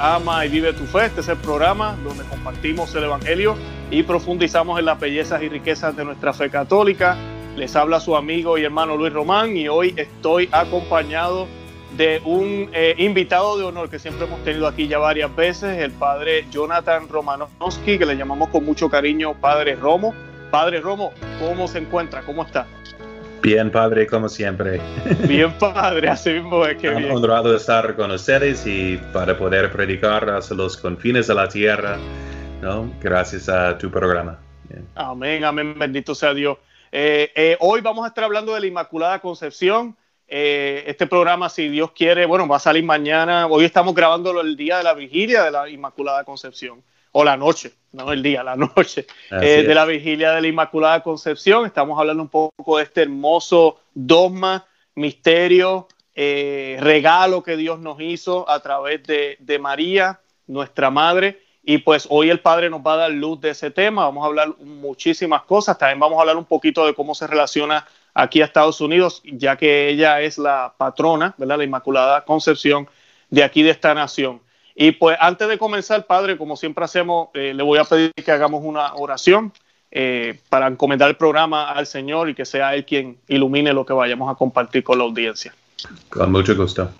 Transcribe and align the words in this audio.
Ama 0.00 0.46
y 0.46 0.48
Vive 0.48 0.72
tu 0.72 0.86
Fe. 0.86 1.06
Este 1.06 1.20
es 1.20 1.28
el 1.28 1.36
programa 1.36 1.94
donde 2.02 2.24
compartimos 2.24 2.94
el 2.94 3.04
Evangelio 3.04 3.54
y 3.90 4.02
profundizamos 4.02 4.78
en 4.78 4.86
las 4.86 4.98
bellezas 4.98 5.42
y 5.42 5.48
riquezas 5.50 5.94
de 5.94 6.04
nuestra 6.06 6.32
fe 6.32 6.48
católica. 6.48 7.18
Les 7.54 7.76
habla 7.76 8.00
su 8.00 8.16
amigo 8.16 8.56
y 8.56 8.64
hermano 8.64 8.96
Luis 8.96 9.12
Román 9.12 9.56
y 9.56 9.68
hoy 9.68 9.92
estoy 9.96 10.48
acompañado 10.52 11.46
de 11.98 12.22
un 12.24 12.70
eh, 12.72 12.94
invitado 12.96 13.58
de 13.58 13.64
honor 13.64 13.90
que 13.90 13.98
siempre 13.98 14.26
hemos 14.26 14.42
tenido 14.42 14.66
aquí 14.66 14.88
ya 14.88 14.98
varias 14.98 15.34
veces, 15.36 15.78
el 15.78 15.90
padre 15.90 16.46
Jonathan 16.50 17.06
Romanowski, 17.06 17.98
que 17.98 18.06
le 18.06 18.16
llamamos 18.16 18.48
con 18.48 18.64
mucho 18.64 18.88
cariño 18.88 19.34
Padre 19.34 19.76
Romo. 19.76 20.14
Padre 20.50 20.80
Romo, 20.80 21.12
¿cómo 21.38 21.68
se 21.68 21.78
encuentra? 21.78 22.22
¿Cómo 22.22 22.42
está? 22.42 22.66
Bien, 23.42 23.70
padre, 23.70 24.06
como 24.06 24.28
siempre. 24.28 24.80
Bien, 25.26 25.52
padre, 25.58 26.08
así 26.08 26.30
mismo 26.30 26.66
es 26.66 26.76
que 26.76 26.90
bien. 26.90 27.10
honrado 27.10 27.56
estar 27.56 27.96
con 27.96 28.10
ustedes 28.10 28.66
y 28.66 28.98
para 29.12 29.36
poder 29.38 29.72
predicar 29.72 30.28
hacia 30.28 30.56
los 30.56 30.76
confines 30.76 31.26
de 31.26 31.34
la 31.34 31.48
tierra, 31.48 31.96
¿no? 32.60 32.92
Gracias 33.00 33.48
a 33.48 33.78
tu 33.78 33.90
programa. 33.90 34.38
Amén, 34.94 35.44
amén, 35.44 35.78
bendito 35.78 36.14
sea 36.14 36.34
Dios. 36.34 36.58
Eh, 36.92 37.30
eh, 37.34 37.56
hoy 37.60 37.80
vamos 37.80 38.04
a 38.04 38.08
estar 38.08 38.24
hablando 38.24 38.54
de 38.54 38.60
la 38.60 38.66
Inmaculada 38.66 39.18
Concepción. 39.20 39.96
Eh, 40.28 40.84
este 40.86 41.06
programa, 41.06 41.48
si 41.48 41.68
Dios 41.68 41.92
quiere, 41.92 42.26
bueno, 42.26 42.46
va 42.46 42.56
a 42.56 42.60
salir 42.60 42.84
mañana. 42.84 43.46
Hoy 43.46 43.64
estamos 43.64 43.94
grabándolo 43.94 44.42
el 44.42 44.56
día 44.56 44.78
de 44.78 44.84
la 44.84 44.94
vigilia 44.94 45.44
de 45.44 45.50
la 45.50 45.68
Inmaculada 45.68 46.24
Concepción 46.24 46.82
o 47.12 47.24
la 47.24 47.36
noche, 47.36 47.72
no 47.92 48.12
el 48.12 48.22
día, 48.22 48.42
la 48.42 48.56
noche, 48.76 49.06
eh, 49.30 49.64
de 49.66 49.74
la 49.74 49.84
vigilia 49.84 50.32
de 50.32 50.42
la 50.42 50.48
Inmaculada 50.48 51.02
Concepción. 51.02 51.66
Estamos 51.66 51.98
hablando 51.98 52.22
un 52.22 52.28
poco 52.28 52.78
de 52.78 52.84
este 52.84 53.02
hermoso 53.02 53.80
dogma, 53.94 54.66
misterio, 54.94 55.88
eh, 56.14 56.76
regalo 56.80 57.42
que 57.42 57.56
Dios 57.56 57.78
nos 57.80 58.00
hizo 58.00 58.48
a 58.48 58.60
través 58.60 59.02
de, 59.04 59.36
de, 59.40 59.58
María, 59.58 60.20
nuestra 60.46 60.90
Madre. 60.90 61.42
Y 61.62 61.78
pues 61.78 62.06
hoy 62.10 62.30
el 62.30 62.40
Padre 62.40 62.70
nos 62.70 62.80
va 62.80 62.94
a 62.94 62.96
dar 62.96 63.10
luz 63.10 63.40
de 63.40 63.50
ese 63.50 63.70
tema. 63.70 64.04
Vamos 64.04 64.24
a 64.24 64.26
hablar 64.26 64.56
muchísimas 64.58 65.42
cosas. 65.42 65.78
También 65.78 66.00
vamos 66.00 66.18
a 66.18 66.22
hablar 66.22 66.36
un 66.36 66.44
poquito 66.44 66.86
de 66.86 66.94
cómo 66.94 67.14
se 67.14 67.26
relaciona 67.26 67.86
aquí 68.14 68.42
a 68.42 68.46
Estados 68.46 68.80
Unidos, 68.80 69.22
ya 69.24 69.56
que 69.56 69.88
ella 69.88 70.20
es 70.20 70.38
la 70.38 70.74
patrona, 70.76 71.34
¿verdad? 71.38 71.58
La 71.58 71.64
Inmaculada 71.64 72.24
Concepción 72.24 72.88
de 73.28 73.44
aquí 73.44 73.62
de 73.62 73.70
esta 73.70 73.94
nación. 73.94 74.40
Y 74.82 74.92
pues 74.92 75.14
antes 75.20 75.46
de 75.46 75.58
comenzar, 75.58 76.06
Padre, 76.06 76.38
como 76.38 76.56
siempre 76.56 76.82
hacemos, 76.82 77.28
eh, 77.34 77.52
le 77.52 77.62
voy 77.62 77.78
a 77.78 77.84
pedir 77.84 78.14
que 78.14 78.32
hagamos 78.32 78.62
una 78.64 78.94
oración 78.94 79.52
eh, 79.90 80.40
para 80.48 80.68
encomendar 80.68 81.10
el 81.10 81.16
programa 81.16 81.70
al 81.70 81.86
Señor 81.86 82.30
y 82.30 82.34
que 82.34 82.46
sea 82.46 82.74
Él 82.74 82.86
quien 82.86 83.18
ilumine 83.28 83.74
lo 83.74 83.84
que 83.84 83.92
vayamos 83.92 84.32
a 84.32 84.36
compartir 84.36 84.82
con 84.82 84.96
la 84.96 85.04
audiencia. 85.04 85.52
Con 86.08 86.32
mucho 86.32 86.56
gusto. 86.56 86.92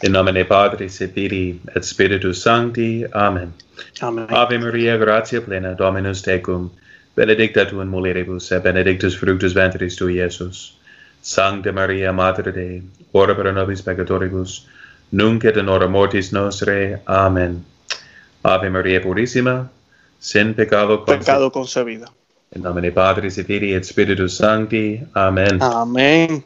En 0.00 0.12
nombre 0.12 0.32
del 0.32 0.46
Padre, 0.46 0.88
Spiri, 0.88 1.60
Espíritu 1.74 2.32
Sancti. 2.32 3.04
Amén. 3.12 3.52
Amén. 4.00 4.26
Ave 4.28 4.60
María, 4.60 4.96
gracia 4.96 5.44
plena, 5.44 5.74
Dominus 5.74 6.22
tecum, 6.22 6.70
benedicta 7.16 7.66
tu 7.66 7.82
in 7.82 7.88
mulieribus, 7.88 8.52
et 8.52 8.62
benedictus 8.62 9.18
fructus 9.18 9.54
ventris 9.54 9.96
tu, 9.96 10.08
Iesus. 10.08 10.76
Sancta 11.20 11.72
María, 11.72 12.12
Madre 12.12 12.52
Dei, 12.52 12.82
ora 13.10 13.34
pro 13.34 13.50
nobis 13.50 13.82
peccatoribus, 13.82 14.68
nunc 15.10 15.44
et 15.44 15.56
in 15.56 15.68
hora 15.68 15.88
mortis 15.88 16.32
nostre. 16.32 17.00
Amén. 17.06 17.64
Ave 18.42 18.70
María 18.70 19.00
Purísima, 19.00 19.70
sin 20.18 20.54
pecado, 20.54 21.04
pecado 21.04 21.50
concebida. 21.50 22.06
En 22.50 22.62
nombre 22.62 22.82
de 22.82 22.92
Padre, 22.92 23.28
y 23.28 23.30
Filii, 23.30 23.74
Espíritu 23.74 24.28
Sancti. 24.28 25.00
Amén. 25.14 25.58
Amén. 25.60 26.44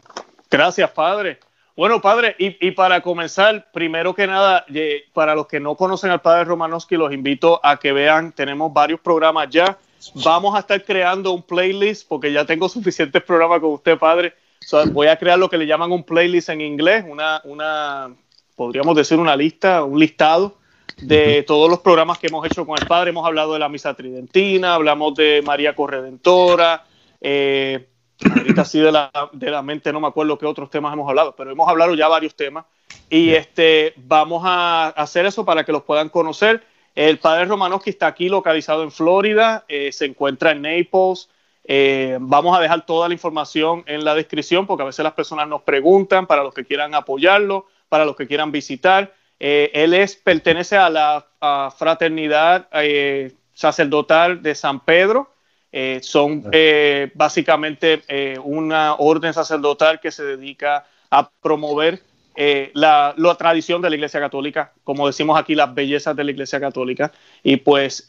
Gracias, 0.51 0.91
Padre. 0.91 1.39
Bueno, 1.77 2.01
Padre, 2.01 2.35
y, 2.39 2.67
y, 2.67 2.71
para 2.73 3.01
comenzar, 3.01 3.71
primero 3.73 4.15
que 4.15 4.27
nada, 4.27 4.65
para 5.13 5.35
los 5.35 5.47
que 5.47 5.61
no 5.61 5.77
conocen 5.77 6.11
al 6.11 6.21
Padre 6.21 6.45
Romanowski, 6.45 6.97
los 6.97 7.13
invito 7.13 7.61
a 7.63 7.79
que 7.79 7.93
vean, 7.93 8.33
tenemos 8.33 8.73
varios 8.73 9.01
programas 9.01 9.49
ya. 9.51 9.79
Vamos 10.25 10.57
a 10.57 10.61
estar 10.61 10.83
creando 10.85 11.33
un 11.33 11.43
playlist, 11.43 12.09
porque 12.09 12.33
ya 12.33 12.45
tengo 12.45 12.69
suficientes 12.69 13.23
programas 13.23 13.61
con 13.61 13.73
usted, 13.75 13.99
Padre. 13.99 14.35
voy 14.93 15.09
a 15.09 15.17
crear 15.17 15.39
lo 15.39 15.49
que 15.49 15.59
le 15.59 15.67
llaman 15.67 15.93
un 15.93 16.05
playlist 16.05 16.49
en 16.49 16.63
inglés, 16.63 17.05
una, 17.07 17.41
una 17.45 18.09
podríamos 18.59 18.97
decir 18.97 19.21
una 19.21 19.37
lista, 19.37 19.85
un 19.85 20.01
listado 20.01 20.57
de 21.01 21.45
todos 21.45 21.71
los 21.71 21.79
programas 21.79 22.19
que 22.19 22.27
hemos 22.27 22.45
hecho 22.45 22.67
con 22.67 22.77
el 22.77 22.89
Padre. 22.89 23.11
Hemos 23.11 23.25
hablado 23.25 23.53
de 23.53 23.61
la 23.61 23.69
Misa 23.69 23.95
Tridentina, 23.95 24.75
hablamos 24.75 25.15
de 25.15 25.43
María 25.47 25.77
Corredentora, 25.77 26.85
eh, 27.21 27.87
ahorita 28.37 28.65
sí 28.65 28.81
de 28.81 28.91
la, 28.91 29.13
de 29.33 29.51
la 29.53 29.63
mente 29.63 29.93
no 29.93 30.01
me 30.01 30.09
acuerdo 30.09 30.37
qué 30.37 30.45
otros 30.45 30.71
temas 30.71 30.93
hemos 30.93 31.09
hablado, 31.09 31.37
pero 31.37 31.53
hemos 31.53 31.69
hablado 31.69 31.95
ya 31.95 32.09
varios 32.09 32.35
temas 32.35 32.65
y 33.09 33.31
este, 33.31 33.95
vamos 33.97 34.43
a 34.45 34.89
hacer 34.89 35.25
eso 35.25 35.45
para 35.45 35.65
que 35.65 35.71
los 35.71 35.85
puedan 35.85 36.09
conocer. 36.09 36.65
El 36.97 37.21
Padre 37.21 37.45
Romanowski 37.45 37.91
está 37.91 38.09
aquí 38.09 38.29
localizado 38.29 38.83
en 38.83 38.91
Florida, 38.91 39.67
eh, 39.69 39.93
se 39.93 40.07
encuentra 40.07 40.51
en 40.51 40.63
Naples. 40.63 41.31
Eh, 41.63 42.19
vamos 42.21 42.59
a 42.59 42.61
dejar 42.61 42.85
toda 42.87 43.07
la 43.07 43.15
información 43.15 43.85
en 43.87 44.05
la 44.05 44.17
descripción 44.17 44.67
porque 44.67 44.83
a 44.83 44.87
veces 44.87 45.05
las 45.05 45.13
personas 45.13 45.47
nos 45.47 45.63
preguntan 45.63 46.27
para 46.27 46.43
los 46.43 46.53
que 46.53 46.65
quieran 46.65 46.97
apoyarlo 46.97 47.67
para 47.89 48.05
los 48.05 48.17
que 48.17 48.27
quieran 48.27 48.53
visitar. 48.53 49.13
Eh, 49.41 49.71
él 49.73 49.95
es, 49.95 50.17
pertenece 50.17 50.77
a 50.77 50.91
la 50.91 51.73
fraternidad 51.77 52.69
eh, 52.73 53.33
sacerdotal 53.55 54.43
de 54.43 54.55
San 54.55 54.81
Pedro. 54.81 55.33
Eh, 55.71 56.01
son 56.03 56.45
básicamente 57.15 58.03
una 58.43 58.95
orden 58.95 59.35
sacerdotal 59.35 60.01
que 60.01 60.11
se 60.11 60.25
dedica 60.25 60.87
a 61.11 61.29
promover 61.29 62.01
la, 62.73 63.15
tradición 63.39 63.83
de 63.83 63.91
la 63.91 63.97
Iglesia 63.97 64.21
Católica, 64.21 64.73
como 64.85 65.07
decimos 65.07 65.39
aquí, 65.39 65.55
las 65.55 65.75
bellezas 65.75 66.17
de 66.17 66.25
la 66.25 66.31
Iglesia 66.31 66.59
Católica. 66.59 67.13
Y 67.43 67.59
pues 67.59 68.07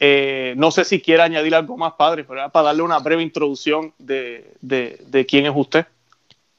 no 0.56 0.70
sé 0.70 0.84
si 0.84 1.00
quiere 1.00 1.22
añadir 1.22 1.54
algo 1.54 1.76
más, 1.76 1.92
padre, 1.94 2.24
para 2.24 2.48
darle 2.48 2.82
una 2.82 2.98
breve 2.98 3.22
introducción 3.22 3.92
de, 3.98 4.54
de 4.62 5.26
quién 5.26 5.46
es 5.46 5.52
usted. 5.54 5.86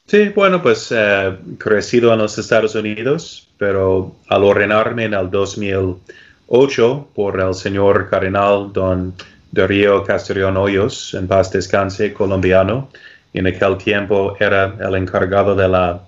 Sí, 0.06 0.28
bueno, 0.30 0.60
pues 0.60 0.92
eh, 0.94 1.36
crecido 1.58 2.12
en 2.12 2.18
los 2.18 2.36
Estados 2.36 2.74
Unidos, 2.74 3.48
pero 3.56 4.16
al 4.28 4.44
ordenarme 4.44 5.04
en 5.04 5.14
el 5.14 5.30
2008 5.30 7.08
por 7.14 7.40
el 7.40 7.54
señor 7.54 8.10
cardenal 8.10 8.72
don 8.72 9.14
Darío 9.52 10.02
Castellón 10.04 10.56
Hoyos, 10.56 11.14
en 11.14 11.28
paz 11.28 11.50
descanse, 11.52 12.12
colombiano, 12.12 12.90
en 13.32 13.46
aquel 13.46 13.78
tiempo 13.78 14.36
era 14.38 14.74
el 14.80 14.94
encargado 14.96 15.54
de 15.54 15.68
la, 15.68 16.00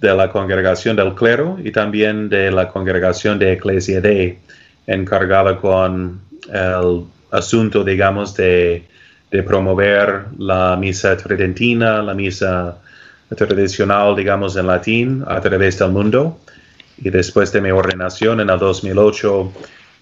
de 0.00 0.14
la 0.14 0.30
congregación 0.30 0.94
del 0.94 1.14
clero 1.14 1.58
y 1.62 1.72
también 1.72 2.28
de 2.28 2.50
la 2.52 2.68
congregación 2.68 3.38
de 3.38 3.54
Eclesia 3.54 4.00
de, 4.00 4.38
encargada 4.86 5.56
con 5.56 6.20
el 6.52 7.04
asunto, 7.30 7.82
digamos, 7.82 8.34
de, 8.36 8.84
de 9.30 9.42
promover 9.42 10.26
la 10.38 10.76
misa 10.76 11.16
tridentina, 11.16 12.02
la 12.02 12.14
misa 12.14 12.78
tradicional, 13.34 14.14
digamos, 14.14 14.56
en 14.56 14.66
latín 14.66 15.24
a 15.26 15.40
través 15.40 15.78
del 15.78 15.90
mundo. 15.90 16.38
Y 16.98 17.10
después 17.10 17.52
de 17.52 17.60
mi 17.60 17.70
ordenación 17.70 18.40
en 18.40 18.50
el 18.50 18.58
2008 18.58 19.52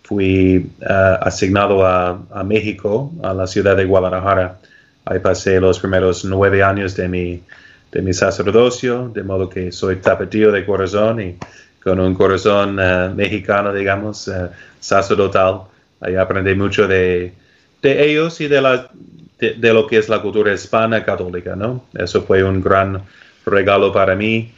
fui 0.03 0.71
uh, 0.81 0.85
asignado 1.21 1.85
a, 1.87 2.21
a, 2.31 2.45
México, 2.45 3.11
a 3.23 3.33
la 3.33 3.47
ciudad 3.47 3.77
de 3.77 3.85
Guadalajara. 3.85 4.59
Ahí 5.07 5.19
pasé 5.19 5.61
los 5.61 5.81
primeros 5.81 6.25
nueve 6.25 6.63
años 6.63 6.95
de 6.95 7.09
mi, 7.09 7.43
de 7.91 8.03
mi 8.03 8.13
sacerdocio, 8.13 9.11
de 9.15 9.23
modo 9.23 9.49
que 9.49 9.73
soy 9.73 9.97
tapatío 9.97 10.53
de 10.53 10.65
corazón 10.65 11.21
y 11.21 11.37
con 11.83 12.01
un 12.01 12.15
corazón 12.15 12.79
uh, 12.79 13.15
mexicano, 13.15 13.73
digamos, 13.73 14.29
uh, 14.29 14.49
sacerdotal. 14.79 15.63
Ahí 16.01 16.17
aprendí 16.17 16.55
mucho 16.55 16.87
de, 16.87 17.33
de 17.83 18.11
ellos 18.11 18.41
y 18.41 18.49
de 18.49 18.61
la, 18.61 18.91
de, 19.39 19.73
lo 19.73 19.87
que 19.87 19.99
es 19.99 20.09
la 20.09 20.23
cultura 20.23 20.53
hispana 20.53 21.05
católica, 21.05 21.57
¿no? 21.57 21.85
Eso 21.95 22.23
fue 22.23 22.43
un 22.43 22.63
gran 22.63 23.03
regalo 23.47 23.93
para 23.93 24.15
mí. 24.15 24.53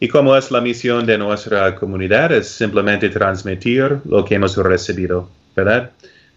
Y 0.00 0.08
como 0.08 0.36
es 0.36 0.50
la 0.50 0.60
misión 0.60 1.06
de 1.06 1.16
nuestra 1.16 1.74
comunidad, 1.76 2.32
es 2.32 2.48
simplemente 2.48 3.08
transmitir 3.08 3.98
lo 4.04 4.24
que 4.24 4.34
hemos 4.34 4.56
recibido, 4.56 5.28
¿verdad? 5.54 5.90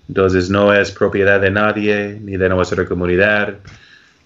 Entonces 0.07 0.49
no 0.49 0.73
es 0.73 0.91
propiedad 0.91 1.41
de 1.41 1.49
nadie 1.49 2.19
ni 2.21 2.37
de 2.37 2.49
nuestra 2.49 2.85
comunidad. 2.85 3.55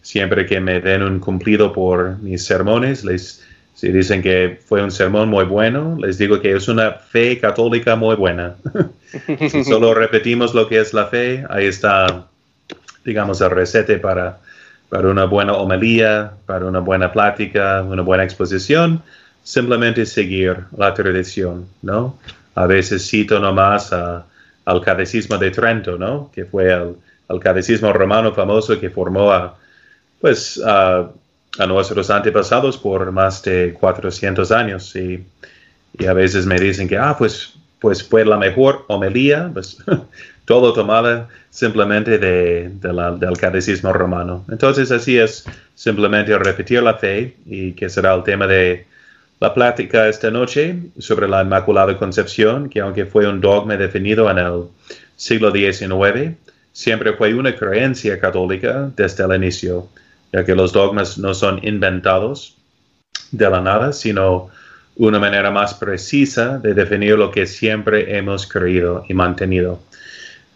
Siempre 0.02 0.46
que 0.46 0.60
me 0.60 0.82
den 0.82 1.04
un 1.04 1.20
cumplido 1.20 1.72
por 1.72 2.20
mis 2.20 2.44
sermones, 2.44 3.06
les, 3.06 3.46
si 3.76 3.92
dicen 3.92 4.22
que 4.22 4.60
fue 4.66 4.84
un 4.84 4.92
sermón 4.92 5.30
muy 5.30 5.46
bueno, 5.46 5.98
les 6.00 6.18
digo 6.18 6.42
que 6.42 6.52
es 6.52 6.68
una 6.68 6.92
fe 6.92 7.40
católica 7.40 7.96
muy 7.96 8.16
buena. 8.18 8.56
si 9.50 9.64
solo 9.64 9.94
repetimos 9.94 10.54
lo 10.54 10.68
que 10.68 10.80
es 10.80 10.94
la 10.94 11.06
fe, 11.08 11.46
ahí 11.50 11.68
está 11.68 12.28
digamos, 13.04 13.42
el 13.42 13.50
recete 13.50 13.98
para, 13.98 14.40
para 14.90 15.08
una 15.10 15.26
buena 15.26 15.54
homilía, 15.54 16.32
para 16.46 16.66
una 16.66 16.80
buena 16.80 17.12
plática, 17.12 17.84
una 17.84 18.02
buena 18.02 18.24
exposición, 18.24 19.02
simplemente 19.44 20.06
seguir 20.06 20.58
la 20.76 20.94
tradición, 20.94 21.68
¿no? 21.82 22.18
A 22.56 22.66
veces 22.66 23.08
cito 23.08 23.40
nomás 23.40 23.94
al 23.94 24.82
Catecismo 24.84 25.38
de 25.38 25.52
Trento, 25.52 25.98
¿no? 25.98 26.32
Que 26.34 26.46
fue 26.46 26.72
el, 26.74 26.96
el 27.30 27.40
catecismo 27.40 27.94
romano 27.94 28.34
famoso 28.34 28.80
que 28.80 28.90
formó 28.90 29.32
a, 29.32 29.56
pues, 30.20 30.62
a, 30.66 31.10
a, 31.58 31.66
nuestros 31.68 32.10
antepasados 32.10 32.78
por 32.78 33.12
más 33.12 33.42
de 33.44 33.74
400 33.80 34.52
años. 34.52 34.96
Y, 34.96 35.24
y, 35.98 36.06
a 36.06 36.14
veces 36.14 36.46
me 36.46 36.60
dicen 36.60 36.88
que, 36.88 36.98
ah, 36.98 37.16
pues 37.18 37.54
pues 37.80 38.04
fue 38.04 38.26
la 38.26 38.38
mejor 38.38 38.86
homilía, 38.88 39.50
pues 39.54 39.78
todo 40.50 40.74
tomado 40.74 41.28
simplemente 41.52 42.18
de, 42.18 42.72
del 42.72 43.38
catecismo 43.38 43.94
romano. 43.94 44.46
Entonces 44.50 44.92
así 44.92 45.16
es 45.16 45.46
simplemente 45.76 46.36
repetir 46.40 46.82
la 46.82 46.96
fe 46.96 47.36
y 47.46 47.74
que 47.74 47.88
será 47.88 48.16
el 48.16 48.24
tema 48.24 48.48
de 48.48 48.88
la 49.40 49.54
plática 49.54 50.08
esta 50.08 50.32
noche 50.32 50.76
sobre 50.98 51.28
la 51.28 51.44
Inmaculada 51.44 51.96
Concepción, 52.00 52.68
que 52.68 52.80
aunque 52.80 53.06
fue 53.06 53.28
un 53.28 53.40
dogma 53.40 53.78
definido 53.78 54.28
en 54.32 54.40
el 54.40 54.64
siglo 55.16 55.52
XIX, 55.52 56.36
siempre 56.74 57.14
fue 57.14 57.36
una 57.36 57.56
creencia 57.56 58.20
católica 58.20 58.90
desde 58.96 59.26
el 59.26 59.36
inicio, 59.36 59.88
ya 60.34 60.44
que 60.44 60.56
los 60.56 60.74
dogmas 60.74 61.20
no 61.20 61.36
son 61.36 61.60
inventados 61.62 62.58
de 63.30 63.48
la 63.48 63.62
nada, 63.62 63.94
sino 63.94 64.50
una 64.96 65.20
manera 65.20 65.52
más 65.52 65.76
precisa 65.76 66.58
de 66.58 66.74
definir 66.74 67.20
lo 67.20 67.30
que 67.30 67.46
siempre 67.46 68.18
hemos 68.18 68.48
creído 68.48 69.06
y 69.08 69.14
mantenido. 69.14 69.80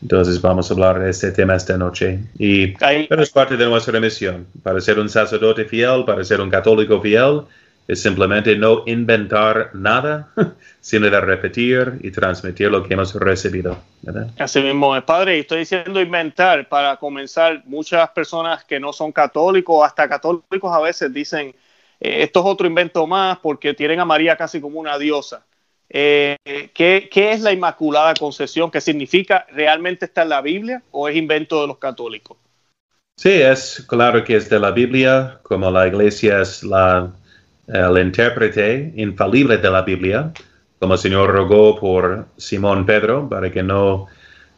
Entonces 0.03 0.41
vamos 0.41 0.69
a 0.69 0.73
hablar 0.73 0.99
de 0.99 1.09
este 1.09 1.31
tema 1.31 1.55
esta 1.55 1.77
noche. 1.77 2.19
Y 2.37 2.67
pero 3.07 3.23
es 3.23 3.29
parte 3.29 3.55
de 3.55 3.65
nuestra 3.65 4.01
misión. 4.01 4.45
Para 4.61 4.81
ser 4.81 4.99
un 4.99 5.07
sacerdote 5.07 5.63
fiel, 5.63 6.03
para 6.05 6.21
ser 6.25 6.41
un 6.41 6.49
católico 6.49 6.99
fiel, 6.99 7.43
es 7.87 8.01
simplemente 8.01 8.53
no 8.57 8.83
inventar 8.85 9.71
nada, 9.73 10.27
sino 10.81 11.09
de 11.09 11.21
repetir 11.21 11.99
y 12.01 12.11
transmitir 12.11 12.69
lo 12.69 12.83
que 12.83 12.95
hemos 12.95 13.15
recibido. 13.15 13.77
Así 14.37 14.61
mismo 14.61 14.93
padre. 15.05 15.37
Y 15.37 15.39
estoy 15.39 15.59
diciendo 15.59 16.01
inventar 16.01 16.67
para 16.67 16.97
comenzar. 16.97 17.63
Muchas 17.65 18.09
personas 18.09 18.65
que 18.65 18.81
no 18.81 18.91
son 18.91 19.13
católicos, 19.13 19.85
hasta 19.85 20.09
católicos 20.09 20.69
a 20.69 20.81
veces 20.81 21.13
dicen, 21.13 21.55
eh, 22.01 22.23
esto 22.23 22.41
es 22.41 22.45
otro 22.45 22.67
invento 22.67 23.07
más 23.07 23.39
porque 23.39 23.73
tienen 23.73 24.01
a 24.01 24.05
María 24.05 24.35
casi 24.35 24.59
como 24.59 24.81
una 24.81 24.97
diosa. 24.97 25.45
Eh, 25.95 26.37
¿qué, 26.73 27.07
es 27.13 27.41
la 27.41 27.53
Inmaculada 27.53 28.15
Concepción? 28.15 28.71
¿Qué 28.71 28.81
significa? 28.81 29.45
¿Realmente 29.51 30.05
está 30.05 30.23
en 30.23 30.29
la 30.29 30.41
Biblia 30.41 30.81
o 30.89 31.07
es 31.07 31.15
invento 31.15 31.61
de 31.61 31.67
los 31.67 31.77
católicos? 31.77 32.35
Sí, 33.15 33.29
es 33.29 33.85
claro 33.87 34.23
que 34.23 34.35
es 34.35 34.49
de 34.49 34.59
la 34.59 34.71
Biblia, 34.71 35.39
como 35.43 35.69
la 35.69 35.87
iglesia 35.87 36.41
es 36.41 36.63
la, 36.63 37.13
el 37.67 37.97
intérprete 37.99 38.91
infalible 38.95 39.57
de 39.57 39.69
la 39.69 39.83
Biblia, 39.83 40.33
como 40.79 40.95
el 40.95 40.99
Señor 40.99 41.29
rogó 41.29 41.79
por 41.79 42.25
Simón 42.37 42.87
Pedro 42.87 43.29
para 43.29 43.51
que 43.51 43.61
no 43.61 44.07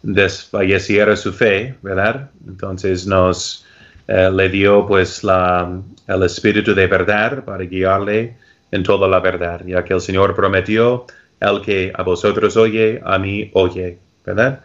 desfalleciera 0.04 1.18
su 1.18 1.34
fe, 1.34 1.76
¿verdad? 1.82 2.32
Entonces 2.48 3.06
nos 3.06 3.66
eh, 4.08 4.32
le 4.32 4.48
dio 4.48 4.88
pues 4.88 5.22
la, 5.22 5.82
el 6.08 6.24
espíritu 6.24 6.74
de 6.74 6.88
verdad 6.88 7.44
para 7.44 7.66
guiarle 7.66 8.38
en 8.72 8.84
toda 8.84 9.06
la 9.10 9.20
verdad, 9.20 9.62
ya 9.66 9.84
que 9.84 9.94
el 9.94 10.02
Señor 10.02 10.34
prometió 10.34 11.06
el 11.50 11.62
que 11.62 11.92
a 11.94 12.04
vosotros 12.04 12.58
oye, 12.58 13.02
a 13.04 13.18
mí 13.18 13.50
oye, 13.54 14.00
¿verdad? 14.26 14.62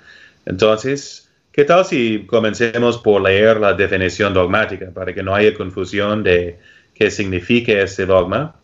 Entonces, 0.46 1.30
¿qué 1.52 1.64
tal 1.64 1.84
si 1.84 2.26
comencemos 2.26 2.98
por 2.98 3.22
leer 3.22 3.60
la 3.60 3.74
definición 3.74 4.34
dogmática 4.34 4.90
para 4.92 5.12
que 5.12 5.22
no 5.22 5.34
haya 5.34 5.54
confusión 5.54 6.22
de 6.22 6.58
qué 6.94 7.10
significa 7.10 7.72
este 7.72 8.06
dogma? 8.06 8.56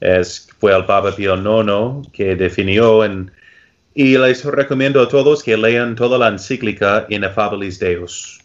Es, 0.00 0.48
fue 0.58 0.74
el 0.74 0.86
Papa 0.86 1.14
Pío 1.14 1.36
IX 1.36 2.08
que 2.12 2.34
definió 2.36 3.04
en, 3.04 3.30
y 3.94 4.16
les 4.16 4.44
recomiendo 4.44 5.02
a 5.02 5.08
todos 5.08 5.42
que 5.42 5.56
lean 5.56 5.94
toda 5.94 6.16
la 6.16 6.28
encíclica 6.28 7.06
Ineffabilis 7.10 7.78
Deus, 7.78 8.40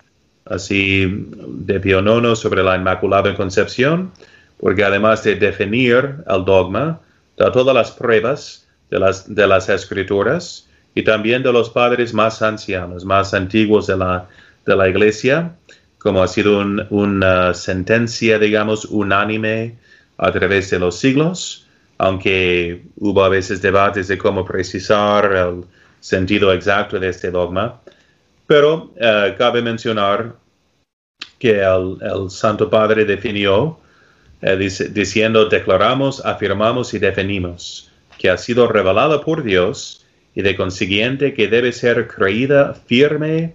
así 0.45 1.05
de 1.07 1.79
Pío 1.79 2.01
IX 2.01 2.37
sobre 2.37 2.63
la 2.63 2.75
Inmaculada 2.75 3.33
Concepción, 3.35 4.11
porque 4.59 4.83
además 4.83 5.23
de 5.23 5.35
definir 5.35 6.15
el 6.27 6.45
dogma, 6.45 6.99
da 7.37 7.51
todas 7.51 7.75
las 7.75 7.91
pruebas 7.91 8.64
de 8.89 8.99
las, 8.99 9.33
de 9.33 9.47
las 9.47 9.69
escrituras 9.69 10.67
y 10.93 11.03
también 11.03 11.43
de 11.43 11.51
los 11.51 11.69
padres 11.69 12.13
más 12.13 12.41
ancianos, 12.41 13.03
más 13.03 13.33
antiguos 13.33 13.87
de 13.87 13.97
la, 13.97 14.27
de 14.65 14.75
la 14.75 14.87
iglesia, 14.87 15.55
como 15.97 16.21
ha 16.23 16.27
sido 16.27 16.63
una 16.89 17.53
sentencia, 17.53 18.39
digamos, 18.39 18.85
unánime 18.85 19.77
a 20.17 20.31
través 20.31 20.69
de 20.69 20.79
los 20.79 20.97
siglos, 20.97 21.67
aunque 21.97 22.83
hubo 22.97 23.23
a 23.23 23.29
veces 23.29 23.61
debates 23.61 24.07
de 24.07 24.17
cómo 24.17 24.45
precisar 24.45 25.33
el 25.33 25.63
sentido 25.99 26.53
exacto 26.53 26.99
de 26.99 27.09
este 27.09 27.31
dogma. 27.31 27.81
Pero 28.47 28.91
eh, 28.95 29.35
cabe 29.37 29.61
mencionar 29.61 30.35
que 31.39 31.61
el, 31.61 31.97
el, 32.01 32.29
Santo 32.29 32.69
Padre 32.69 33.03
definió 33.05 33.79
eh, 34.41 34.55
diciendo, 34.55 35.45
declaramos, 35.49 36.23
afirmamos 36.23 36.93
y 36.93 36.99
definimos 36.99 37.89
que 38.17 38.29
ha 38.29 38.37
sido 38.37 38.67
revelada 38.67 39.21
por 39.21 39.43
Dios 39.43 40.05
y 40.33 40.41
de 40.41 40.55
consiguiente 40.55 41.33
que 41.33 41.47
debe 41.47 41.71
ser 41.71 42.07
creída 42.07 42.73
firme 42.73 43.53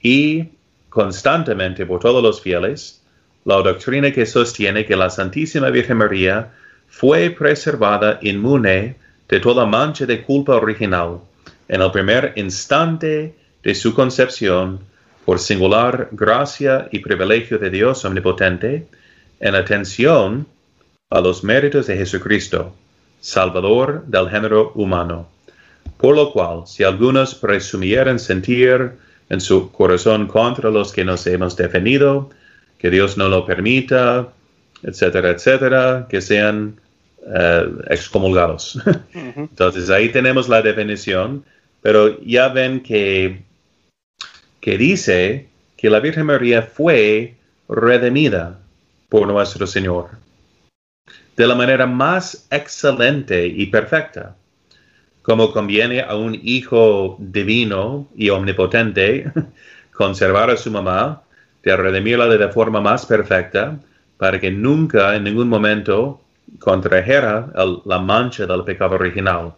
y 0.00 0.48
constantemente 0.88 1.86
por 1.86 2.00
todos 2.00 2.22
los 2.22 2.40
fieles, 2.40 3.02
la 3.44 3.56
doctrina 3.56 4.12
que 4.12 4.26
sostiene 4.26 4.84
que 4.84 4.96
la 4.96 5.10
Santísima 5.10 5.70
Virgen 5.70 5.98
María 5.98 6.52
fue 6.88 7.30
preservada 7.30 8.18
inmune 8.22 8.96
de 9.28 9.40
toda 9.40 9.64
mancha 9.66 10.06
de 10.06 10.22
culpa 10.22 10.56
original 10.56 11.20
en 11.68 11.80
el 11.80 11.90
primer 11.92 12.32
instante 12.36 13.34
de 13.62 13.74
su 13.74 13.94
concepción 13.94 14.80
por 15.24 15.38
singular 15.38 16.08
gracia 16.12 16.88
y 16.90 16.98
privilegio 16.98 17.58
de 17.58 17.70
Dios 17.70 18.04
omnipotente, 18.04 18.86
en 19.38 19.54
atención 19.54 20.46
a 21.10 21.20
los 21.20 21.44
méritos 21.44 21.86
de 21.86 21.96
Jesucristo 21.96 22.74
Salvador 23.20 24.04
del 24.06 24.28
género 24.28 24.72
humano. 24.74 25.28
Por 25.96 26.16
lo 26.16 26.32
cual, 26.32 26.66
si 26.66 26.82
algunos 26.82 27.34
presumieran 27.34 28.18
sentir 28.18 28.92
en 29.28 29.40
su 29.40 29.70
corazón 29.70 30.26
contra 30.26 30.70
los 30.70 30.92
que 30.92 31.04
nos 31.04 31.26
hemos 31.26 31.56
defendido, 31.56 32.30
que 32.78 32.90
Dios 32.90 33.16
no 33.16 33.28
lo 33.28 33.44
permita, 33.44 34.28
etcétera, 34.82 35.30
etcétera, 35.30 36.06
que 36.08 36.20
sean 36.20 36.80
eh, 37.26 37.66
excomulgados. 37.90 38.78
Entonces 39.14 39.90
ahí 39.90 40.08
tenemos 40.08 40.48
la 40.48 40.62
definición, 40.62 41.44
pero 41.82 42.18
ya 42.22 42.48
ven 42.48 42.80
que, 42.80 43.42
que 44.60 44.78
dice 44.78 45.48
que 45.76 45.90
la 45.90 46.00
Virgen 46.00 46.26
María 46.26 46.62
fue 46.62 47.34
redimida 47.68 48.58
por 49.10 49.28
nuestro 49.28 49.66
Señor 49.66 50.08
de 51.40 51.46
la 51.46 51.54
manera 51.54 51.86
más 51.86 52.46
excelente 52.50 53.46
y 53.46 53.64
perfecta, 53.68 54.36
como 55.22 55.52
conviene 55.52 56.02
a 56.02 56.14
un 56.14 56.38
hijo 56.42 57.16
divino 57.18 58.08
y 58.14 58.28
omnipotente 58.28 59.32
conservar 59.94 60.50
a 60.50 60.58
su 60.58 60.70
mamá, 60.70 61.22
de 61.62 61.74
redimirla 61.74 62.26
de 62.26 62.38
la 62.38 62.50
forma 62.50 62.82
más 62.82 63.06
perfecta, 63.06 63.80
para 64.18 64.38
que 64.38 64.50
nunca 64.50 65.16
en 65.16 65.24
ningún 65.24 65.48
momento 65.48 66.20
contrajera 66.58 67.50
la 67.86 67.98
mancha 67.98 68.44
del 68.44 68.62
pecado 68.62 68.96
original, 68.96 69.54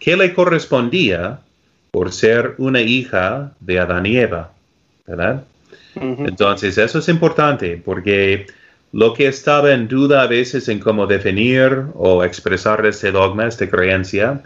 que 0.00 0.16
le 0.16 0.34
correspondía 0.34 1.38
por 1.92 2.10
ser 2.10 2.56
una 2.58 2.80
hija 2.80 3.52
de 3.60 3.78
Adán 3.78 4.06
y 4.06 4.16
Eva, 4.16 4.50
¿verdad? 5.06 5.44
Entonces, 5.94 6.78
eso 6.78 6.98
es 6.98 7.08
importante 7.08 7.80
porque 7.84 8.46
lo 8.92 9.14
que 9.14 9.28
estaba 9.28 9.72
en 9.72 9.86
duda 9.86 10.22
a 10.22 10.26
veces 10.26 10.68
en 10.68 10.80
cómo 10.80 11.06
definir 11.06 11.84
o 11.94 12.24
expresar 12.24 12.84
este 12.86 13.12
dogma, 13.12 13.46
esta 13.46 13.68
creencia, 13.68 14.42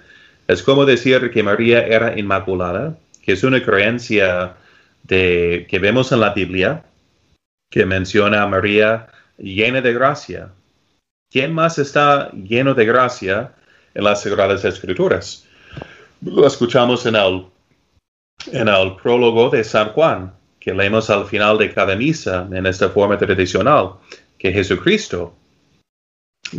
es 0.46 0.62
como 0.62 0.84
decir 0.84 1.30
que 1.30 1.42
María 1.42 1.86
era 1.86 2.18
inmaculada, 2.18 2.98
que 3.22 3.32
es 3.32 3.42
una 3.42 3.62
creencia 3.62 4.54
que 5.08 5.78
vemos 5.80 6.12
en 6.12 6.20
la 6.20 6.34
Biblia, 6.34 6.84
que 7.70 7.86
menciona 7.86 8.42
a 8.42 8.46
María 8.46 9.08
llena 9.38 9.80
de 9.80 9.92
gracia. 9.94 10.50
¿Quién 11.30 11.52
más 11.52 11.78
está 11.78 12.30
lleno 12.32 12.74
de 12.74 12.84
gracia 12.84 13.52
en 13.94 14.04
las 14.04 14.22
Sagradas 14.22 14.64
Escrituras? 14.64 15.46
Lo 16.20 16.46
escuchamos 16.46 17.06
en 17.06 17.16
el, 17.16 17.46
en 18.52 18.68
el 18.68 18.96
prólogo 18.96 19.50
de 19.50 19.64
San 19.64 19.88
Juan, 19.88 20.32
que 20.64 20.72
leemos 20.72 21.10
al 21.10 21.26
final 21.26 21.58
de 21.58 21.70
cada 21.70 21.94
misa 21.94 22.48
en 22.50 22.64
esta 22.64 22.88
forma 22.88 23.18
tradicional 23.18 23.96
que 24.38 24.50
Jesucristo, 24.50 25.36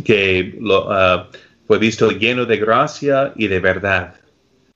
que 0.04 0.56
lo, 0.60 0.92
ah, 0.92 1.28
fue 1.66 1.78
visto 1.78 2.12
lleno 2.12 2.44
de 2.44 2.56
gracia 2.56 3.32
y 3.34 3.48
de 3.48 3.58
verdad. 3.58 4.14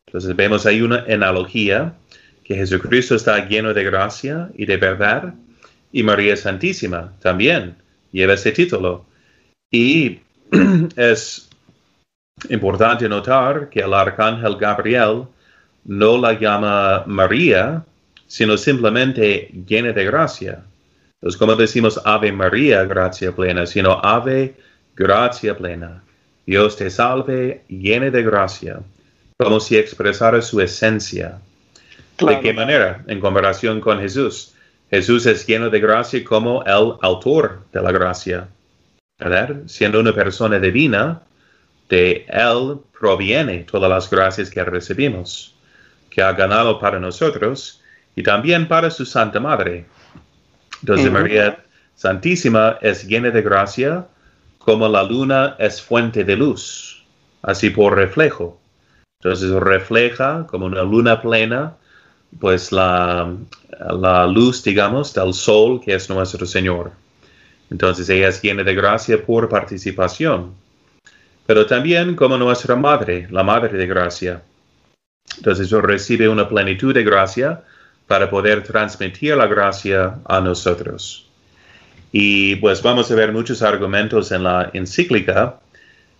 Entonces 0.08 0.34
vemos 0.34 0.66
ahí 0.66 0.82
una 0.82 1.04
analogía, 1.08 1.94
que 2.42 2.56
Jesucristo 2.56 3.14
está 3.14 3.46
lleno 3.46 3.72
de 3.72 3.84
gracia 3.84 4.50
y 4.56 4.66
de 4.66 4.76
verdad, 4.76 5.32
y 5.92 6.02
María 6.02 6.36
Santísima 6.36 7.12
también 7.20 7.76
lleva 8.10 8.34
ese 8.34 8.50
título. 8.50 9.06
Y 9.70 10.18
es 10.96 11.48
importante 12.48 13.08
notar 13.08 13.68
que 13.68 13.78
el 13.78 13.94
arcángel 13.94 14.56
Gabriel 14.56 15.26
no 15.84 16.18
la 16.18 16.32
llama 16.32 17.04
María, 17.06 17.84
sino 18.30 18.56
simplemente 18.56 19.50
llena 19.66 19.92
de 19.92 20.04
gracia. 20.04 20.62
Entonces, 21.14 21.36
como 21.36 21.56
decimos 21.56 22.00
Ave 22.04 22.30
María, 22.30 22.84
gracia 22.84 23.32
plena, 23.32 23.66
sino 23.66 24.00
Ave, 24.04 24.54
gracia 24.94 25.56
plena. 25.56 26.04
Dios 26.46 26.76
te 26.76 26.90
salve, 26.90 27.64
llena 27.68 28.08
de 28.08 28.22
gracia. 28.22 28.80
como 29.36 29.58
si 29.58 29.76
expresara 29.76 30.40
su 30.42 30.60
esencia. 30.60 31.40
¿De 32.18 32.40
qué 32.40 32.52
manera? 32.52 33.02
En 33.08 33.18
comparación 33.18 33.80
con 33.80 33.98
Jesús. 33.98 34.54
Jesús 34.90 35.26
es 35.26 35.44
lleno 35.46 35.68
de 35.68 35.80
gracia 35.80 36.22
como 36.22 36.62
el 36.64 36.94
autor 37.00 37.64
de 37.72 37.82
la 37.82 37.90
gracia. 37.90 38.48
¿verdad? 39.18 39.62
Siendo 39.66 39.98
una 39.98 40.14
persona 40.14 40.60
divina, 40.60 41.22
de 41.88 42.26
Él 42.28 42.78
proviene 42.98 43.64
todas 43.64 43.90
las 43.90 44.08
gracias 44.08 44.50
que 44.50 44.62
recibimos, 44.62 45.56
que 46.10 46.22
ha 46.22 46.32
ganado 46.32 46.78
para 46.78 47.00
nosotros 47.00 47.79
y 48.20 48.22
también 48.22 48.68
para 48.68 48.90
su 48.90 49.06
Santa 49.06 49.40
Madre. 49.40 49.86
Entonces 50.82 51.10
María 51.10 51.64
Santísima 51.94 52.76
es 52.82 53.06
llena 53.06 53.30
de 53.30 53.40
gracia 53.40 54.06
como 54.58 54.86
la 54.88 55.02
luna 55.02 55.56
es 55.58 55.80
fuente 55.80 56.22
de 56.22 56.36
luz, 56.36 57.02
así 57.40 57.70
por 57.70 57.96
reflejo. 57.96 58.60
Entonces 59.22 59.50
refleja 59.52 60.46
como 60.46 60.66
una 60.66 60.82
luna 60.82 61.22
plena, 61.22 61.76
pues 62.38 62.72
la, 62.72 63.34
la 63.98 64.26
luz, 64.26 64.62
digamos, 64.62 65.14
del 65.14 65.32
sol 65.32 65.80
que 65.82 65.94
es 65.94 66.10
nuestro 66.10 66.44
Señor. 66.44 66.92
Entonces 67.70 68.06
ella 68.10 68.28
es 68.28 68.42
llena 68.42 68.64
de 68.64 68.74
gracia 68.74 69.24
por 69.24 69.48
participación, 69.48 70.52
pero 71.46 71.64
también 71.64 72.16
como 72.16 72.36
nuestra 72.36 72.76
madre, 72.76 73.28
la 73.30 73.42
madre 73.42 73.78
de 73.78 73.86
gracia. 73.86 74.42
Entonces 75.38 75.70
recibe 75.70 76.28
una 76.28 76.46
plenitud 76.46 76.92
de 76.92 77.02
gracia 77.02 77.62
para 78.10 78.28
poder 78.28 78.64
transmitir 78.64 79.36
la 79.36 79.46
gracia 79.46 80.16
a 80.24 80.40
nosotros. 80.40 81.28
Y 82.10 82.56
pues 82.56 82.82
vamos 82.82 83.08
a 83.08 83.14
ver 83.14 83.30
muchos 83.30 83.62
argumentos 83.62 84.32
en 84.32 84.42
la 84.42 84.68
encíclica, 84.72 85.60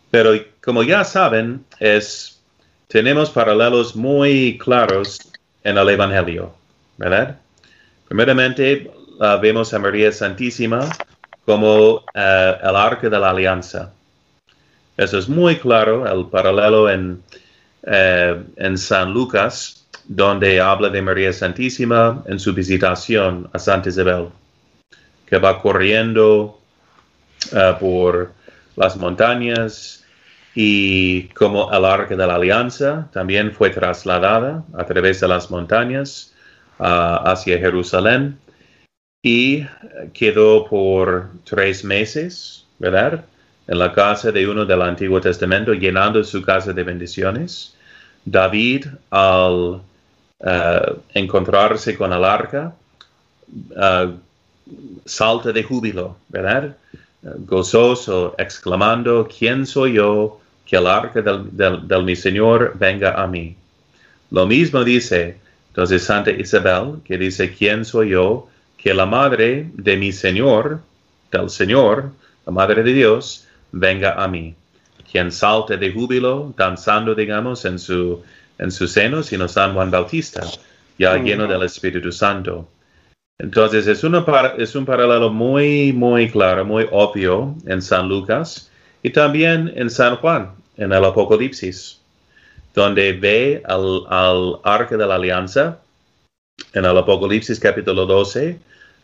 pero 0.08 0.30
como 0.62 0.84
ya 0.84 1.02
saben, 1.02 1.64
es, 1.80 2.40
tenemos 2.86 3.30
paralelos 3.30 3.96
muy 3.96 4.56
claros 4.56 5.18
en 5.64 5.78
el 5.78 5.88
Evangelio, 5.88 6.54
¿verdad? 6.96 7.40
Primeramente, 8.06 8.88
vemos 9.42 9.74
a 9.74 9.80
María 9.80 10.12
Santísima 10.12 10.88
como 11.44 12.04
eh, 12.14 12.56
el 12.62 12.76
arca 12.76 13.08
de 13.08 13.18
la 13.18 13.30
alianza. 13.30 13.92
Eso 14.96 15.18
es 15.18 15.28
muy 15.28 15.56
claro, 15.56 16.06
el 16.06 16.26
paralelo 16.26 16.88
en, 16.88 17.20
eh, 17.82 18.40
en 18.54 18.78
San 18.78 19.12
Lucas, 19.12 19.79
donde 20.12 20.60
habla 20.60 20.88
de 20.88 21.00
María 21.00 21.32
Santísima 21.32 22.24
en 22.26 22.40
su 22.40 22.52
visitación 22.52 23.48
a 23.52 23.60
Santa 23.60 23.90
Isabel, 23.90 24.26
que 25.24 25.38
va 25.38 25.62
corriendo 25.62 26.58
eh, 27.52 27.76
por 27.78 28.32
las 28.74 28.96
montañas 28.96 30.04
y 30.52 31.28
como 31.28 31.72
el 31.72 31.84
arca 31.84 32.16
de 32.16 32.26
la 32.26 32.34
alianza 32.34 33.08
también 33.12 33.52
fue 33.52 33.70
trasladada 33.70 34.64
a 34.76 34.84
través 34.84 35.20
de 35.20 35.28
las 35.28 35.48
montañas 35.48 36.34
hacia 36.78 37.58
Jerusalén 37.58 38.36
y 39.22 39.64
quedó 40.12 40.66
por 40.66 41.28
tres 41.44 41.84
meses, 41.84 42.66
¿verdad? 42.80 43.24
En 43.68 43.78
la 43.78 43.92
casa 43.92 44.32
de 44.32 44.48
uno 44.48 44.64
del 44.64 44.82
Antiguo 44.82 45.20
Testamento, 45.20 45.72
llenando 45.72 46.24
su 46.24 46.42
casa 46.42 46.72
de 46.72 46.82
bendiciones. 46.82 47.76
David, 48.24 48.86
al 49.10 49.82
uh, 50.40 50.98
encontrarse 51.14 51.96
con 51.96 52.12
el 52.12 52.24
arca, 52.24 52.74
uh, 53.70 54.12
salta 55.04 55.52
de 55.52 55.62
júbilo, 55.62 56.16
¿verdad? 56.28 56.76
gozoso, 57.22 58.34
exclamando, 58.38 59.28
¿quién 59.28 59.66
soy 59.66 59.94
yo 59.94 60.40
que 60.64 60.76
el 60.76 60.86
arca 60.86 61.20
del, 61.20 61.50
del, 61.86 62.02
mi 62.02 62.16
Señor 62.16 62.72
venga 62.78 63.22
a 63.22 63.26
mí? 63.26 63.54
Lo 64.30 64.46
mismo 64.46 64.82
dice 64.84 65.36
entonces 65.68 66.02
Santa 66.02 66.30
Isabel, 66.30 67.00
que 67.04 67.16
dice, 67.16 67.54
¿quién 67.54 67.84
soy 67.84 68.10
yo 68.10 68.48
que 68.76 68.92
la 68.92 69.06
madre 69.06 69.70
de 69.74 69.96
mi 69.96 70.10
Señor, 70.10 70.80
del 71.30 71.48
Señor, 71.50 72.10
la 72.46 72.52
madre 72.52 72.82
de 72.82 72.92
Dios, 72.92 73.46
venga 73.70 74.14
a 74.14 74.26
mí. 74.26 74.54
Quien 75.10 75.30
salte 75.30 75.76
de 75.76 75.92
júbilo, 75.92 76.54
danzando, 76.56 77.14
digamos, 77.14 77.64
en 77.64 77.78
su, 77.78 78.22
en 78.60 78.70
su 78.70 78.86
seno, 78.86 79.22
sino 79.22 79.48
San 79.48 79.72
Juan 79.72 79.90
Bautista, 79.90 80.42
ya 80.98 81.16
lleno 81.16 81.46
del 81.46 81.62
Espíritu 81.62 82.12
Santo. 82.12 82.68
Entonces 83.38 83.86
es, 83.86 84.04
una, 84.04 84.22
es 84.58 84.74
un 84.74 84.84
paralelo 84.84 85.30
muy, 85.30 85.94
muy 85.94 86.30
claro, 86.30 86.64
muy 86.66 86.86
obvio 86.90 87.56
en 87.66 87.80
San 87.80 88.06
Lucas 88.06 88.70
y 89.02 89.10
también 89.10 89.72
en 89.74 89.88
San 89.88 90.16
Juan, 90.16 90.52
en 90.76 90.92
el 90.92 91.02
Apocalipsis, 91.02 92.00
donde 92.74 93.14
ve 93.14 93.62
al, 93.64 94.02
al 94.10 94.60
arca 94.62 94.98
de 94.98 95.06
la 95.06 95.14
alianza, 95.14 95.78
en 96.74 96.84
el 96.84 96.98
Apocalipsis 96.98 97.58
capítulo 97.58 98.04
12, 98.04 98.58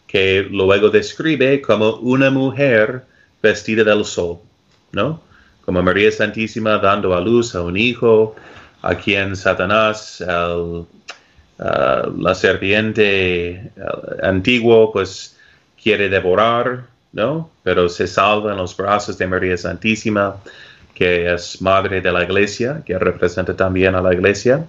que 0.06 0.46
luego 0.50 0.90
describe 0.90 1.62
como 1.62 1.96
una 1.96 2.30
mujer 2.30 3.04
vestida 3.42 3.84
del 3.84 4.04
sol, 4.04 4.38
¿no? 4.92 5.22
Como 5.64 5.82
María 5.82 6.12
Santísima 6.12 6.76
dando 6.76 7.14
a 7.14 7.20
luz 7.22 7.54
a 7.54 7.62
un 7.62 7.78
hijo, 7.78 8.36
a 8.82 8.94
quien 8.94 9.36
Satanás, 9.36 10.20
uh, 10.20 10.86
la 11.58 12.34
serpiente 12.34 13.72
antiguo, 14.22 14.92
pues 14.92 15.36
quiere 15.82 16.08
devorar, 16.08 16.84
¿no? 17.12 17.50
Pero 17.62 17.88
se 17.88 18.06
salva 18.06 18.52
en 18.52 18.58
los 18.58 18.76
brazos 18.76 19.16
de 19.16 19.26
María 19.26 19.56
Santísima, 19.56 20.36
que 20.94 21.32
es 21.32 21.60
madre 21.62 22.00
de 22.00 22.12
la 22.12 22.24
iglesia, 22.24 22.82
que 22.84 22.98
representa 22.98 23.54
también 23.54 23.94
a 23.94 24.02
la 24.02 24.12
iglesia. 24.12 24.66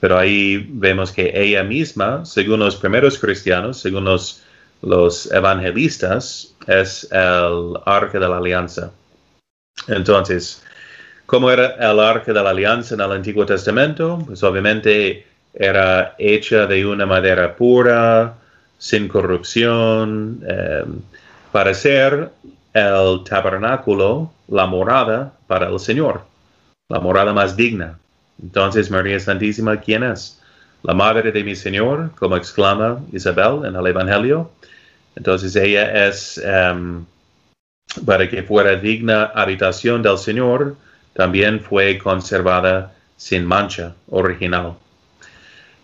Pero 0.00 0.18
ahí 0.18 0.68
vemos 0.70 1.10
que 1.12 1.32
ella 1.34 1.64
misma, 1.64 2.24
según 2.24 2.60
los 2.60 2.76
primeros 2.76 3.18
cristianos, 3.18 3.80
según 3.80 4.04
los 4.04 4.42
los 4.82 5.30
evangelistas 5.32 6.54
es 6.66 7.08
el 7.10 7.74
arca 7.84 8.18
de 8.18 8.28
la 8.28 8.38
alianza. 8.38 8.90
Entonces, 9.86 10.62
¿cómo 11.28 11.50
era 11.50 11.76
el 11.78 12.00
arca 12.00 12.32
de 12.32 12.42
la 12.42 12.48
alianza 12.48 12.94
en 12.94 13.02
el 13.02 13.12
Antiguo 13.12 13.44
Testamento? 13.44 14.18
Pues 14.26 14.42
obviamente 14.42 15.26
era 15.52 16.14
hecha 16.18 16.66
de 16.66 16.86
una 16.86 17.04
madera 17.04 17.54
pura, 17.54 18.34
sin 18.78 19.08
corrupción, 19.08 20.40
em, 20.48 21.02
para 21.52 21.74
ser 21.74 22.30
el 22.72 23.24
tabernáculo, 23.28 24.32
la 24.48 24.64
morada 24.64 25.30
para 25.46 25.68
el 25.68 25.78
Señor, 25.78 26.22
la 26.88 26.98
morada 26.98 27.34
más 27.34 27.54
digna. 27.54 27.98
Entonces, 28.42 28.90
María 28.90 29.20
Santísima, 29.20 29.76
¿quién 29.76 30.04
es? 30.04 30.40
La 30.82 30.94
madre 30.94 31.30
de 31.30 31.44
mi 31.44 31.54
Señor, 31.54 32.10
como 32.18 32.38
exclama 32.38 33.00
Isabel 33.12 33.66
en 33.66 33.76
el 33.76 33.86
Evangelio, 33.86 34.50
entonces 35.14 35.54
ella 35.56 36.08
es 36.08 36.38
em, 36.38 37.04
para 38.06 38.26
que 38.30 38.42
fuera 38.42 38.76
digna 38.76 39.24
habitación 39.34 40.02
del 40.02 40.16
Señor, 40.16 40.76
también 41.18 41.58
fue 41.58 41.98
conservada 41.98 42.94
sin 43.16 43.44
mancha 43.44 43.96
original. 44.08 44.74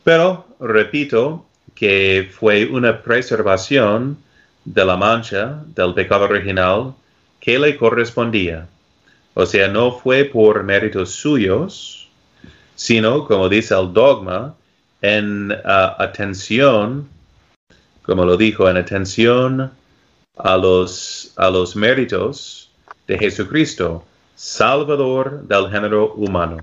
Pero, 0.05 0.47
repito, 0.61 1.45
que 1.75 2.31
fue 2.31 2.67
una 2.67 3.03
preservación 3.03 4.17
de 4.64 4.85
la 4.85 4.97
mancha 4.97 5.59
del 5.75 5.93
pecado 5.93 6.26
original 6.26 6.95
que 7.41 7.59
le 7.59 7.76
correspondía. 7.76 8.69
O 9.35 9.45
sea, 9.45 9.67
no 9.67 9.91
fue 9.99 10.25
por 10.25 10.62
méritos 10.62 11.11
suyos, 11.11 12.09
sino, 12.76 13.26
como 13.26 13.49
dice 13.49 13.75
el 13.75 13.93
dogma, 13.93 14.55
en 15.03 15.53
ah, 15.64 15.97
atención 15.99 17.09
como 18.05 18.25
lo 18.25 18.37
dijo, 18.37 18.69
en 18.71 18.76
atención 18.76 19.73
a 20.37 20.57
los, 20.57 21.33
a 21.37 21.50
los 21.50 21.75
méritos 21.75 22.71
de 23.09 23.19
Jesucristo, 23.19 24.05
Salvador 24.35 25.43
del 25.43 25.71
género 25.71 26.14
humano. 26.14 26.59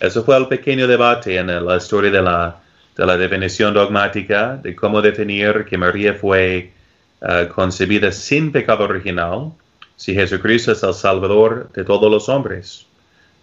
Eso 0.00 0.24
fue 0.24 0.36
el 0.36 0.48
pequeño 0.48 0.86
debate 0.86 1.36
en 1.36 1.46
la 1.46 1.76
historia 1.76 2.10
de 2.10 2.22
la, 2.22 2.56
de 2.96 3.06
la 3.06 3.16
definición 3.16 3.74
dogmática, 3.74 4.56
de 4.56 4.74
cómo 4.74 5.00
definir 5.00 5.64
que 5.64 5.78
María 5.78 6.14
fue 6.14 6.72
uh, 7.20 7.52
concebida 7.52 8.12
sin 8.12 8.52
pecado 8.52 8.84
original, 8.84 9.52
si 9.96 10.14
Jesucristo 10.14 10.72
es 10.72 10.82
el 10.82 10.94
Salvador 10.94 11.70
de 11.72 11.84
todos 11.84 12.10
los 12.10 12.28
hombres, 12.28 12.86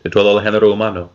de 0.04 0.10
todo 0.10 0.38
el 0.38 0.44
género 0.44 0.72
humano. 0.72 1.12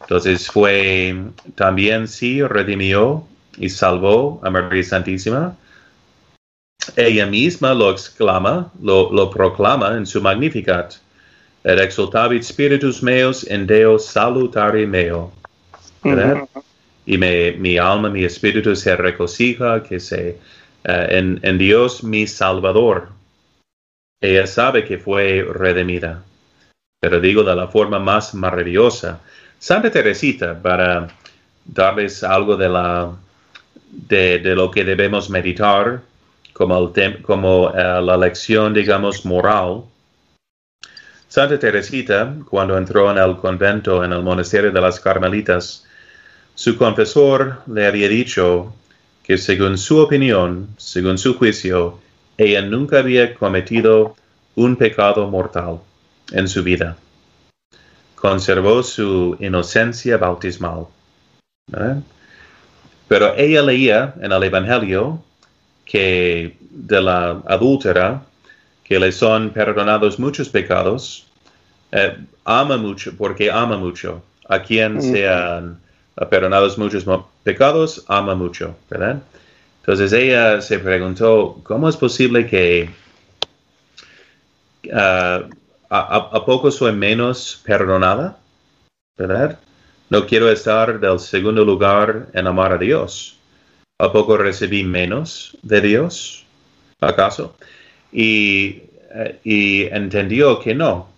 Entonces 0.00 0.48
fue 0.50 1.14
también 1.54 2.08
sí 2.08 2.42
redimió 2.42 3.24
y 3.56 3.68
salvó 3.68 4.40
a 4.42 4.50
María 4.50 4.82
Santísima, 4.82 5.56
ella 6.96 7.26
misma 7.26 7.74
lo 7.74 7.90
exclama, 7.90 8.70
lo, 8.82 9.30
proclama 9.30 9.96
en 9.96 10.06
su 10.06 10.20
Magnificat. 10.20 10.98
Et 11.64 11.78
exultavit 11.78 12.42
spiritus 12.42 13.02
meus 13.02 13.44
en 13.44 13.66
Deo 13.66 13.98
salutare 13.98 14.86
meo. 14.86 15.30
Y 17.06 17.16
mi 17.18 17.78
alma, 17.78 18.10
mi 18.10 18.24
espíritu 18.24 18.74
se 18.74 18.96
regocija 18.96 19.82
que 19.82 20.00
se, 20.00 20.38
eh, 20.84 21.06
en, 21.10 21.38
en 21.42 21.58
Dios 21.58 22.02
mi 22.02 22.26
Salvador. 22.26 23.08
Ella 24.20 24.46
sabe 24.46 24.84
que 24.84 24.98
fue 24.98 25.46
redimida, 25.52 26.22
pero 27.00 27.20
digo 27.20 27.42
de 27.42 27.56
la 27.56 27.68
forma 27.68 27.98
más 27.98 28.34
maravillosa 28.34 29.20
Santa 29.62 29.92
Teresita, 29.92 30.60
para 30.60 31.06
darles 31.64 32.24
algo 32.24 32.56
de, 32.56 32.68
la, 32.68 33.12
de, 33.92 34.40
lo 34.56 34.68
que 34.72 34.82
debemos 34.82 35.30
meditar 35.30 36.02
como, 36.52 37.70
eh, 37.74 38.02
la 38.02 38.16
lección, 38.16 38.74
digamos, 38.74 39.24
moral. 39.24 39.84
Santa 41.28 41.58
Teresita, 41.58 42.34
cuando 42.48 42.76
entró 42.76 43.10
en 43.10 43.18
el 43.18 43.36
convento, 43.36 44.04
en 44.04 44.12
el 44.12 44.22
monasterio 44.22 44.70
de 44.70 44.80
las 44.80 45.00
Carmelitas, 45.00 45.86
su 46.54 46.76
confesor 46.76 47.62
le 47.66 47.86
había 47.86 48.08
dicho 48.08 48.74
que 49.22 49.38
según 49.38 49.78
su 49.78 49.98
opinión, 49.98 50.68
según 50.76 51.16
su 51.16 51.38
juicio, 51.38 51.98
ella 52.36 52.60
nunca 52.62 52.98
había 52.98 53.34
cometido 53.34 54.16
un 54.54 54.76
pecado 54.76 55.28
mortal 55.28 55.80
en 56.32 56.48
su 56.48 56.62
vida. 56.62 56.96
Conservó 58.14 58.82
su 58.82 59.36
inocencia 59.40 60.16
bautismal. 60.16 60.86
Pero 63.08 63.34
ella 63.36 63.62
leía 63.62 64.14
en 64.20 64.32
el 64.32 64.42
Evangelio 64.42 65.22
que 65.92 66.56
de 66.70 67.02
la 67.02 67.42
adúltera, 67.46 68.22
que 68.82 68.98
le 68.98 69.12
son 69.12 69.50
perdonados 69.50 70.18
muchos 70.18 70.48
pecados, 70.48 71.26
eh, 71.92 72.16
ama 72.46 72.78
mucho, 72.78 73.14
porque 73.14 73.50
ama 73.50 73.76
mucho. 73.76 74.22
A 74.48 74.62
quien 74.62 75.02
sean 75.02 75.78
perdonados 76.30 76.78
muchos 76.78 77.04
pecados, 77.42 78.06
ama 78.08 78.34
mucho, 78.34 78.74
¿verdad? 78.88 79.22
Entonces 79.80 80.14
ella 80.14 80.62
se 80.62 80.78
preguntó, 80.78 81.60
¿cómo 81.62 81.90
es 81.90 81.96
posible 81.98 82.46
que 82.46 82.88
ah, 84.94 85.42
a, 85.90 86.44
poco 86.46 86.70
soy 86.70 86.92
menos 86.92 87.60
perdonada? 87.66 88.38
¿Verdad? 89.18 89.58
No 90.08 90.26
quiero 90.26 90.50
estar 90.50 90.98
del 90.98 91.20
segundo 91.20 91.66
lugar 91.66 92.28
en 92.32 92.46
amar 92.46 92.72
a 92.72 92.78
Dios. 92.78 93.36
¿A 94.02 94.10
poco 94.10 94.36
recibí 94.36 94.82
menos 94.82 95.56
de 95.62 95.80
Dios? 95.80 96.44
¿Acaso? 97.00 97.54
Y, 98.10 98.82
eh, 99.14 99.38
y 99.44 99.82
entendió 99.84 100.58
que 100.58 100.74
no. 100.74 101.08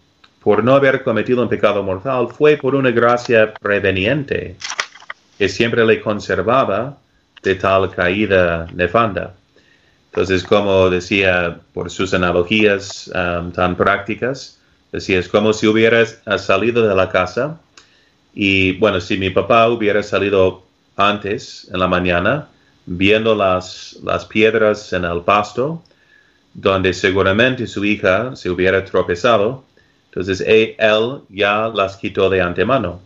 Por 0.42 0.62
no 0.62 0.74
haber 0.74 1.02
cometido 1.02 1.42
un 1.42 1.48
pecado 1.48 1.82
mortal 1.82 2.28
fue 2.28 2.58
por 2.58 2.74
una 2.74 2.90
gracia 2.90 3.54
preveniente 3.54 4.56
que 5.38 5.48
siempre 5.48 5.86
le 5.86 6.02
conservaba 6.02 6.98
de 7.42 7.54
tal 7.54 7.90
caída 7.90 8.66
nefanda. 8.74 9.32
Entonces, 10.10 10.44
como 10.44 10.90
decía 10.90 11.58
por 11.72 11.90
sus 11.90 12.12
analogías 12.12 13.10
um, 13.14 13.50
tan 13.50 13.76
prácticas, 13.76 14.60
decía, 14.92 15.20
es 15.20 15.28
como 15.28 15.54
si 15.54 15.66
hubieras 15.66 16.20
salido 16.36 16.86
de 16.86 16.94
la 16.94 17.08
casa 17.08 17.58
y, 18.34 18.72
bueno, 18.72 19.00
si 19.00 19.16
mi 19.16 19.30
papá 19.30 19.68
hubiera 19.68 20.02
salido 20.02 20.64
antes, 20.96 21.66
en 21.72 21.80
la 21.80 21.88
mañana, 21.88 22.48
viendo 22.86 23.34
las, 23.34 23.98
las 24.02 24.24
piedras 24.24 24.92
en 24.92 25.04
el 25.04 25.22
pasto, 25.22 25.82
donde 26.52 26.92
seguramente 26.92 27.66
su 27.66 27.84
hija 27.84 28.36
se 28.36 28.50
hubiera 28.50 28.84
tropezado, 28.84 29.64
entonces 30.06 30.40
él 30.46 30.76
ya 31.28 31.68
las 31.74 31.96
quitó 31.96 32.30
de 32.30 32.40
antemano. 32.40 33.00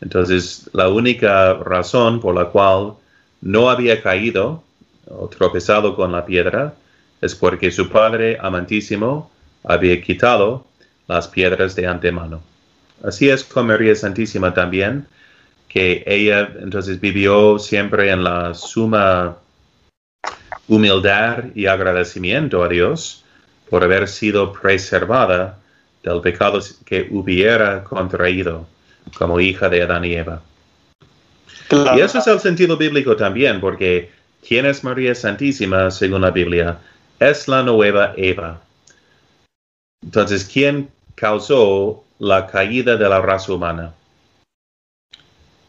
Entonces, 0.00 0.68
la 0.74 0.88
única 0.88 1.54
razón 1.54 2.20
por 2.20 2.34
la 2.34 2.46
cual 2.46 2.94
no 3.40 3.70
había 3.70 4.02
caído 4.02 4.62
o 5.08 5.28
tropezado 5.28 5.96
con 5.96 6.12
la 6.12 6.26
piedra 6.26 6.74
es 7.20 7.34
porque 7.34 7.70
su 7.70 7.88
Padre 7.88 8.36
amantísimo 8.40 9.30
había 9.64 10.00
quitado 10.02 10.66
las 11.08 11.28
piedras 11.28 11.74
de 11.74 11.86
antemano. 11.86 12.42
Así 13.02 13.28
es 13.28 13.44
con 13.44 13.66
María 13.66 13.94
Santísima 13.94 14.52
también, 14.52 15.06
que 15.76 16.02
ella 16.06 16.54
entonces 16.62 16.98
vivió 16.98 17.58
siempre 17.58 18.10
en 18.10 18.24
la 18.24 18.54
suma 18.54 19.36
humildad 20.68 21.44
y 21.54 21.66
agradecimiento 21.66 22.64
a 22.64 22.68
Dios 22.68 23.26
por 23.68 23.84
haber 23.84 24.08
sido 24.08 24.54
preservada 24.54 25.58
del 26.02 26.22
pecado 26.22 26.60
que 26.86 27.06
hubiera 27.10 27.84
contraído 27.84 28.66
como 29.18 29.38
hija 29.38 29.68
de 29.68 29.82
Adán 29.82 30.06
y 30.06 30.14
Eva. 30.14 30.40
Y 31.94 32.00
eso 32.00 32.20
es 32.20 32.26
el 32.26 32.40
sentido 32.40 32.78
bíblico 32.78 33.14
también, 33.14 33.60
porque 33.60 34.10
¿quién 34.48 34.64
es 34.64 34.82
María 34.82 35.14
Santísima 35.14 35.90
según 35.90 36.22
la 36.22 36.30
Biblia? 36.30 36.78
Es 37.20 37.48
la 37.48 37.62
nueva 37.62 38.14
Eva. 38.16 38.62
Entonces, 40.02 40.48
¿quién 40.50 40.88
causó 41.16 42.02
la 42.18 42.46
caída 42.46 42.96
de 42.96 43.06
la 43.10 43.20
raza 43.20 43.52
humana? 43.52 43.92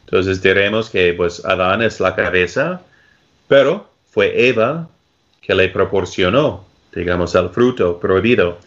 Entonces 0.07 0.41
diremos 0.41 0.89
que 0.89 1.13
pues 1.13 1.43
Adán 1.43 1.81
es 1.81 1.99
la 1.99 2.15
cabeza, 2.15 2.81
pero 3.47 3.89
fue 4.09 4.47
Eva 4.47 4.87
que 5.41 5.53
le 5.53 5.67
proporcionó, 5.67 6.65
digamos, 6.95 7.35
el 7.35 7.49
fruto 7.49 7.99
prohibido. 7.99 8.57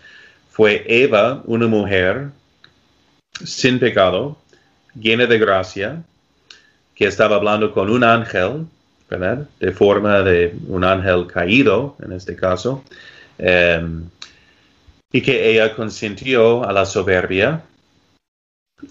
Fue 0.50 0.84
Eva 0.86 1.42
una 1.46 1.66
mujer 1.66 2.28
sin 3.42 3.78
pecado, 3.78 4.36
llena 4.94 5.24
de 5.24 5.38
gracia, 5.38 6.02
que 6.94 7.06
estaba 7.06 7.36
hablando 7.36 7.72
con 7.72 7.88
un 7.88 8.04
ángel, 8.04 8.66
¿verdad? 9.08 9.48
De 9.58 9.72
forma 9.72 10.20
de 10.20 10.54
un 10.68 10.84
ángel 10.84 11.26
caído, 11.26 11.96
en 12.04 12.12
este 12.12 12.36
caso, 12.36 12.84
em, 13.38 14.10
y 15.10 15.22
que 15.22 15.50
ella 15.50 15.74
consintió 15.74 16.62
a 16.68 16.72
la 16.74 16.84
soberbia 16.84 17.62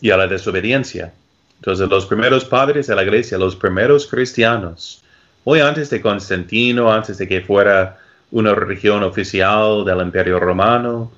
y 0.01 0.09
a 0.09 0.17
la 0.17 0.25
desobediencia. 0.25 1.13
Entonces, 1.59 1.89
los 1.89 2.05
primeros 2.05 2.45
padres 2.45 2.87
de 2.87 2.95
la 2.95 3.03
iglesia, 3.03 3.37
los 3.37 3.55
primeros 3.55 4.07
cristianos, 4.07 5.03
hoy 5.43 5.59
antes 5.59 5.89
de 5.89 6.01
Constantino, 6.01 6.91
antes 6.91 7.17
de 7.17 7.27
que 7.27 7.41
fuera 7.41 7.97
una 8.31 8.55
religión 8.55 9.03
oficial 9.03 9.83
del 9.83 9.99
Imperio 10.01 10.39
Romano, 10.39 11.11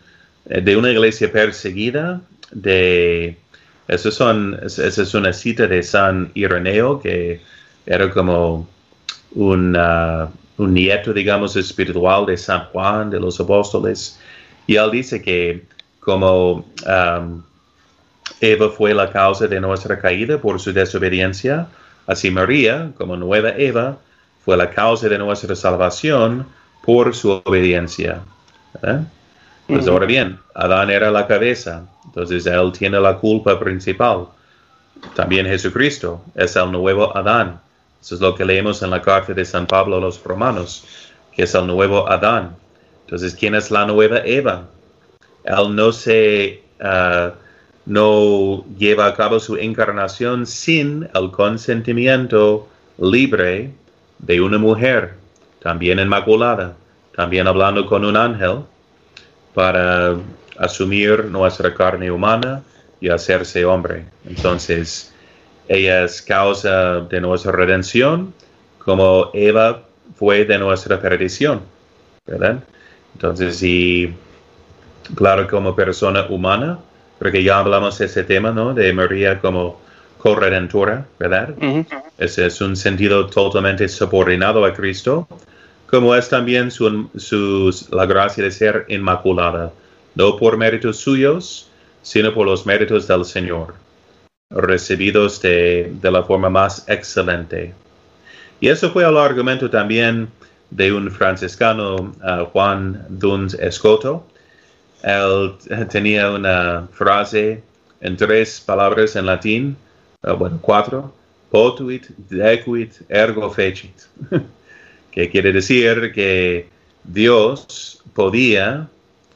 eh, 0.45 0.61
de 0.61 0.75
una 0.75 0.91
iglesia 0.91 1.31
perseguida, 1.31 2.21
de 2.51 3.37
eso 3.87 4.09
son, 4.09 4.59
esa 4.63 4.87
es 4.87 5.13
una 5.13 5.31
cita 5.33 5.67
de 5.67 5.83
San 5.83 6.31
Ireneo, 6.33 6.99
que 6.99 7.41
era 7.85 8.09
como 8.09 8.67
un, 9.35 9.77
un 10.57 10.73
nieto, 10.73 11.13
digamos, 11.13 11.55
espiritual 11.55 12.25
de 12.25 12.37
San 12.37 12.65
Juan, 12.71 13.09
de 13.09 13.19
los 13.19 13.39
apóstoles. 13.39 14.19
Y 14.65 14.75
él 14.75 14.91
dice 14.91 15.21
que 15.21 15.65
como 15.99 16.65
um, 16.87 17.43
Eva 18.41 18.69
fue 18.69 18.93
la 18.93 19.11
causa 19.11 19.47
de 19.47 19.61
nuestra 19.61 19.99
caída 19.99 20.39
por 20.39 20.59
su 20.59 20.73
desobediencia, 20.73 21.67
así 22.07 22.31
María, 22.31 22.91
como 22.97 23.15
nueva 23.15 23.51
Eva, 23.51 23.97
fue 24.43 24.57
la 24.57 24.69
causa 24.71 25.07
de 25.07 25.19
nuestra 25.19 25.55
salvación 25.55 26.47
por 26.83 27.15
su 27.15 27.41
obediencia. 27.45 28.21
Pues 29.67 29.87
ahora 29.87 30.07
bien, 30.07 30.39
Adán 30.55 30.89
era 30.89 31.11
la 31.11 31.27
cabeza, 31.27 31.85
entonces 32.05 32.45
él 32.47 32.71
tiene 32.71 32.99
la 32.99 33.17
culpa 33.17 33.59
principal. 33.59 34.27
También 35.15 35.45
Jesucristo 35.45 36.23
es 36.35 36.55
el 36.55 36.71
nuevo 36.71 37.15
Adán. 37.15 37.59
Eso 38.01 38.15
es 38.15 38.21
lo 38.21 38.33
que 38.33 38.43
leemos 38.43 38.81
en 38.81 38.89
la 38.89 39.01
carta 39.01 39.33
de 39.33 39.45
San 39.45 39.67
Pablo 39.67 39.97
a 39.97 39.99
los 39.99 40.23
romanos, 40.23 40.83
que 41.35 41.43
es 41.43 41.53
el 41.53 41.67
nuevo 41.67 42.09
Adán. 42.09 42.55
Entonces, 43.05 43.35
¿quién 43.35 43.53
es 43.53 43.69
la 43.69 43.85
nueva 43.85 44.19
Eva? 44.25 44.63
Él 45.43 45.75
no 45.75 45.91
se 45.91 46.63
uh, 46.79 47.31
no 47.85 48.65
lleva 48.77 49.07
a 49.07 49.13
cabo 49.15 49.39
su 49.39 49.57
encarnación 49.57 50.45
sin 50.45 51.09
el 51.13 51.31
consentimiento 51.31 52.67
libre 52.99 53.71
de 54.19 54.41
una 54.41 54.57
mujer, 54.57 55.15
también 55.61 55.99
inmaculada, 55.99 56.75
también 57.15 57.47
hablando 57.47 57.85
con 57.85 58.05
un 58.05 58.15
ángel, 58.15 58.59
para 59.53 60.15
asumir 60.57 61.25
nuestra 61.25 61.73
carne 61.73 62.11
humana 62.11 62.63
y 62.99 63.09
hacerse 63.09 63.65
hombre. 63.65 64.05
Entonces, 64.25 65.13
ella 65.67 66.03
es 66.03 66.21
causa 66.21 67.01
de 67.01 67.19
nuestra 67.19 67.51
redención, 67.51 68.33
como 68.77 69.31
Eva 69.33 69.83
fue 70.15 70.45
de 70.45 70.57
nuestra 70.57 70.99
perdición, 70.99 71.61
¿verdad? 72.25 72.63
Entonces, 73.13 73.61
y 73.63 74.13
claro, 75.15 75.47
como 75.47 75.75
persona 75.75 76.25
humana, 76.29 76.79
porque 77.21 77.43
ya 77.43 77.59
hablamos 77.59 77.99
de 77.99 78.05
ese 78.05 78.23
tema, 78.23 78.51
¿no? 78.51 78.73
De 78.73 78.91
María 78.93 79.39
como 79.39 79.79
corredentora, 80.17 81.05
¿verdad? 81.19 81.53
Ese 82.17 82.47
es 82.47 82.59
un 82.61 82.75
sentido 82.75 83.27
totalmente 83.27 83.87
subordinado 83.89 84.65
a 84.65 84.73
Cristo, 84.73 85.27
como 85.85 86.15
es 86.15 86.29
también 86.29 86.71
su, 86.71 87.87
la 87.91 88.07
gracia 88.07 88.43
de 88.43 88.49
ser 88.49 88.85
inmaculada, 88.87 89.71
no 90.15 90.35
por 90.35 90.57
méritos 90.57 90.97
suyos, 90.97 91.69
sino 92.01 92.33
por 92.33 92.47
los 92.47 92.65
méritos 92.65 93.07
del 93.07 93.23
Señor, 93.23 93.75
recibidos 94.49 95.39
de, 95.43 95.93
la 96.01 96.23
forma 96.23 96.49
más 96.49 96.89
excelente. 96.89 97.75
Y 98.59 98.67
eso 98.67 98.89
fue 98.89 99.07
el 99.07 99.15
argumento 99.15 99.69
también 99.69 100.27
de 100.71 100.91
un 100.91 101.11
franciscano, 101.11 101.97
uh, 101.97 102.45
Juan 102.45 103.05
Duns 103.09 103.53
Escoto. 103.53 104.25
Él 105.03 105.55
tenía 105.89 106.31
una 106.31 106.87
frase 106.93 107.63
en 108.01 108.17
tres 108.17 108.61
palabras 108.61 109.15
en 109.15 109.25
latín, 109.25 109.77
ah, 110.23 110.33
bueno, 110.33 110.59
cuatro, 110.61 111.13
potuit, 111.49 112.07
decuit, 112.29 112.93
ergo 113.09 113.49
fecit, 113.51 113.93
que 115.11 115.29
quiere 115.29 115.51
decir 115.51 116.11
que 116.13 116.67
Dios 117.03 118.01
podía 118.13 118.87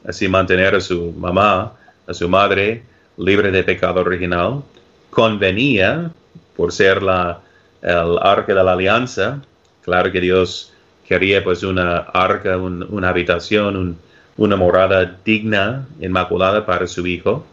así 0.06 0.28
mantener 0.28 0.74
a 0.74 0.80
su 0.80 1.12
mamá, 1.12 1.72
a 2.06 2.14
su 2.14 2.28
madre, 2.28 2.82
libre 3.16 3.50
de 3.50 3.64
pecado 3.64 4.00
original, 4.00 4.62
convenía 5.10 6.10
por 6.56 6.72
ser 6.72 7.02
la, 7.02 7.40
el 7.82 8.18
arca 8.20 8.54
de 8.54 8.64
la 8.64 8.72
alianza, 8.72 9.42
claro 9.82 10.12
que 10.12 10.20
Dios 10.20 10.72
quería 11.06 11.42
pues 11.42 11.62
una 11.62 11.98
arca, 11.98 12.56
una 12.56 13.08
habitación, 13.08 13.96
una 14.36 14.56
morada 14.56 15.16
digna, 15.24 15.86
inmaculada 16.00 16.64
para 16.64 16.86
su 16.86 17.06
hijo, 17.06 17.46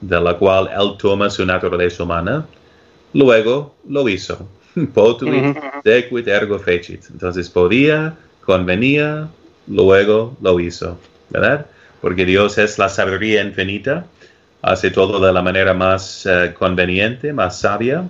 de 0.00 0.20
la 0.20 0.34
cual 0.34 0.68
él 0.72 0.96
toma 0.98 1.28
su 1.30 1.44
naturaleza 1.44 2.02
humana, 2.02 2.46
luego 3.12 3.74
lo 3.88 4.08
hizo. 4.08 4.48
Potuit, 4.94 5.56
dequit, 5.84 6.28
ergo 6.28 6.58
fecit. 6.58 7.04
Entonces 7.10 7.48
podía, 7.48 8.14
convenía, 8.44 9.28
luego 9.66 10.36
lo 10.40 10.60
hizo, 10.60 10.98
¿verdad? 11.28 11.66
Porque 12.00 12.24
Dios 12.24 12.56
es 12.58 12.78
la 12.78 12.88
sabiduría 12.88 13.42
infinita, 13.42 14.06
hace 14.62 14.90
todo 14.90 15.24
de 15.24 15.32
la 15.32 15.42
manera 15.42 15.74
más 15.74 16.24
eh, 16.26 16.54
conveniente, 16.58 17.32
más 17.32 17.60
sabia, 17.60 18.08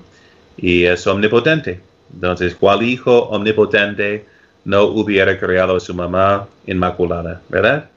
y 0.56 0.84
es 0.84 1.06
omnipotente. 1.06 1.80
Entonces, 2.12 2.54
¿cuál 2.54 2.82
hijo 2.82 3.28
omnipotente 3.28 4.26
no 4.64 4.84
hubiera 4.84 5.38
creado 5.38 5.76
a 5.76 5.80
su 5.80 5.94
mamá 5.94 6.46
inmaculada, 6.66 7.40
verdad? 7.48 7.88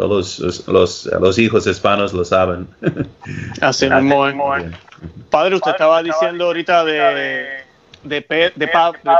Todos 0.00 0.66
los, 0.66 1.04
los, 1.04 1.38
hijos 1.38 1.66
hispanos 1.66 2.14
lo 2.14 2.24
saben. 2.24 2.66
Así 3.60 3.86
mismo. 3.90 4.24
Padre, 5.28 5.56
usted 5.56 5.72
estaba 5.72 6.02
diciendo 6.02 6.46
ahorita 6.46 6.86
de, 6.86 7.64
de, 8.04 8.52
de, 8.56 8.68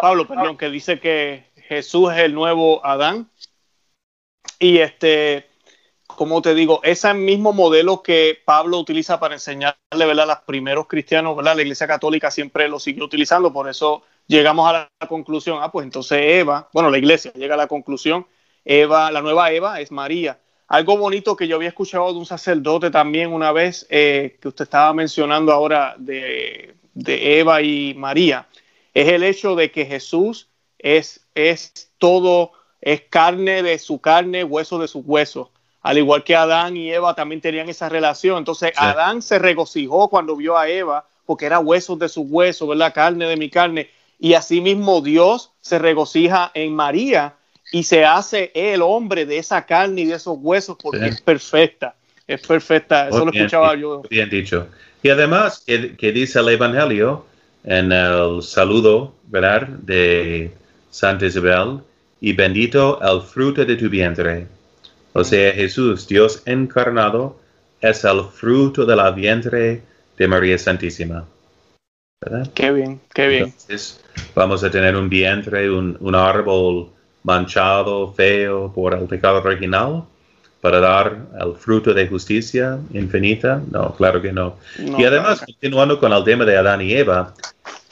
Pablo, 0.01 0.27
perdón, 0.27 0.57
que 0.57 0.71
dice 0.71 0.99
que 0.99 1.45
Jesús 1.69 2.11
es 2.15 2.21
el 2.21 2.33
nuevo 2.33 2.83
Adán. 2.83 3.29
Y 4.59 4.79
este, 4.79 5.51
como 6.07 6.41
te 6.41 6.55
digo, 6.55 6.81
ese 6.83 7.13
mismo 7.13 7.53
modelo 7.53 8.03
que 8.03 8.39
Pablo 8.43 8.79
utiliza 8.79 9.21
para 9.21 9.35
enseñarle, 9.35 9.77
¿verdad? 9.93 10.31
A 10.31 10.35
los 10.35 10.45
primeros 10.47 10.87
cristianos, 10.87 11.37
¿verdad? 11.37 11.57
La 11.57 11.63
Iglesia 11.63 11.87
Católica 11.87 12.31
siempre 12.31 12.71
lo 12.71 12.79
siguió 12.79 13.05
utilizando, 13.05 13.53
por 13.53 13.69
eso 13.69 14.03
llegamos 14.27 14.67
a 14.67 14.89
la 14.99 15.07
conclusión, 15.07 15.59
ah, 15.61 15.71
pues 15.71 15.85
entonces 15.85 16.23
Eva, 16.23 16.71
bueno, 16.73 16.89
la 16.89 16.97
Iglesia 16.97 17.35
llega 17.35 17.53
a 17.53 17.59
la 17.59 17.67
conclusión, 17.67 18.27
Eva, 18.65 19.11
la 19.11 19.21
nueva 19.21 19.53
Eva 19.53 19.79
es 19.79 19.93
María. 19.93 20.39
Algo 20.71 20.97
bonito 20.97 21.35
que 21.35 21.49
yo 21.49 21.57
había 21.57 21.71
escuchado 21.71 22.13
de 22.13 22.19
un 22.21 22.27
sacerdote 22.27 22.93
también 22.93 23.33
una 23.33 23.51
vez, 23.51 23.89
eh, 23.91 24.39
que 24.41 24.47
usted 24.47 24.63
estaba 24.63 24.95
mencionando 24.95 25.53
ahora 25.53 25.97
de, 25.99 26.77
Eva 27.05 27.61
y 27.61 27.93
María, 27.95 28.47
es 28.95 29.09
el 29.09 29.25
hecho 29.25 29.57
de 29.57 29.73
que 29.73 29.85
Jesús 29.85 30.49
es, 30.79 31.27
es 31.35 31.91
todo, 31.99 32.53
es 32.81 33.01
carne 33.03 33.65
de 33.65 33.81
su 33.81 34.01
carne, 34.01 34.45
hueso 34.45 34.79
de 34.79 34.87
su 34.87 35.01
hueso 35.01 35.51
al 35.83 35.99
igual 35.99 36.25
que 36.25 36.37
Adán 36.37 36.77
y 36.77 36.93
Eva 36.93 37.15
también 37.15 37.41
tenían 37.41 37.69
esa 37.69 37.89
relación. 37.89 38.39
Entonces 38.39 38.73
Adán 38.77 39.23
se 39.23 39.39
regocijó 39.39 40.09
cuando 40.09 40.37
vio 40.37 40.57
a 40.57 40.69
Eva 40.69 41.07
porque 41.25 41.47
era 41.47 41.59
huesos 41.59 41.99
de 41.99 42.09
su 42.09 42.23
hueso, 42.23 42.67
¿verdad? 42.67 42.93
Carne 42.95 43.27
de 43.27 43.37
mi 43.37 43.49
carne. 43.49 43.89
Y 44.19 44.35
asimismo 44.35 45.01
Dios 45.01 45.53
se 45.63 45.79
regocija 45.79 46.51
en 46.55 46.75
María 46.75 47.37
y 47.73 47.83
se 47.85 48.05
hace 48.05 48.51
el 48.55 48.83
hombre 48.83 49.27
de 49.27 49.39
esa 49.39 49.65
carne 49.65 50.03
y 50.03 50.07
de 50.07 50.15
esos 50.15 50.37
huesos 50.41 50.77
porque 50.81 51.07
es 51.07 51.21
perfecta. 51.21 51.95
Es 52.27 52.47
perfecta. 52.47 53.09
Eso 53.09 53.25
lo 53.25 53.33
escuchaba 53.33 53.75
yo. 53.77 54.03
Bien 54.09 54.29
dicho. 54.31 54.69
Y 55.03 55.09
además, 55.09 55.65
que, 55.67 56.13
dice 56.13 56.39
el 56.39 56.49
Evangelio 56.51 57.27
en 57.65 57.93
el 57.93 58.43
saludo, 58.43 59.15
¿verdad? 59.25 59.69
De 59.69 60.53
Santa 60.91 61.27
Isabel, 61.27 61.81
y 62.21 62.33
bendito 62.33 63.01
el 63.03 63.23
fruto 63.23 63.65
de 63.65 63.77
tu 63.77 63.89
vientre. 63.89 64.47
O 65.13 65.25
sea, 65.25 65.53
Jesús, 65.53 66.07
Dios 66.07 66.43
encarnado, 66.47 67.41
es 67.81 68.05
el 68.05 68.25
fruto 68.25 68.85
de 68.85 68.95
la 68.95 69.11
vientre 69.11 69.83
de 70.17 70.29
María 70.29 70.59
Santísima. 70.59 71.27
¿verdad? 72.21 72.51
Qué 72.55 72.71
bien, 72.71 73.01
qué 73.15 73.29
bien. 73.29 73.45
Entonces, 73.45 74.01
vamos 74.35 74.63
a 74.63 74.71
tener 74.71 74.95
un 74.95 75.09
vientre, 75.09 75.71
un, 75.71 76.15
árbol 76.15 76.91
manchado, 77.23 78.13
feo 78.13 78.73
por 78.73 78.95
el 78.95 79.07
pecado 79.07 79.39
original, 79.39 80.05
para 80.61 80.81
dar 80.81 81.17
el 81.41 81.55
fruto 81.55 81.95
de 81.95 82.07
justicia 82.07 82.79
infinita? 82.93 83.63
No, 83.71 83.95
claro 83.95 84.21
que 84.21 84.33
no. 84.33 84.57
y 84.79 85.05
además, 85.05 85.41
continuando 85.41 85.99
con 85.99 86.13
el 86.13 86.25
tema 86.25 86.45
de 86.45 86.57
Adán 86.57 86.81
y 86.83 86.93
Eva, 86.93 87.35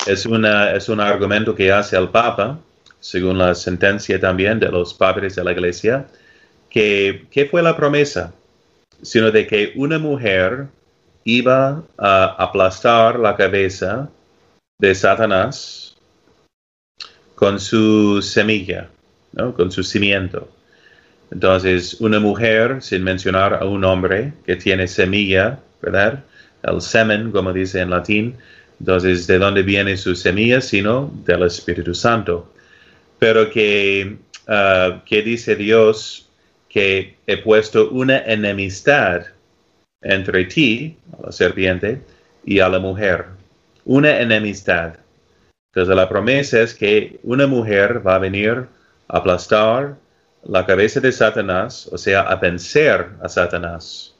es, 0.06 0.26
una, 0.26 0.72
es 0.72 0.88
un 0.88 1.00
argumento 1.00 1.54
que 1.54 1.72
hace 1.72 1.96
el 1.96 2.08
Papa, 2.08 2.58
según 3.00 3.38
la 3.38 3.54
sentencia 3.54 4.20
también 4.20 4.58
de 4.60 4.68
los 4.68 4.94
padres 4.94 5.36
de 5.36 5.44
la 5.44 5.52
Iglesia, 5.52 6.06
que, 6.68 7.26
¿qué 7.30 7.46
fue 7.46 7.62
la 7.62 7.76
promesa? 7.76 8.32
Sino 9.02 9.30
de 9.30 9.46
que 9.46 9.72
una 9.76 9.98
mujer 9.98 10.66
iba 11.24 11.82
a 11.96 12.24
aplastar 12.38 13.18
la 13.18 13.36
cabeza 13.36 14.08
de 14.78 14.94
Satanás 14.94 15.96
con 17.34 17.60
su 17.60 18.20
semilla, 18.22 18.88
¿no? 19.32 19.54
con 19.54 19.70
su 19.70 19.82
cimiento. 19.82 20.48
Entonces, 21.30 22.00
una 22.00 22.20
mujer, 22.20 22.78
sin 22.80 23.04
mencionar 23.04 23.54
a 23.54 23.64
un 23.64 23.84
hombre 23.84 24.32
que 24.46 24.56
tiene 24.56 24.88
semilla, 24.88 25.58
¿verdad? 25.82 26.24
El 26.62 26.80
semen, 26.80 27.30
como 27.30 27.52
dice 27.52 27.80
en 27.80 27.90
latín. 27.90 28.36
Entonces, 28.80 29.26
¿de 29.26 29.38
dónde 29.38 29.62
viene 29.62 29.96
su 29.96 30.14
semilla? 30.14 30.60
Sino 30.60 31.12
del 31.24 31.42
Espíritu 31.42 31.94
Santo. 31.94 32.50
Pero 33.18 33.50
que, 33.50 34.16
uh, 34.48 35.04
que 35.04 35.22
dice 35.22 35.56
Dios 35.56 36.28
que 36.68 37.16
he 37.26 37.36
puesto 37.38 37.90
una 37.90 38.18
enemistad 38.18 39.26
entre 40.00 40.44
ti, 40.44 40.96
la 41.22 41.32
serpiente, 41.32 42.00
y 42.44 42.60
a 42.60 42.68
la 42.68 42.78
mujer. 42.78 43.26
Una 43.84 44.20
enemistad. 44.20 44.94
Entonces 45.72 45.94
la 45.94 46.08
promesa 46.08 46.62
es 46.62 46.74
que 46.74 47.18
una 47.22 47.46
mujer 47.46 48.06
va 48.06 48.14
a 48.14 48.18
venir 48.18 48.66
aplastar 49.08 49.96
la 50.44 50.64
cabeza 50.64 51.00
de 51.00 51.10
Satanás, 51.10 51.88
o 51.90 51.98
sea, 51.98 52.22
a 52.22 52.36
vencer 52.36 53.10
a 53.22 53.28
Satanás, 53.28 54.14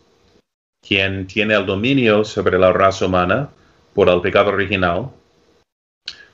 quien 0.86 1.26
tiene 1.26 1.54
el 1.54 1.66
dominio 1.66 2.24
sobre 2.24 2.58
la 2.58 2.72
raza 2.72 3.06
humana 3.06 3.48
por 3.94 4.08
el 4.08 4.20
pecado 4.20 4.50
original. 4.50 5.10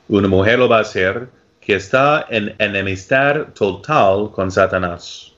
Una 0.08 0.28
mujer 0.28 0.58
lo 0.58 0.68
va 0.68 0.78
a 0.78 0.82
hacer 0.82 1.28
que 1.60 1.76
está 1.76 2.26
en 2.28 2.54
enemistad 2.58 3.48
total 3.54 4.30
con 4.32 4.50
Satanás. 4.50 5.32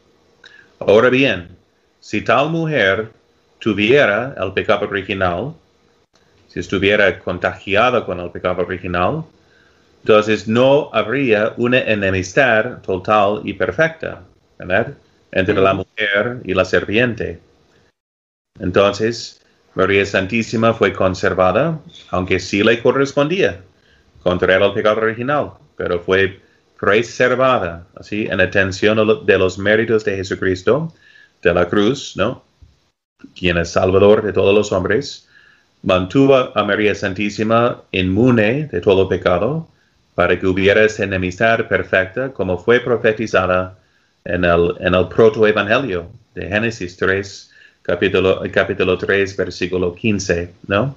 Ahora 0.80 1.08
bien, 1.08 1.56
si 2.00 2.22
tal 2.22 2.50
mujer 2.50 3.10
tuviera 3.58 4.34
el 4.38 4.52
pecado 4.52 4.86
original, 4.86 5.54
si 6.48 6.60
estuviera 6.60 7.18
contagiada 7.20 8.04
con 8.04 8.20
el 8.20 8.30
pecado 8.30 8.62
original, 8.62 9.24
entonces 10.06 10.46
no 10.46 10.88
habría 10.92 11.52
una 11.56 11.80
enemistad 11.80 12.80
total 12.82 13.40
y 13.42 13.54
perfecta, 13.54 14.22
¿verdad? 14.56 14.94
Entre 15.32 15.56
la 15.56 15.74
mujer 15.74 16.42
y 16.44 16.54
la 16.54 16.64
serpiente. 16.64 17.40
Entonces, 18.60 19.42
María 19.74 20.06
Santísima 20.06 20.72
fue 20.74 20.92
conservada, 20.92 21.80
aunque 22.10 22.38
sí 22.38 22.62
le 22.62 22.80
correspondía 22.80 23.62
contra 24.22 24.54
el 24.54 24.72
pecado 24.72 25.00
original, 25.00 25.54
pero 25.76 25.98
fue 25.98 26.40
preservada, 26.78 27.84
así, 27.96 28.28
en 28.30 28.40
atención 28.40 29.26
de 29.26 29.38
los 29.38 29.58
méritos 29.58 30.04
de 30.04 30.18
Jesucristo, 30.18 30.94
de 31.42 31.52
la 31.52 31.68
cruz, 31.68 32.16
¿no? 32.16 32.44
Quien 33.34 33.58
es 33.58 33.70
Salvador 33.70 34.22
de 34.22 34.32
todos 34.32 34.54
los 34.54 34.70
hombres, 34.70 35.28
mantuvo 35.82 36.56
a 36.56 36.62
María 36.62 36.94
Santísima 36.94 37.82
inmune 37.90 38.66
de 38.66 38.80
todo 38.80 39.08
pecado, 39.08 39.68
para 40.16 40.40
que 40.40 40.46
hubiera 40.46 40.82
esa 40.82 41.04
enemistad 41.04 41.68
perfecta, 41.68 42.32
como 42.32 42.58
fue 42.58 42.80
profetizada 42.80 43.78
en 44.24 44.44
el, 44.44 44.74
en 44.80 44.94
el 44.94 45.06
protoevangelio 45.08 46.10
de 46.34 46.48
Génesis 46.48 46.96
3, 46.96 47.52
capítulo, 47.82 48.42
capítulo 48.50 48.98
3, 48.98 49.36
versículo 49.36 49.94
15, 49.94 50.52
¿no? 50.66 50.96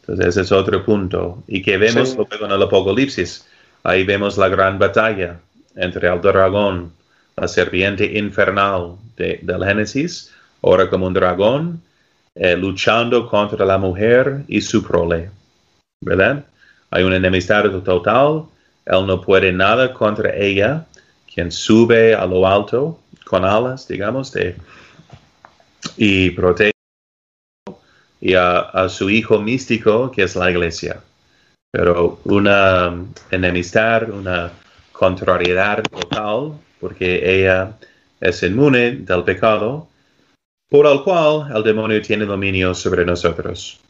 Entonces 0.00 0.28
ese 0.28 0.40
es 0.42 0.52
otro 0.52 0.84
punto. 0.84 1.42
Y 1.46 1.60
que 1.60 1.76
vemos 1.76 2.16
luego 2.16 2.46
en 2.46 2.52
el 2.52 2.62
Apocalipsis 2.62 3.44
Ahí 3.84 4.04
vemos 4.04 4.38
la 4.38 4.48
gran 4.48 4.78
batalla 4.78 5.40
entre 5.74 6.08
el 6.08 6.20
dragón, 6.20 6.92
la 7.36 7.48
serpiente 7.48 8.16
infernal 8.16 8.96
del 9.16 9.64
Génesis, 9.64 10.30
ahora 10.62 10.88
como 10.88 11.08
un 11.08 11.14
dragón, 11.14 11.82
eh, 12.36 12.56
luchando 12.56 13.28
contra 13.28 13.66
la 13.66 13.78
mujer 13.78 14.44
y 14.46 14.60
su 14.60 14.84
prole. 14.84 15.30
¿Verdad? 16.00 16.44
Hay 16.90 17.02
una 17.02 17.16
enemistad 17.16 17.64
total, 17.82 18.44
él 18.86 19.06
no 19.06 19.20
puede 19.20 19.52
nada 19.52 19.92
contra 19.92 20.34
ella, 20.34 20.86
quien 21.32 21.50
sube 21.50 22.14
a 22.14 22.26
lo 22.26 22.46
alto 22.46 23.00
con 23.24 23.44
alas, 23.44 23.88
digamos, 23.88 24.32
de, 24.32 24.56
y 25.96 26.30
protege 26.30 26.72
y 28.20 28.34
a, 28.34 28.60
a, 28.60 28.88
su 28.88 29.10
hijo 29.10 29.40
místico, 29.40 30.10
que 30.10 30.22
es 30.22 30.36
la 30.36 30.50
iglesia. 30.50 31.02
pero 31.72 32.20
una 32.24 32.94
enemistad, 33.30 34.10
una 34.10 34.52
contrariedad 34.92 35.82
total, 35.84 36.52
porque 36.78 37.40
ella 37.40 37.72
es 38.20 38.42
inmune 38.42 38.92
del 38.92 39.24
pecado, 39.24 39.88
por 40.68 40.86
el 40.86 41.02
cual 41.02 41.50
el 41.54 41.62
demonio 41.62 42.00
tiene 42.00 42.24
dominio 42.24 42.74
sobre 42.74 43.04
nosotros. 43.04 43.80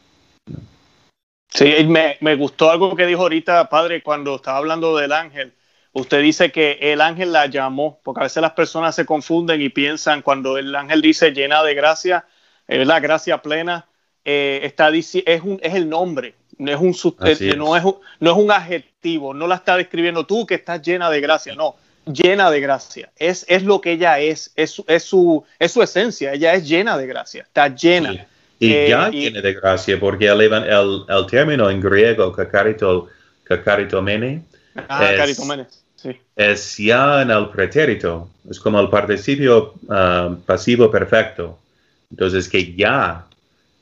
Sí, 1.53 1.83
me, 1.85 2.17
me 2.19 2.35
gustó 2.35 2.71
algo 2.71 2.95
que 2.95 3.05
dijo 3.05 3.21
ahorita, 3.21 3.69
padre, 3.69 4.01
cuando 4.01 4.35
estaba 4.35 4.57
hablando 4.57 4.97
del 4.97 5.11
ángel. 5.11 5.53
Usted 5.91 6.21
dice 6.23 6.51
que 6.51 6.79
el 6.81 7.01
ángel 7.01 7.31
la 7.31 7.45
llamó, 7.45 7.99
porque 8.03 8.21
a 8.21 8.23
veces 8.23 8.41
las 8.41 8.53
personas 8.53 8.95
se 8.95 9.05
confunden 9.05 9.61
y 9.61 9.69
piensan 9.69 10.23
cuando 10.23 10.57
el 10.57 10.75
ángel 10.75 11.01
dice 11.03 11.31
llena 11.31 11.61
de 11.61 11.75
gracia, 11.75 12.25
es 12.67 12.87
la 12.87 12.99
gracia 12.99 13.43
plena, 13.43 13.85
eh, 14.25 14.61
está 14.63 14.89
es, 14.89 15.13
un, 15.43 15.59
es 15.61 15.75
el 15.75 15.87
nombre, 15.87 16.33
no 16.57 16.71
es, 16.71 17.03
un, 17.03 17.15
eh, 17.23 17.55
no, 17.55 17.75
es 17.75 17.83
un, 17.83 17.97
no 18.19 18.31
es 18.31 18.37
un 18.37 18.51
adjetivo, 18.51 19.35
no 19.35 19.45
la 19.45 19.55
está 19.55 19.77
describiendo 19.77 20.25
tú 20.25 20.47
que 20.47 20.55
estás 20.55 20.81
llena 20.81 21.11
de 21.11 21.21
gracia, 21.21 21.53
no, 21.53 21.75
llena 22.05 22.49
de 22.49 22.59
gracia, 22.59 23.11
es, 23.17 23.45
es 23.47 23.61
lo 23.61 23.79
que 23.79 23.91
ella 23.91 24.17
es, 24.19 24.51
es, 24.55 24.81
es, 24.87 25.03
su, 25.03 25.43
es 25.59 25.71
su 25.71 25.83
esencia, 25.83 26.33
ella 26.33 26.55
es 26.55 26.67
llena 26.67 26.97
de 26.97 27.05
gracia, 27.05 27.43
está 27.43 27.67
llena. 27.67 28.25
Y 28.63 28.73
eh, 28.73 28.89
ya 28.89 29.09
llena 29.09 29.41
de 29.41 29.53
gracia, 29.53 29.99
porque 29.99 30.27
el, 30.27 30.41
el, 30.41 31.03
el 31.07 31.25
término 31.29 31.69
en 31.69 31.81
griego, 31.81 32.31
kakarito, 32.31 34.01
mene, 34.01 34.43
ah, 34.87 35.13
es, 35.13 35.37
sí. 35.95 36.17
es 36.35 36.77
ya 36.77 37.21
en 37.23 37.31
el 37.31 37.49
pretérito, 37.49 38.29
es 38.49 38.59
como 38.59 38.79
el 38.79 38.89
participio 38.89 39.73
ah, 39.89 40.33
pasivo 40.45 40.89
perfecto. 40.89 41.59
Entonces, 42.09 42.47
que 42.47 42.73
ya, 42.73 43.25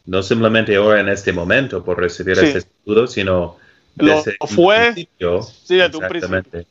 no 0.06 0.24
simplemente 0.24 0.76
ahora 0.76 1.02
en 1.02 1.10
este 1.10 1.32
momento 1.32 1.84
por 1.84 2.00
recibir 2.00 2.40
ese 2.40 2.60
escudo, 2.60 3.06
sino 3.06 3.58
desde 3.94 4.36
lo 4.40 4.48
fue, 4.48 4.94
principio. 4.94 5.44
Sí, 5.44 5.76
desde 5.76 5.98
un 5.98 6.08
principio. 6.08 6.66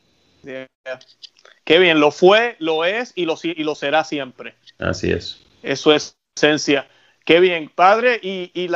Qué 1.65 1.79
bien, 1.79 2.01
lo 2.01 2.11
fue, 2.11 2.57
lo 2.59 2.85
es 2.85 3.13
y 3.15 3.25
lo, 3.27 3.39
y 3.43 3.63
lo 3.63 3.77
será 3.77 4.03
siempre. 4.03 4.55
Así 4.79 5.13
es. 5.13 5.39
Eso 5.63 5.93
es 5.93 6.17
esencia. 6.35 6.89
Qué 7.31 7.39
bien, 7.39 7.71
padre, 7.73 8.19
y, 8.21 8.69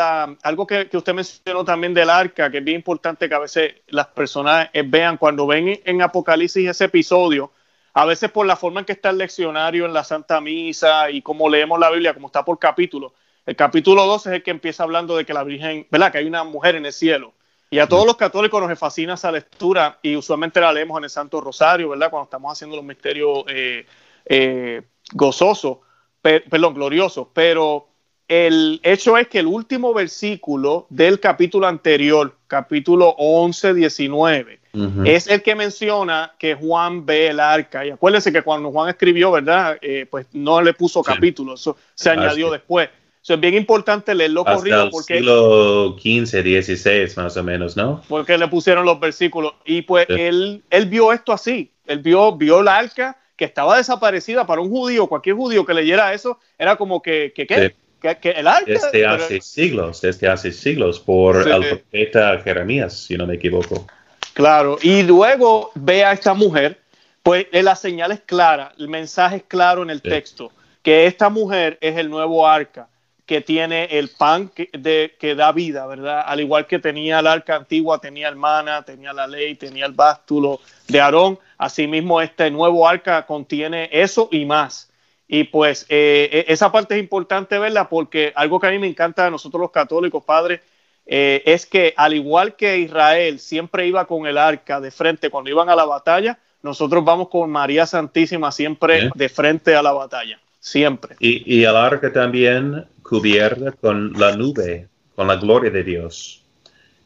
algo 0.44 0.64
que, 0.64 0.88
que, 0.88 0.96
usted 0.96 1.12
mencionó 1.12 1.64
también 1.64 1.92
del 1.92 2.08
arca, 2.08 2.52
que 2.52 2.58
es 2.58 2.64
bien 2.64 2.76
importante 2.76 3.28
que 3.28 3.34
a 3.34 3.40
veces 3.40 3.82
las 3.88 4.06
personas 4.06 4.70
eh, 4.72 4.84
vean 4.86 5.16
cuando 5.16 5.44
ven 5.44 5.80
en 5.84 6.00
Apocalipsis 6.00 6.68
ese 6.68 6.84
episodio, 6.84 7.50
a 7.94 8.04
veces 8.04 8.30
por 8.30 8.46
la 8.46 8.54
forma 8.54 8.78
en 8.78 8.86
que 8.86 8.92
está 8.92 9.10
el 9.10 9.18
leccionario 9.18 9.86
en 9.86 9.92
la 9.92 10.04
Santa 10.04 10.40
Misa 10.40 11.10
y 11.10 11.20
cómo 11.20 11.48
leemos 11.48 11.80
la 11.80 11.90
Biblia, 11.90 12.14
como 12.14 12.28
está 12.28 12.44
por 12.44 12.60
capítulo. 12.60 13.14
El 13.44 13.56
capítulo 13.56 14.06
2 14.06 14.26
es 14.28 14.32
el 14.34 14.42
que 14.44 14.52
empieza 14.52 14.84
hablando 14.84 15.16
de 15.16 15.26
que 15.26 15.34
la 15.34 15.42
Virgen, 15.42 15.88
¿verdad? 15.90 16.12
Que 16.12 16.18
hay 16.18 16.26
una 16.26 16.44
mujer 16.44 16.76
en 16.76 16.86
el 16.86 16.92
cielo. 16.92 17.32
Y 17.70 17.80
a 17.80 17.88
todos 17.88 18.06
los 18.06 18.16
católicos 18.16 18.62
nos 18.62 18.78
fascina 18.78 19.14
esa 19.14 19.32
lectura 19.32 19.98
y 20.00 20.14
usualmente 20.14 20.60
la 20.60 20.72
leemos 20.72 20.96
en 20.98 21.02
el 21.02 21.10
Santo 21.10 21.40
Rosario, 21.40 21.88
¿verdad? 21.88 22.08
Cuando 22.08 22.26
estamos 22.26 22.52
haciendo 22.52 22.76
los 22.76 22.84
misterios 22.84 23.46
eh, 23.48 23.84
eh, 24.26 24.82
gozosos, 25.12 25.78
perdón, 26.22 26.74
gloriosos. 26.74 27.26
Pero 27.34 27.88
el 28.28 28.80
hecho 28.82 29.18
es 29.18 29.28
que 29.28 29.40
el 29.40 29.46
último 29.46 29.92
versículo 29.92 30.86
del 30.88 31.20
capítulo 31.20 31.66
anterior, 31.66 32.36
capítulo 32.46 33.14
11, 33.18 33.74
19, 33.74 34.60
es 35.04 35.28
el 35.28 35.42
que 35.42 35.54
menciona 35.54 36.32
que 36.38 36.54
Juan 36.54 37.06
ve 37.06 37.28
el 37.28 37.38
arca. 37.38 37.86
Y 37.86 37.90
acuérdense 37.90 38.32
que 38.32 38.42
cuando 38.42 38.72
Juan 38.72 38.88
escribió, 38.88 39.30
¿verdad? 39.30 39.78
Eh, 39.80 40.06
pues 40.10 40.26
no 40.32 40.60
le 40.60 40.72
puso 40.72 41.02
capítulo, 41.02 41.54
eso 41.54 41.76
se 41.94 42.10
añadió 42.10 42.50
después. 42.50 42.88
Eso 43.22 43.34
es 43.34 43.40
bien 43.40 43.54
importante 43.54 44.14
leerlo 44.14 44.42
Hasta 44.42 44.56
corrido 44.56 44.82
el 44.84 44.90
porque... 44.90 45.16
siglo 45.16 45.96
15, 45.98 46.42
16 46.42 47.16
más 47.16 47.36
o 47.36 47.42
menos, 47.42 47.76
¿no? 47.76 48.02
Porque 48.08 48.36
le 48.36 48.48
pusieron 48.48 48.84
los 48.84 49.00
versículos. 49.00 49.54
Y 49.64 49.82
pues 49.82 50.06
él, 50.10 50.62
él 50.68 50.86
vio 50.86 51.12
esto 51.12 51.32
así. 51.32 51.70
Él 51.86 52.00
vio, 52.00 52.36
vio 52.36 52.60
el 52.60 52.68
arca 52.68 53.16
que 53.36 53.44
estaba 53.46 53.76
desaparecida 53.78 54.46
para 54.46 54.60
un 54.60 54.70
judío, 54.70 55.06
cualquier 55.06 55.36
judío 55.36 55.64
que 55.64 55.74
leyera 55.74 56.12
eso, 56.12 56.38
era 56.58 56.76
como 56.76 57.00
que, 57.00 57.32
que 57.34 57.46
¿qué? 57.46 57.74
Que, 58.12 58.30
el. 58.32 58.46
Desde 58.66 59.06
hace 59.06 59.40
siglos, 59.40 60.02
desde 60.02 60.28
hace 60.28 60.52
siglos, 60.52 61.00
por 61.00 61.48
el 61.48 61.66
profeta 61.66 62.38
Jeremías, 62.42 62.92
si 62.92 63.16
no 63.16 63.26
me 63.26 63.36
equivoco. 63.36 63.86
Claro, 64.34 64.76
y 64.82 65.02
luego 65.04 65.70
ve 65.74 66.04
a 66.04 66.12
esta 66.12 66.34
mujer, 66.34 66.78
pues 67.22 67.46
la 67.52 67.74
señal 67.74 68.12
es 68.12 68.20
clara, 68.20 68.72
el 68.78 68.88
mensaje 68.88 69.36
es 69.36 69.42
claro 69.44 69.82
en 69.82 69.88
el 69.88 70.02
texto, 70.02 70.52
que 70.82 71.06
esta 71.06 71.30
mujer 71.30 71.78
es 71.80 71.96
el 71.96 72.10
nuevo 72.10 72.46
arca, 72.46 72.88
que 73.24 73.40
tiene 73.40 73.84
el 73.84 74.10
pan 74.10 74.48
que, 74.48 74.68
de, 74.72 75.14
que 75.18 75.34
da 75.34 75.52
vida, 75.52 75.86
¿verdad? 75.86 76.24
Al 76.26 76.40
igual 76.40 76.66
que 76.66 76.78
tenía 76.78 77.20
el 77.20 77.26
arca 77.26 77.56
antigua, 77.56 77.98
tenía 78.00 78.28
el 78.28 78.36
mana, 78.36 78.82
tenía 78.82 79.14
la 79.14 79.26
ley, 79.26 79.54
tenía 79.54 79.86
el 79.86 79.92
bástulo 79.92 80.60
de 80.88 81.00
Aarón, 81.00 81.38
asimismo 81.56 82.20
este 82.20 82.50
nuevo 82.50 82.86
arca 82.86 83.24
contiene 83.24 83.88
eso 83.90 84.28
y 84.30 84.44
más. 84.44 84.90
Y 85.26 85.44
pues 85.44 85.86
eh, 85.88 86.44
e, 86.48 86.52
esa 86.52 86.70
parte 86.70 86.94
es 86.94 87.00
importante 87.00 87.58
verla 87.58 87.88
porque 87.88 88.32
algo 88.36 88.60
que 88.60 88.66
a 88.66 88.70
mí 88.70 88.78
me 88.78 88.86
encanta 88.86 89.24
de 89.24 89.30
nosotros 89.30 89.60
los 89.60 89.70
católicos, 89.70 90.22
padres, 90.24 90.60
eh, 91.06 91.42
es 91.46 91.66
que 91.66 91.94
al 91.96 92.14
igual 92.14 92.56
que 92.56 92.78
Israel 92.78 93.38
siempre 93.38 93.86
iba 93.86 94.06
con 94.06 94.26
el 94.26 94.38
arca 94.38 94.80
de 94.80 94.90
frente 94.90 95.30
cuando 95.30 95.50
iban 95.50 95.68
a 95.68 95.76
la 95.76 95.84
batalla, 95.84 96.38
nosotros 96.62 97.04
vamos 97.04 97.28
con 97.28 97.50
María 97.50 97.86
Santísima 97.86 98.50
siempre 98.50 99.10
de 99.14 99.28
frente 99.28 99.74
a 99.74 99.82
la 99.82 99.92
batalla, 99.92 100.40
siempre. 100.60 101.16
Y, 101.20 101.58
y 101.58 101.64
el 101.64 101.76
arca 101.76 102.10
también 102.10 102.86
cubierta 103.02 103.72
con 103.72 104.12
la 104.14 104.34
nube, 104.34 104.88
con 105.14 105.26
la 105.26 105.36
gloria 105.36 105.70
de 105.70 105.84
Dios. 105.84 106.42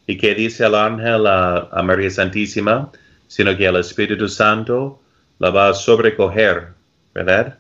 ¿Y 0.07 0.17
que 0.17 0.35
dice 0.35 0.65
el 0.65 0.75
ángel 0.75 1.27
a, 1.27 1.69
a 1.71 1.83
María 1.83 2.09
Santísima? 2.09 2.91
Sino 3.27 3.57
que 3.57 3.67
el 3.67 3.77
Espíritu 3.77 4.29
Santo 4.29 5.01
la 5.39 5.51
va 5.51 5.69
a 5.69 5.75
sobrecoger, 5.75 6.69
¿verdad? 7.13 7.59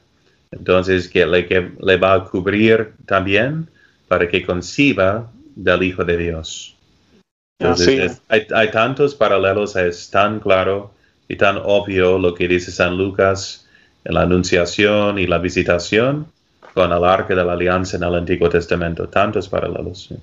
Entonces 0.50 1.08
que 1.08 1.26
le, 1.26 1.46
que 1.46 1.72
le 1.80 1.96
va 1.96 2.14
a 2.14 2.24
cubrir 2.24 2.94
también 3.06 3.68
para 4.08 4.28
que 4.28 4.44
conciba 4.44 5.30
del 5.54 5.82
Hijo 5.82 6.04
de 6.04 6.16
Dios. 6.16 6.76
Entonces, 7.60 8.22
hay, 8.28 8.46
hay, 8.54 8.70
tantos 8.70 9.14
paralelos, 9.14 9.74
es 9.74 10.10
tan 10.10 10.38
claro 10.38 10.92
y 11.28 11.36
tan 11.36 11.58
obvio 11.62 12.18
lo 12.18 12.32
que 12.34 12.46
dice 12.46 12.70
San 12.70 12.96
Lucas 12.96 13.66
en 14.04 14.14
la 14.14 14.22
Anunciación 14.22 15.18
y 15.18 15.26
la 15.26 15.38
Visitación 15.38 16.26
con 16.72 16.92
el 16.92 17.04
arca 17.04 17.34
de 17.34 17.44
la 17.44 17.54
alianza 17.54 17.96
en 17.96 18.04
el 18.04 18.14
Antiguo 18.14 18.48
Testamento. 18.48 19.08
Tantos 19.08 19.48
paralelos. 19.48 20.14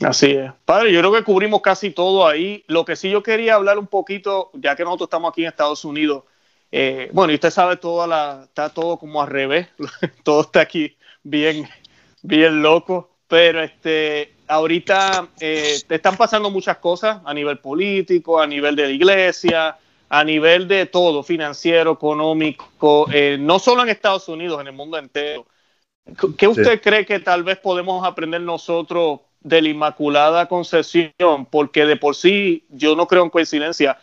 Así 0.00 0.32
es. 0.32 0.52
Padre, 0.64 0.92
yo 0.92 1.00
creo 1.00 1.12
que 1.12 1.24
cubrimos 1.24 1.62
casi 1.62 1.90
todo 1.90 2.26
ahí. 2.26 2.64
Lo 2.68 2.84
que 2.84 2.96
sí 2.96 3.10
yo 3.10 3.22
quería 3.22 3.54
hablar 3.54 3.78
un 3.78 3.86
poquito, 3.86 4.50
ya 4.54 4.76
que 4.76 4.84
nosotros 4.84 5.06
estamos 5.06 5.30
aquí 5.30 5.42
en 5.42 5.48
Estados 5.48 5.84
Unidos, 5.84 6.24
eh, 6.72 7.10
bueno, 7.12 7.32
y 7.32 7.34
usted 7.34 7.50
sabe, 7.50 7.76
toda 7.76 8.06
la, 8.06 8.42
está 8.44 8.68
todo 8.68 8.98
como 8.98 9.22
al 9.22 9.28
revés, 9.28 9.68
todo 10.24 10.42
está 10.42 10.60
aquí 10.60 10.96
bien, 11.22 11.68
bien 12.22 12.62
loco, 12.62 13.10
pero 13.26 13.62
este, 13.62 14.34
ahorita 14.46 15.28
eh, 15.40 15.78
están 15.88 16.16
pasando 16.16 16.50
muchas 16.50 16.78
cosas 16.78 17.20
a 17.24 17.34
nivel 17.34 17.58
político, 17.58 18.40
a 18.40 18.46
nivel 18.46 18.76
de 18.76 18.84
la 18.84 18.90
iglesia, 18.90 19.76
a 20.08 20.24
nivel 20.24 20.66
de 20.66 20.86
todo, 20.86 21.22
financiero, 21.22 21.92
económico, 21.92 23.08
eh, 23.12 23.36
no 23.38 23.58
solo 23.58 23.82
en 23.82 23.88
Estados 23.88 24.28
Unidos, 24.28 24.60
en 24.60 24.66
el 24.66 24.72
mundo 24.72 24.98
entero. 24.98 25.46
¿Qué 26.36 26.48
usted 26.48 26.80
cree 26.82 27.06
que 27.06 27.20
tal 27.20 27.44
vez 27.44 27.58
podemos 27.58 28.04
aprender 28.04 28.40
nosotros 28.40 29.20
de 29.40 29.62
la 29.62 29.68
Inmaculada 29.68 30.48
Concepción? 30.48 31.46
Porque 31.48 31.86
de 31.86 31.96
por 31.96 32.16
sí, 32.16 32.66
yo 32.70 32.96
no 32.96 33.06
creo 33.06 33.22
en 33.22 33.30
coincidencia, 33.30 33.98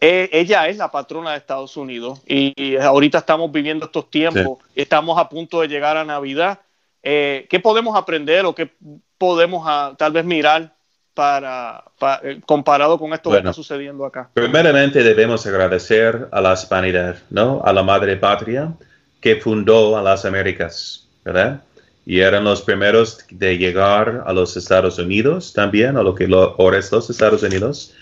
eh, 0.00 0.28
ella 0.32 0.68
es 0.68 0.76
la 0.76 0.90
patrona 0.90 1.32
de 1.32 1.38
Estados 1.38 1.76
Unidos 1.76 2.20
y, 2.26 2.76
ahorita 2.76 3.18
estamos 3.18 3.50
viviendo 3.50 3.86
estos 3.86 4.10
tiempos, 4.10 4.58
estamos 4.74 5.18
a 5.18 5.28
punto 5.28 5.60
de 5.60 5.68
llegar 5.68 5.96
a 5.96 6.04
Navidad. 6.04 6.60
Eh, 7.02 7.46
¿Qué 7.48 7.60
podemos 7.60 7.96
aprender 7.96 8.44
o 8.44 8.54
qué 8.54 8.70
podemos 9.16 9.64
ah, 9.66 9.94
tal 9.96 10.12
vez 10.12 10.24
mirar 10.24 10.74
para, 11.14 11.82
eh, 12.22 12.40
comparado 12.44 12.98
con 12.98 13.14
esto 13.14 13.30
que 13.30 13.38
está 13.38 13.54
sucediendo 13.54 14.04
acá? 14.04 14.28
Primeramente 14.34 15.02
debemos 15.02 15.46
agradecer 15.46 16.28
a 16.30 16.40
la 16.42 16.52
hispanidad, 16.52 17.16
¿no? 17.30 17.62
A 17.64 17.72
la 17.72 17.82
madre 17.82 18.16
patria 18.16 18.74
que 19.20 19.36
fundó 19.36 19.96
a 19.96 20.02
las 20.02 20.26
Américas, 20.26 21.08
¿verdad? 21.24 21.62
Y 22.04 22.20
eran 22.20 22.44
los 22.44 22.60
primeros 22.60 23.24
de 23.30 23.56
llegar 23.56 24.24
a 24.26 24.32
los 24.32 24.56
Estados 24.56 24.98
Unidos 24.98 25.54
también, 25.54 25.96
a 25.96 26.02
lo 26.02 26.14
que 26.14 26.28
ahora 26.30 26.78
es 26.78 26.92
los 26.92 27.08
Estados 27.08 27.42
Unidos. 27.42 27.94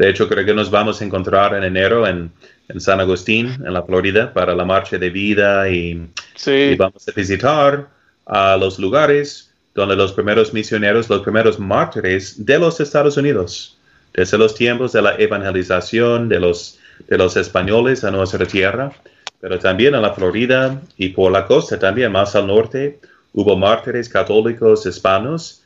De 0.00 0.08
hecho, 0.08 0.26
creo 0.30 0.46
que 0.46 0.54
nos 0.54 0.70
vamos 0.70 0.98
a 0.98 1.04
encontrar 1.04 1.54
en 1.54 1.62
enero 1.62 2.06
en, 2.06 2.32
en 2.68 2.80
San 2.80 3.00
Agustín, 3.00 3.48
en 3.48 3.74
la 3.74 3.82
Florida, 3.82 4.32
para 4.32 4.54
la 4.54 4.64
marcha 4.64 4.96
de 4.96 5.10
vida 5.10 5.68
y, 5.68 6.08
y 6.46 6.74
vamos 6.74 7.06
a 7.06 7.12
visitar 7.12 7.86
a 8.24 8.56
los 8.56 8.78
lugares 8.78 9.52
donde 9.74 9.96
los 9.96 10.14
primeros 10.14 10.54
misioneros, 10.54 11.10
los 11.10 11.20
primeros 11.20 11.58
mártires 11.58 12.46
de 12.46 12.58
los 12.58 12.80
Estados 12.80 13.18
Unidos, 13.18 13.76
desde 14.14 14.38
los 14.38 14.54
tiempos 14.54 14.92
de 14.92 15.02
la 15.02 15.16
evangelización 15.16 16.30
de 16.30 16.40
los, 16.40 16.78
de 17.06 17.18
los 17.18 17.36
españoles 17.36 18.02
a 18.02 18.10
nuestra 18.10 18.46
tierra, 18.46 18.90
pero 19.38 19.58
también 19.58 19.94
en 19.94 20.00
la 20.00 20.14
Florida 20.14 20.80
y 20.96 21.10
por 21.10 21.30
la 21.30 21.44
costa 21.46 21.78
también, 21.78 22.10
más 22.10 22.34
al 22.34 22.46
norte, 22.46 23.00
hubo 23.34 23.54
mártires 23.54 24.08
católicos 24.08 24.86
hispanos 24.86 25.62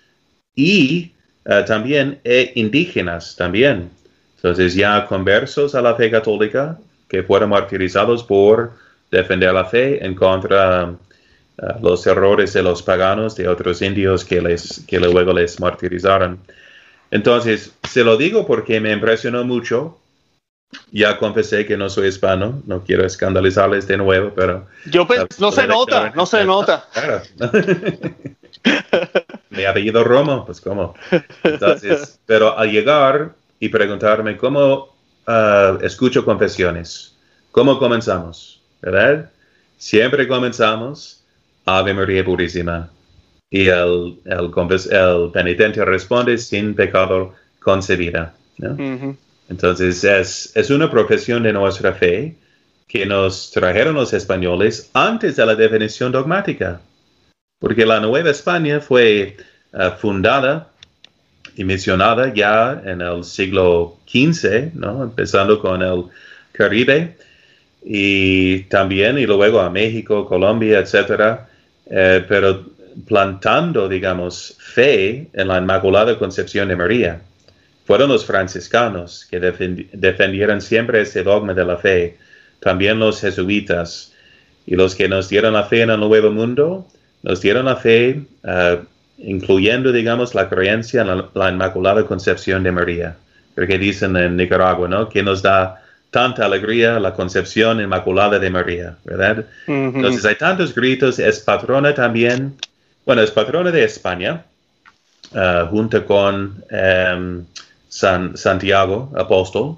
y 0.57 1.13
eh, 1.45 1.65
también 1.69 2.19
e 2.25 2.51
indígenas 2.57 3.37
también. 3.37 3.91
Entonces 4.45 4.75
ya 4.75 5.07
conversos 5.07 5.75
a 5.75 5.81
la 5.81 5.95
fe 5.95 6.11
católica 6.11 6.79
que 7.09 7.23
fueron 7.23 7.49
martirizados 7.49 8.23
por 8.23 8.75
defender 9.11 9.55
la 9.55 9.65
fe 9.65 10.05
en 10.05 10.15
contra 10.15 10.85
de 10.85 10.93
uh, 10.93 10.99
los 11.81 12.07
errores 12.07 12.53
de 12.53 12.63
los 12.63 12.83
paganos, 12.83 13.37
de 13.37 13.49
otros 13.49 13.81
indios 13.81 14.23
que, 14.23 14.43
les, 14.43 14.85
que 14.87 15.01
luego 15.01 15.33
les 15.33 15.59
martirizaron. 15.61 16.41
Entonces, 17.11 17.73
se 17.89 18.05
lo 18.05 18.19
digo 18.19 18.47
porque 18.47 18.81
me 18.81 18.93
impresionó 18.93 19.45
mucho. 19.45 19.99
Ya 20.93 21.17
confesé 21.17 21.65
que 21.65 21.79
no 21.79 21.89
soy 21.89 22.09
hispano, 22.09 22.63
no 22.67 22.85
quiero 22.85 23.07
escandalizarles 23.07 23.89
de 23.89 23.97
nuevo, 23.97 24.35
pero... 24.37 24.67
Yo 24.85 25.09
no 25.39 25.53
se 25.53 25.67
nota, 25.67 26.13
no 26.15 26.27
se 26.27 26.45
nota. 26.45 26.87
Claro. 26.93 27.23
Mi 29.49 29.65
apellido 29.65 30.05
Romo, 30.05 30.45
pues 30.45 30.61
cómo. 30.61 30.95
Entonces, 31.45 32.21
pero 32.27 32.59
al 32.59 32.71
llegar 32.71 33.33
y 33.61 33.69
preguntarme 33.69 34.37
cómo 34.37 34.95
uh, 35.27 35.79
escucho 35.83 36.25
confesiones, 36.25 37.17
¿cómo 37.51 37.79
comenzamos? 37.79 38.63
¿Verdad? 38.81 39.31
Siempre 39.79 40.29
comenzamos 40.29 41.25
Ave 41.65 41.95
María 41.95 42.25
Purísima. 42.25 42.91
Y 43.51 43.69
el, 43.69 44.19
el, 44.25 45.31
penitente 45.33 45.85
responde 45.85 46.39
sin 46.39 46.75
pecado 46.75 47.35
concebida. 47.61 48.35
Entonces 49.49 50.03
es, 50.05 50.53
es 50.57 50.71
una 50.71 50.91
profesión 50.91 51.43
de 51.43 51.53
nuestra 51.53 51.93
fe 51.93 52.37
que 52.89 53.07
nos 53.07 53.51
trajeron 53.51 53.95
los 53.95 54.13
españoles 54.13 54.91
antes 54.93 55.37
de 55.37 55.47
la 55.47 55.55
definición 55.55 56.13
dogmática. 56.13 56.81
Porque 57.59 57.87
la 57.87 58.01
Nueva 58.01 58.31
España 58.31 58.81
fue 58.81 59.37
uh, 59.73 59.91
fundada 59.99 60.71
y 61.57 61.65
misionada 61.65 62.33
ya 62.33 62.83
en 62.85 63.01
el 63.01 63.25
siglo 63.25 63.97
XV, 64.07 64.75
¿no? 64.75 65.05
empezando 65.05 65.61
con 65.61 65.83
el 65.83 66.05
Caribe 66.53 67.17
y 67.85 68.61
también 68.65 69.19
y 69.19 69.27
luego 69.27 69.61
a 69.61 69.71
México, 69.71 70.27
Colombia, 70.27 70.79
etcétera. 70.79 71.49
Eh, 71.87 72.25
pero 72.29 72.65
plantando, 73.07 73.89
digamos, 73.89 74.57
fe 74.59 75.29
en 75.33 75.49
la 75.49 75.59
Inmaculada 75.59 76.19
Concepción 76.19 76.69
de 76.69 76.77
María. 76.77 77.21
Fueron 77.87 78.09
los 78.09 78.25
franciscanos 78.25 79.27
que 79.31 79.41
defendieron 79.41 80.61
siempre 80.61 81.03
este 81.03 81.23
dogma 81.23 81.53
de 81.53 81.65
la 81.65 81.77
fe, 81.77 82.17
también 82.61 82.99
los 82.99 83.21
jesuitas, 83.21 84.13
y 84.67 84.75
los 84.75 84.95
que 84.95 85.09
nos 85.09 85.29
dieron 85.29 85.53
la 85.53 85.65
fe 85.65 85.83
en 85.83 85.91
el 85.91 86.01
Nuevo 86.01 86.31
Mundo, 86.31 86.87
nos 87.23 87.41
dieron 87.43 87.67
la 87.67 87.77
fe, 87.77 88.23
uh, 88.45 88.85
incluyendo, 89.19 89.93
digamos, 89.93 90.35
la 90.35 90.49
creencia 90.49 91.03
en 91.03 91.25
la, 91.35 91.51
Inmaculada 91.51 92.05
Concepción 92.07 92.63
de 92.63 92.73
María, 92.73 93.17
porque 93.55 93.79
dicen 93.79 94.17
en 94.17 94.37
Nicaragua, 94.37 94.89
¿no? 94.89 95.09
Que 95.09 95.23
nos 95.23 95.43
da 95.43 95.81
tanta 96.11 96.45
alegría 96.45 97.01
la 97.01 97.13
concepción 97.13 97.81
inmaculada 97.81 98.39
de 98.39 98.51
María, 98.51 98.97
¿verdad? 99.05 99.47
Entonces 99.67 100.25
hay 100.25 100.37
tantos 100.37 100.75
gritos, 100.75 101.19
es 101.19 101.41
patrona 101.41 101.93
también 101.93 102.55
bueno, 103.05 103.23
es 103.23 103.31
patrona 103.31 103.71
de 103.71 103.85
España, 103.85 104.45
uh, 105.33 105.67
junto 105.67 106.05
con 106.07 106.65
um, 106.71 107.45
San, 107.89 108.37
Santiago, 108.37 109.13
apóstol, 109.17 109.77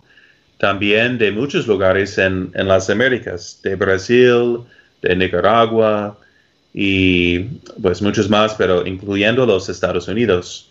también 0.59 1.18
de 1.18 1.33
muchos 1.33 1.66
lugares 1.66 2.18
en, 2.18 2.51
en, 2.55 2.68
las 2.68 2.88
Américas, 2.88 3.61
de 3.62 3.75
Brasil, 3.75 4.61
de 5.03 5.16
Nicaragua 5.16 6.16
y 6.78 7.38
pues 7.80 8.02
muchos 8.02 8.28
más, 8.28 8.54
pero 8.54 8.86
incluyendo 8.86 9.46
los 9.46 9.70
Estados 9.70 10.08
Unidos. 10.08 10.70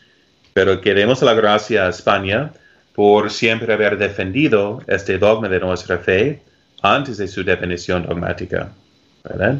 Pero 0.54 0.80
queremos 0.80 1.24
la 1.24 1.34
gracia 1.34 1.88
a 1.88 1.90
España 1.90 2.54
por 2.94 3.32
siempre 3.32 3.74
haber 3.74 3.98
defendido 3.98 4.84
este 4.86 5.18
dogma 5.18 5.50
de 5.50 5.60
nuestra 5.60 5.98
fe 5.98 6.44
antes 6.84 7.18
de 7.18 7.28
su 7.28 7.44
definición 7.44 8.06
dogmática. 8.06 8.72
¿verdad? 9.24 9.58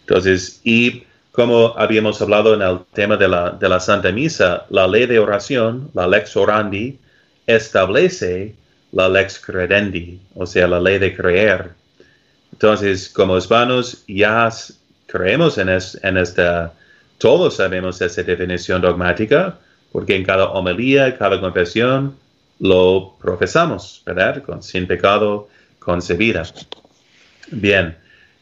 Entonces, 0.00 0.60
y 0.64 1.04
como 1.30 1.78
habíamos 1.78 2.20
hablado 2.20 2.54
en 2.54 2.62
el 2.62 2.80
tema 2.92 3.16
de 3.16 3.28
la, 3.28 3.50
de 3.50 3.68
la 3.68 3.78
Santa 3.78 4.10
Misa, 4.10 4.66
la 4.70 4.88
ley 4.88 5.06
de 5.06 5.20
oración, 5.20 5.90
la 5.94 6.08
lex 6.08 6.36
orandi, 6.36 6.98
establece 7.46 8.56
la 8.90 9.08
lex 9.08 9.38
credendi, 9.38 10.20
o 10.34 10.44
sea, 10.44 10.66
la 10.66 10.80
ley 10.80 10.98
de 10.98 11.14
creer. 11.14 11.70
Entonces, 12.52 13.08
como 13.08 13.38
hispanos, 13.38 14.02
ya 14.08 14.50
creemos 15.06 15.58
en, 15.58 15.68
en 15.68 16.16
esta, 16.16 16.72
todos 17.18 17.56
sabemos 17.56 18.00
esa 18.00 18.22
definición 18.22 18.80
dogmática, 18.80 19.58
porque 19.92 20.16
en 20.16 20.24
cada 20.24 20.46
homilía, 20.46 21.16
cada 21.16 21.40
confesión, 21.40 22.16
lo 22.60 23.14
profesamos, 23.20 24.02
¿verdad? 24.06 24.42
Con, 24.42 24.62
sin 24.62 24.86
pecado 24.86 25.48
concebida. 25.78 26.44
Bien. 27.50 27.96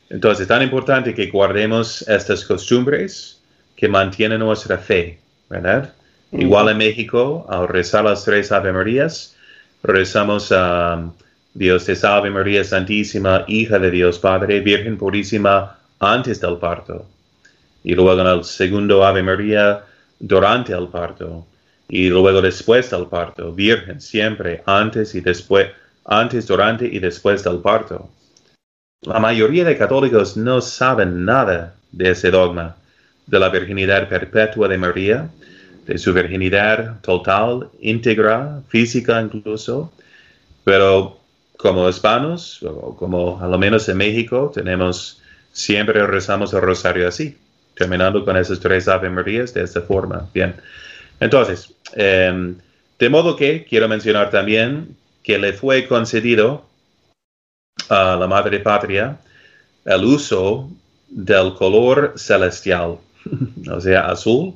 Entonces, 0.09 0.43
es 0.43 0.49
tan 0.49 0.63
importante 0.63 1.15
que 1.15 1.31
guardemos 1.31 2.03
estas 2.03 2.45
costumbres 2.45 3.41
que 3.77 3.89
mantienen 3.89 4.41
nuestra 4.41 4.79
fe, 4.79 5.19
¿verdad? 5.49 5.93
Igual 6.33 6.69
en 6.71 6.79
México, 6.79 7.47
al 7.49 7.69
rezar 7.69 8.05
las 8.05 8.25
tres 8.25 8.53
Ave 8.53 8.73
Marías, 8.73 9.37
rezamos 9.83 10.53
a 10.53 11.13
Dios 11.55 11.85
te 11.85 11.95
salve 11.95 12.31
María 12.31 12.65
Santísima, 12.65 13.45
hija 13.47 13.79
de 13.79 13.91
Dios 13.91 14.19
Padre, 14.19 14.61
Virgen 14.61 14.97
Purísima, 14.97 15.79
antes 16.03 16.41
del 16.41 16.59
parto. 16.59 17.07
Y 17.85 17.95
luego 17.95 18.21
en 18.21 18.27
el 18.27 18.45
segundo 18.45 19.05
Ave 19.05 19.23
María, 19.23 19.85
durante 20.19 20.73
el 20.73 20.89
parto. 20.89 21.47
Y 21.89 22.09
luego 22.09 22.43
después 22.43 22.91
del 22.91 23.07
parto, 23.07 23.53
Virgen, 23.53 24.01
siempre, 24.01 24.63
antes 24.67 25.15
y 25.15 25.21
después, 25.21 25.69
antes, 26.05 26.47
durante 26.47 26.87
y 26.87 26.99
después 26.99 27.45
del 27.45 27.59
parto. 27.59 28.11
La 29.03 29.19
mayoría 29.19 29.65
de 29.65 29.79
católicos 29.79 30.37
no 30.37 30.61
saben 30.61 31.25
nada 31.25 31.75
de 31.91 32.11
ese 32.11 32.31
dogma, 32.31 32.77
de 33.27 33.39
la 33.39 33.49
virginidad 33.49 34.09
perpetua 34.09 34.69
de 34.69 34.79
María, 34.79 35.29
de 35.87 35.99
su 35.99 36.13
virginidad 36.13 37.01
total, 37.01 37.69
íntegra, 37.81 38.61
física 38.69 39.21
incluso, 39.21 39.93
pero 40.65 41.19
como 41.57 41.89
hispanos, 41.89 42.63
o 42.63 42.97
como 42.97 43.41
a 43.41 43.47
lo 43.47 43.59
menos 43.59 43.89
en 43.89 43.97
México, 43.97 44.51
tenemos, 44.53 45.22
siempre 45.53 46.07
rezamos 46.07 46.53
el 46.53 46.63
rosario 46.63 47.07
así, 47.07 47.37
terminando 47.75 48.25
con 48.25 48.37
esas 48.37 48.61
tres 48.61 48.89
Ave 48.89 49.11
Marías 49.11 49.55
de 49.55 49.63
esta 49.63 49.83
forma. 49.83 50.29
Bien, 50.35 50.57
entonces, 51.21 51.75
em, 51.95 52.57
de 52.99 53.09
modo 53.09 53.37
que 53.37 53.65
quiero 53.65 53.89
mencionar 53.89 54.31
también 54.31 54.97
que 55.23 55.39
le 55.39 55.53
fue 55.53 55.87
concedido 55.87 56.67
a 57.89 58.17
la 58.17 58.27
madre 58.27 58.59
patria 58.61 59.19
el 59.85 60.05
uso 60.05 60.71
del 61.09 61.55
color 61.55 62.15
celestial, 62.17 62.99
o 63.71 63.81
sea, 63.81 64.07
azul, 64.07 64.55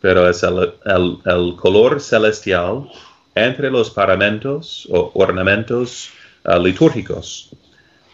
pero 0.00 0.28
es 0.28 0.42
el, 0.42 1.56
color 1.56 2.00
celestial 2.00 2.88
entre 3.34 3.70
los 3.70 3.90
paramentos 3.90 4.86
o 4.90 5.10
ornamentos 5.14 6.10
uh, 6.44 6.58
litúrgicos, 6.58 7.50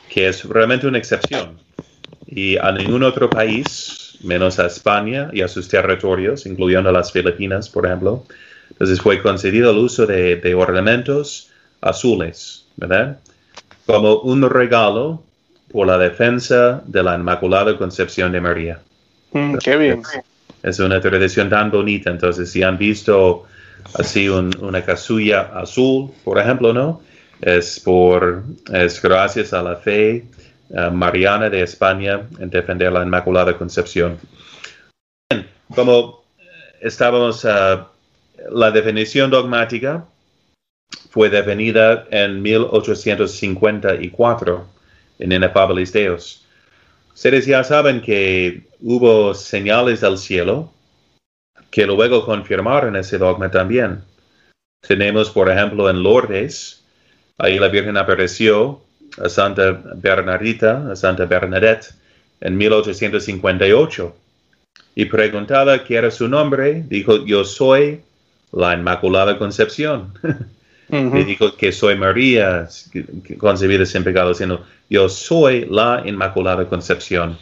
que 0.09 0.29
es 0.29 0.45
realmente 0.45 0.87
una 0.87 0.99
excepción. 0.99 1.64
Y 2.27 2.57
a 2.57 2.73
ningún 2.73 3.03
otro 3.03 3.31
país, 3.31 4.19
menos 4.23 4.59
a 4.59 4.67
España 4.67 5.31
y 5.33 5.43
a 5.43 5.49
sus 5.49 5.69
territorios, 5.69 6.47
incluyendo 6.47 6.91
las 6.91 7.13
Filipinas, 7.13 7.69
por 7.69 7.87
ejemplo, 7.87 8.25
entonces 8.71 9.01
fue 9.01 9.23
concedido 9.23 9.71
el 9.71 9.79
uso 9.79 10.07
de, 10.07 10.37
de 10.37 10.55
ornamentos 10.55 11.51
azules, 11.81 12.65
¿verdad? 12.77 13.19
como 13.87 14.21
un 14.21 14.49
regalo 14.49 15.23
por 15.71 15.87
la 15.87 15.99
defensa 15.99 16.83
de 16.87 17.03
la 17.03 17.17
Inmaculada 17.17 17.77
Concepción 17.77 18.33
de 18.33 18.41
María. 18.41 18.81
Mm, 19.33 19.57
qué 19.59 19.77
bien. 19.77 20.03
Es 20.63 20.79
una 20.79 21.01
tradición 21.01 21.51
tan 21.51 21.71
bonita. 21.71 22.11
Entonces, 22.11 22.51
si 22.51 22.63
han 22.63 22.79
visto 22.79 23.45
así 23.99 24.29
una 24.29 24.83
casulla 24.83 25.51
azul, 25.55 26.11
por 26.23 26.39
ejemplo, 26.39 26.73
¿no? 26.73 27.03
Es 27.41 27.81
por, 27.81 28.45
es 28.73 29.03
gracias 29.03 29.53
a 29.53 29.63
la 29.63 29.77
fe 29.77 30.25
eh, 30.77 30.91
mariana 30.91 31.49
de 31.49 31.63
España 31.63 32.27
en 32.41 32.51
defender 32.51 32.93
la 32.93 33.05
Inmaculada 33.05 33.57
Concepción. 33.57 34.19
Como 35.73 36.25
estábamos, 36.81 37.45
uh, 37.45 37.85
la 38.51 38.73
definición 38.73 39.31
dogmática 39.31 40.05
fue 41.11 41.31
definida 41.31 42.09
en 42.11 42.43
1854 42.43 44.67
en 45.21 45.33
Inefabilis 45.33 45.93
Deus. 45.93 46.45
Ustedes 47.15 47.47
ya 47.47 47.63
saben 47.63 48.03
que 48.03 48.67
hubo 48.81 49.33
señales 49.35 50.01
del 50.01 50.19
cielo 50.19 50.73
que 51.71 51.87
luego 51.87 52.27
confirmaron 52.27 52.97
ese 52.97 53.19
dogma 53.19 53.49
también. 53.51 54.03
Tenemos, 54.81 55.31
por 55.31 55.51
ejemplo, 55.51 55.89
en 55.89 56.03
Lourdes, 56.03 56.85
ahí 57.39 57.59
la 57.59 57.69
Virgen 57.69 57.97
apareció 57.97 58.84
a 59.23 59.29
Santa 59.29 59.73
Bernardita, 59.97 60.91
a 60.91 60.97
Santa 60.97 61.27
Bernadette, 61.27 61.95
en 62.41 62.57
1858 62.57 64.15
y 64.95 65.05
preguntaba 65.07 65.83
qué 65.83 65.97
era 65.97 66.11
su 66.11 66.29
nombre, 66.29 66.85
dijo, 66.89 67.25
yo 67.25 67.45
soy 67.45 68.01
la 68.53 68.75
Inmaculada 68.75 69.39
Concepción. 69.39 70.13
Y 70.87 71.25
dijo 71.25 71.57
que 71.57 71.73
soy 71.73 71.97
María, 71.97 72.69
concebida 73.39 73.87
sin 73.87 74.05
pecado, 74.05 74.35
sino 74.35 74.61
yo 74.91 75.09
soy 75.09 75.67
la 75.69 76.03
Inmaculada 76.05 76.69
Concepción. 76.69 77.39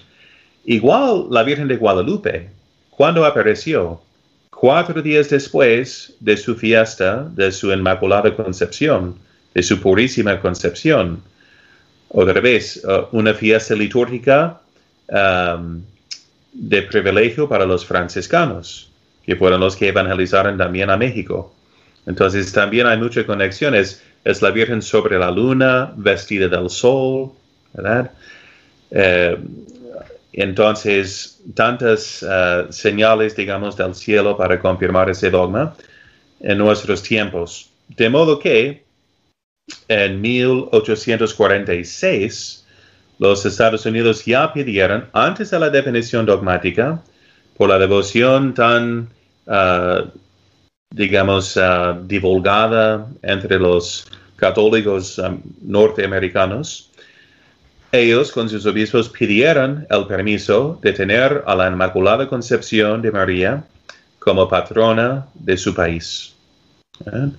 Igual 0.64 1.26
la 1.28 1.42
Virgen 1.42 1.66
de 1.66 1.76
Guadalupe, 1.76 2.48
cuando 2.90 3.26
apareció, 3.26 4.00
cuatro 4.48 5.02
días 5.02 5.28
después 5.28 6.14
de 6.20 6.36
su 6.36 6.54
fiesta, 6.54 7.28
de 7.34 7.50
su 7.50 7.72
Inmaculada 7.72 8.34
Concepción, 8.34 9.16
de 9.52 9.62
su 9.62 9.80
purísima 9.80 10.40
concepción, 10.40 11.20
otra 12.12 12.40
vez, 12.40 12.82
uh, 12.84 13.06
una 13.16 13.32
fiesta 13.32 13.74
litúrgica 13.74 14.60
um, 15.08 15.82
de 16.52 16.82
privilegio 16.82 17.48
para 17.48 17.64
los 17.64 17.84
franciscanos, 17.86 18.90
que 19.24 19.34
fueron 19.36 19.60
los 19.60 19.76
que 19.76 19.88
evangelizaron 19.88 20.58
también 20.58 20.90
a 20.90 20.96
México. 20.96 21.54
Entonces 22.06 22.52
también 22.52 22.86
hay 22.86 22.98
muchas 22.98 23.24
conexiones. 23.24 24.02
Es 24.24 24.42
la 24.42 24.50
Virgen 24.50 24.82
sobre 24.82 25.18
la 25.18 25.30
luna, 25.30 25.92
vestida 25.96 26.48
del 26.48 26.68
sol, 26.68 27.32
¿verdad? 27.72 28.10
Eh, 28.90 29.38
entonces, 30.34 31.40
tantas 31.54 32.22
uh, 32.22 32.70
señales, 32.72 33.36
digamos, 33.36 33.76
del 33.76 33.94
cielo 33.94 34.36
para 34.36 34.58
confirmar 34.58 35.10
ese 35.10 35.30
dogma 35.30 35.74
en 36.40 36.58
nuestros 36.58 37.02
tiempos. 37.02 37.70
De 37.88 38.08
modo 38.08 38.38
que 38.38 38.81
en 39.88 40.20
1846, 40.20 42.66
los 43.18 43.46
Estados 43.46 43.86
Unidos 43.86 44.24
ya 44.24 44.52
pidieron, 44.52 45.08
antes 45.12 45.50
de 45.50 45.60
la 45.60 45.70
definición 45.70 46.26
dogmática, 46.26 47.02
por 47.56 47.68
la 47.68 47.78
devoción 47.78 48.54
tan, 48.54 49.08
uh, 49.46 50.08
digamos, 50.90 51.56
uh, 51.56 51.94
divulgada 52.04 53.06
entre 53.22 53.58
los 53.58 54.06
católicos 54.36 55.18
um, 55.18 55.40
norteamericanos, 55.62 56.90
ellos 57.92 58.32
con 58.32 58.48
sus 58.48 58.64
obispos 58.64 59.10
pidieron 59.10 59.86
el 59.90 60.06
permiso 60.06 60.78
de 60.82 60.92
tener 60.92 61.44
a 61.46 61.54
la 61.54 61.68
Inmaculada 61.68 62.26
Concepción 62.26 63.02
de 63.02 63.12
María 63.12 63.64
como 64.18 64.48
patrona 64.48 65.26
de 65.34 65.58
su 65.58 65.74
país. 65.74 66.34
¿Eh? 67.04 67.30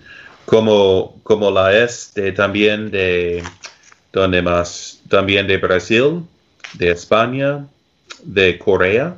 Como, 0.46 1.20
como 1.24 1.52
la 1.52 1.78
es 1.78 2.14
de, 2.14 2.32
también 2.32 2.92
de, 2.92 3.44
donde 4.12 4.42
más? 4.42 5.02
También 5.10 5.48
de 5.48 5.58
Brasil, 5.58 6.24
de 6.74 6.92
España, 6.92 7.66
de 8.24 8.58
Corea, 8.58 9.18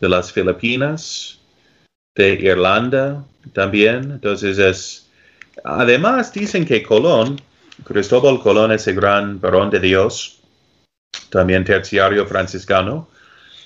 de 0.00 0.08
las 0.08 0.32
Filipinas, 0.32 1.38
de 2.14 2.34
Irlanda 2.34 3.24
también. 3.52 4.12
Entonces 4.12 4.58
es, 4.58 5.10
además 5.64 6.32
dicen 6.32 6.64
que 6.64 6.82
Colón, 6.82 7.40
Cristóbal 7.84 8.40
Colón 8.40 8.72
es 8.72 8.86
el 8.86 8.96
gran 8.96 9.40
varón 9.40 9.70
de 9.70 9.80
Dios, 9.80 10.40
también 11.30 11.64
terciario 11.64 12.26
franciscano. 12.26 13.08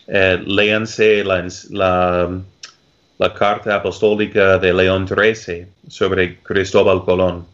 Eh, 0.08 0.40
léanse 0.46 1.24
la 1.24 1.44
la 1.70 2.30
carta 3.34 3.76
apostólica 3.76 4.58
de 4.58 4.72
León 4.72 5.06
XIII 5.08 5.66
sobre 5.88 6.38
Cristóbal 6.42 7.04
Colón, 7.04 7.46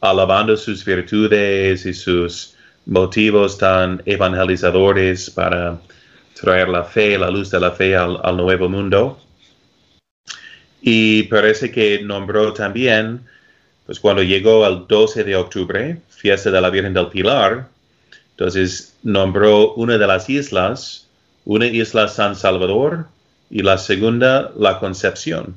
alabando 0.00 0.56
sus 0.56 0.84
virtudes 0.84 1.84
y 1.84 1.92
sus 1.92 2.54
motivos 2.86 3.58
tan 3.58 4.02
evangelizadores 4.06 5.30
para 5.30 5.78
traer 6.40 6.68
la 6.68 6.84
fe, 6.84 7.18
la 7.18 7.30
luz 7.30 7.50
de 7.50 7.60
la 7.60 7.72
fe 7.72 7.96
al, 7.96 8.36
nuevo 8.36 8.68
mundo. 8.68 9.18
Y 10.80 11.24
parece 11.24 11.70
que 11.70 12.02
nombró 12.02 12.52
también, 12.52 13.22
pues 13.86 13.98
cuando 14.00 14.22
llegó 14.22 14.66
el 14.66 14.86
12 14.86 15.24
de 15.24 15.36
octubre, 15.36 16.00
fiesta 16.08 16.50
de 16.50 16.60
la 16.60 16.70
Virgen 16.70 16.94
del 16.94 17.08
Pilar, 17.08 17.68
entonces 18.30 18.94
nombró 19.02 19.74
una 19.74 19.98
de 19.98 20.06
las 20.06 20.28
islas, 20.30 21.08
una 21.44 21.66
isla 21.66 22.06
San 22.08 22.36
Salvador, 22.36 23.06
y 23.50 23.62
la 23.62 23.78
segunda, 23.78 24.52
la 24.56 24.78
Concepción. 24.78 25.54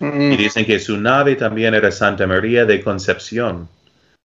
Mm. 0.00 0.32
Y 0.32 0.36
dicen 0.36 0.64
que 0.64 0.78
su 0.78 0.96
nave 0.96 1.36
también 1.36 1.74
era 1.74 1.90
Santa 1.90 2.26
María 2.26 2.64
de 2.64 2.80
Concepción. 2.82 3.68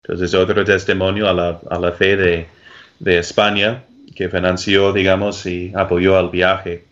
Entonces, 0.04 0.34
otro 0.34 0.66
testimonio 0.66 1.30
a 1.30 1.34
la, 1.34 1.60
a 1.70 1.80
la 1.80 1.92
fe 1.94 2.18
de, 2.18 2.48
de, 3.00 3.18
España 3.20 3.84
que 4.16 4.28
financió, 4.28 4.92
digamos, 4.92 5.46
y 5.46 5.72
apoyó 5.74 6.18
al 6.18 6.30
viaje. 6.30 6.84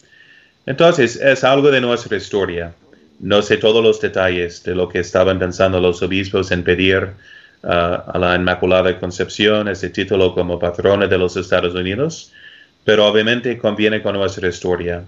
Entonces, 0.66 1.18
es 1.18 1.44
algo 1.44 1.70
de 1.70 1.82
nuestra 1.82 2.16
historia. 2.16 2.74
No 3.20 3.42
sé 3.42 3.58
todos 3.58 3.84
los 3.84 4.00
detalles 4.00 4.64
de 4.64 4.74
lo 4.74 4.88
que 4.88 5.00
estaban 5.00 5.38
pensando 5.38 5.80
los 5.80 6.02
obispos 6.02 6.52
en 6.52 6.64
pedir 6.64 7.10
uh, 7.64 7.68
a 7.68 8.18
la 8.18 8.36
Inmaculada 8.36 8.98
Concepción 8.98 9.68
ese 9.68 9.90
título 9.90 10.34
como 10.34 10.58
patrona 10.58 11.06
de 11.06 11.18
los 11.18 11.36
Estados 11.36 11.76
Unidos, 11.76 12.32
pero 12.86 13.06
obviamente 13.06 13.58
conviene 13.58 14.02
con 14.02 14.16
nuestra 14.16 14.48
historia 14.48 15.04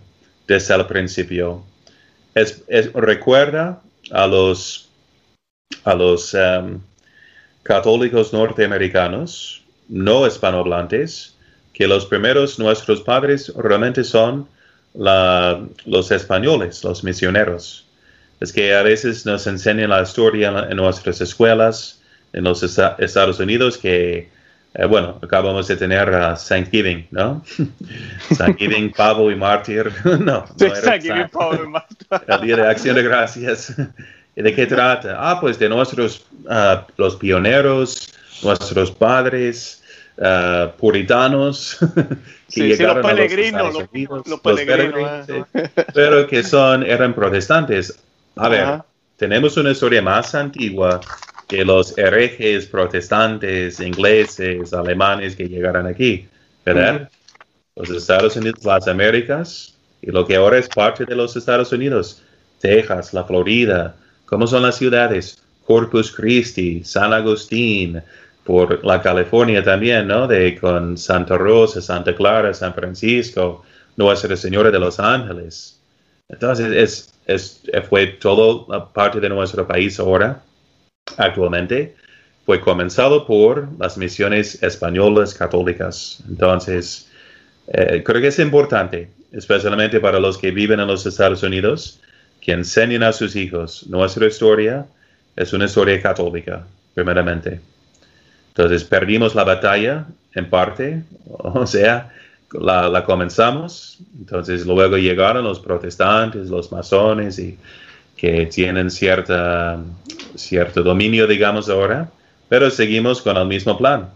desde 0.48 0.76
el 0.76 0.86
principio. 0.86 1.64
Es, 2.36 2.64
recuerda 2.94 3.82
a 4.12 4.28
los, 4.28 4.90
a 5.84 5.94
los 5.94 6.34
um, 6.34 6.80
católicos 7.64 8.34
norteamericanos, 8.34 9.64
no 9.88 10.26
hispanohablantes, 10.26 11.36
que 11.74 11.88
los 11.88 12.06
primeros 12.06 12.60
nuestros 12.60 13.02
padres 13.02 13.52
realmente 13.56 14.04
son 14.04 14.48
los 14.94 16.12
españoles, 16.12 16.84
los 16.84 17.04
misioneros. 17.04 17.86
Es 18.40 18.54
que 18.54 18.74
a 18.76 18.84
veces 18.84 19.26
nos 19.26 19.48
enseñan 19.48 19.90
la 19.90 20.02
historia 20.02 20.68
en, 20.70 20.78
nuestras 20.78 21.20
escuelas 21.22 22.02
en 22.34 22.44
los 22.44 22.62
Estados 22.64 23.40
Unidos 23.40 23.78
que 23.78 24.30
eh, 24.76 24.86
bueno, 24.86 25.20
acabamos 25.22 25.68
de 25.68 25.78
tener 25.78 26.14
a 26.16 26.36
Thanksgiving, 26.36 27.08
¿no? 27.12 27.44
Thanksgiving, 28.38 28.92
pavo 28.92 29.30
y 29.30 29.36
mártir. 29.36 29.92
no, 30.20 30.46
sí, 30.58 30.68
Thanksgiving, 30.84 31.30
pavo 31.30 31.64
y 31.64 31.68
mártir. 31.68 32.08
El 32.28 32.42
Día 32.42 32.56
de 32.56 32.68
Acción 32.68 32.96
de 32.96 33.04
Gracias. 33.04 33.76
¿Y 34.36 34.42
de 34.42 34.56
qué 34.56 34.66
trata? 34.66 35.16
Ah, 35.20 35.40
pues 35.40 35.60
de 35.60 35.70
nuestros, 35.70 36.26
uh, 36.46 36.82
los 36.98 37.16
pioneros, 37.18 38.12
nuestros 38.42 38.90
padres, 38.90 39.84
uh, 40.18 40.76
puritanos, 40.80 41.78
que 42.52 42.62
llegaron 42.62 43.04
sí, 43.04 43.10
los 43.10 43.12
peregrinos, 43.12 43.74
los, 43.76 43.90
Unidos, 43.92 44.28
los, 44.28 44.40
peregrinos, 44.40 45.28
sí, 45.28 45.62
pero 45.94 46.26
que 46.26 46.42
son, 46.42 46.84
eran 46.84 47.14
protestantes. 47.14 48.00
A 48.36 48.50
ver, 48.50 48.82
tenemos 49.18 49.56
una 49.56 49.70
historia 49.70 50.02
más 50.02 50.34
antigua 50.34 51.00
que 51.54 51.64
los 51.64 51.96
herejes 52.00 52.66
protestantes, 52.66 53.80
ingleses, 53.80 54.74
alemanes 54.74 55.36
que 55.36 55.48
llegaron 55.48 55.86
aquí, 55.86 56.28
¿verdad? 56.66 57.12
Los 57.76 57.92
Estados 57.92 58.36
Unidos, 58.36 58.66
las 58.66 58.88
Américas, 58.88 59.78
y 60.02 60.10
lo 60.10 60.26
que 60.26 60.36
ahora 60.38 60.58
es 60.58 60.68
parte 60.68 61.06
de 61.06 61.16
los 61.16 61.36
Estados 61.36 61.72
Unidos, 61.72 62.24
Texas, 62.60 63.14
la 63.14 63.24
Florida, 63.24 63.96
¿cómo 64.26 64.48
son 64.48 64.64
las 64.64 64.78
ciudades? 64.78 65.44
Corpus 65.64 66.12
Christi, 66.12 66.84
San 66.84 67.14
Agustín, 67.14 68.02
por 68.44 68.84
la 68.84 69.00
California 69.00 69.64
también, 69.64 70.08
¿no? 70.08 70.28
De 70.28 70.58
con 70.60 70.98
Santa 70.98 71.38
Rosa, 71.38 71.82
Santa 71.82 72.16
Clara, 72.16 72.52
San 72.56 72.74
Francisco, 72.74 73.64
Nuestra 73.96 74.36
Señora 74.36 74.72
de 74.72 74.80
los 74.80 75.00
Ángeles. 75.00 75.80
Entonces, 76.28 76.72
es, 76.72 77.14
es, 77.28 77.88
fue 77.88 78.08
todo 78.08 78.66
parte 78.92 79.20
de 79.20 79.30
nuestro 79.30 79.68
país 79.68 80.00
ahora 80.00 80.42
actualmente 81.18 81.96
fue 82.46 82.60
comenzado 82.60 83.26
por 83.26 83.70
las 83.80 83.98
misiones 83.98 84.62
españolas 84.62 85.34
católicas. 85.34 86.22
Entonces, 86.28 87.10
eh, 87.68 88.04
creo 88.04 88.22
que 88.22 88.28
es 88.28 88.40
importante, 88.40 89.10
especialmente 89.32 90.00
para 90.00 90.20
los 90.20 90.38
que 90.38 90.52
viven 90.52 90.80
en 90.80 90.88
los 90.88 91.06
Estados 91.06 91.44
Unidos, 91.44 92.02
que 92.42 92.52
enseñen 92.52 93.04
a 93.04 93.14
sus 93.14 93.36
hijos 93.36 93.88
nuestra 93.88 94.28
historia 94.28 94.86
es 95.36 95.54
una 95.54 95.66
historia 95.66 96.02
católica, 96.02 96.66
primeramente. 96.94 97.62
Entonces, 98.50 98.84
perdimos 98.84 99.34
la 99.34 99.46
batalla 99.46 100.06
en 100.36 100.50
parte, 100.50 101.04
o 101.30 101.66
sea, 101.66 102.12
la, 102.52 102.90
la 102.90 103.04
comenzamos, 103.04 104.00
entonces 104.20 104.66
luego 104.66 104.98
llegaron 104.98 105.44
los 105.46 105.60
protestantes, 105.60 106.50
los 106.50 106.72
masones 106.72 107.40
y 107.40 107.58
que 108.16 108.46
tienen 108.46 108.90
cierta, 108.90 109.80
cierto 110.36 110.84
dominio, 110.84 111.28
digamos, 111.28 111.70
ahora, 111.70 112.10
pero 112.50 112.70
seguimos 112.70 113.22
con 113.22 113.38
el 113.38 113.48
mismo 113.48 113.78
plan. 113.78 114.10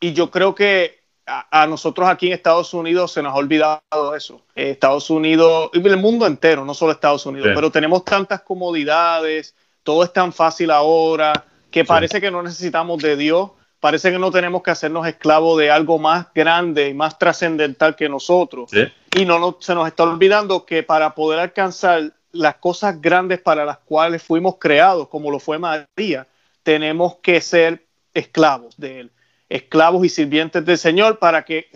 y 0.00 0.12
yo 0.12 0.30
creo 0.32 0.52
que 0.52 0.98
a, 1.26 1.64
nosotros 1.68 2.08
aquí 2.08 2.26
en 2.26 2.32
Estados 2.32 2.74
Unidos 2.74 3.12
se 3.12 3.22
nos 3.22 3.34
ha 3.34 3.36
olvidado 3.36 4.16
eso. 4.16 4.42
Estados 4.56 5.10
Unidos, 5.10 5.70
y 5.74 5.86
el 5.86 5.96
mundo 5.96 6.26
entero, 6.26 6.64
no 6.64 6.74
solo 6.74 6.90
Estados 6.90 7.24
Unidos, 7.24 7.50
pero 7.54 7.70
tenemos 7.70 8.04
tantas 8.04 8.40
comodidades, 8.42 9.54
todo 9.84 10.02
es 10.02 10.12
tan 10.12 10.32
fácil 10.32 10.72
ahora 10.72 11.44
que 11.70 11.84
parece 11.84 12.20
que 12.20 12.30
no 12.30 12.42
necesitamos 12.42 13.02
de 13.02 13.16
Dios, 13.16 13.50
parece 13.80 14.10
que 14.10 14.18
no 14.18 14.30
tenemos 14.30 14.62
que 14.62 14.70
hacernos 14.70 15.06
esclavos 15.06 15.58
de 15.58 15.70
algo 15.70 15.98
más 15.98 16.26
grande 16.34 16.88
y 16.88 16.94
más 16.94 17.18
trascendental 17.18 17.96
que 17.96 18.08
nosotros. 18.08 18.70
Y 19.16 19.24
no, 19.24 19.56
se 19.60 19.74
nos 19.74 19.88
está 19.88 20.04
olvidando 20.04 20.64
que 20.64 20.82
para 20.82 21.14
poder 21.14 21.40
alcanzar 21.40 22.12
las 22.32 22.56
cosas 22.56 23.00
grandes 23.00 23.40
para 23.40 23.64
las 23.64 23.78
cuales 23.78 24.22
fuimos 24.22 24.56
creados, 24.58 25.08
como 25.08 25.30
lo 25.30 25.40
fue 25.40 25.58
María, 25.58 26.26
tenemos 26.62 27.16
que 27.16 27.40
ser 27.40 27.84
esclavos 28.14 28.76
de 28.76 29.00
Él, 29.00 29.10
esclavos 29.48 30.04
y 30.04 30.08
sirvientes 30.08 30.64
del 30.64 30.78
Señor 30.78 31.18
para 31.18 31.44
que 31.44 31.68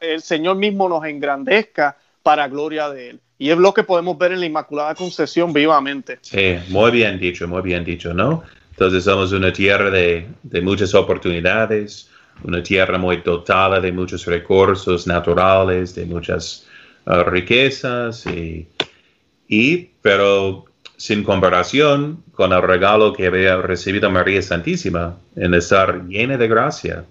el 0.00 0.22
Señor 0.22 0.56
mismo 0.56 0.88
nos 0.88 1.04
engrandezca 1.04 1.96
para 2.22 2.48
gloria 2.48 2.88
de 2.90 3.10
Él. 3.10 3.20
Y 3.38 3.50
es 3.50 3.58
lo 3.58 3.74
que 3.74 3.82
podemos 3.82 4.16
ver 4.16 4.32
en 4.32 4.40
la 4.40 4.46
Inmaculada 4.46 4.94
Concepción 4.94 5.52
vivamente. 5.52 6.18
Sí, 6.22 6.56
muy 6.68 6.90
bien 6.90 7.18
dicho, 7.18 7.46
muy 7.46 7.62
bien 7.62 7.84
dicho, 7.84 8.14
¿no? 8.14 8.44
Entonces 8.76 9.04
somos 9.04 9.32
una 9.32 9.54
tierra 9.54 9.88
de, 9.88 10.28
muchas 10.60 10.94
oportunidades, 10.94 12.10
una 12.44 12.62
tierra 12.62 12.98
muy 12.98 13.16
dotada 13.22 13.80
de 13.80 13.90
muchos 13.90 14.26
recursos 14.26 15.06
naturales, 15.06 15.94
de 15.94 16.04
muchas 16.04 16.66
uh, 17.06 17.22
riquezas, 17.22 18.26
y, 18.26 19.90
pero 20.02 20.66
sin 20.98 21.24
comparación 21.24 22.22
con 22.32 22.52
el 22.52 22.60
regalo 22.60 23.14
que 23.14 23.28
había 23.28 23.56
recibido 23.56 24.10
María 24.10 24.42
Santísima 24.42 25.16
en 25.36 25.54
estar 25.54 26.04
llena 26.06 26.36
de 26.36 26.46
gracia 26.46 27.06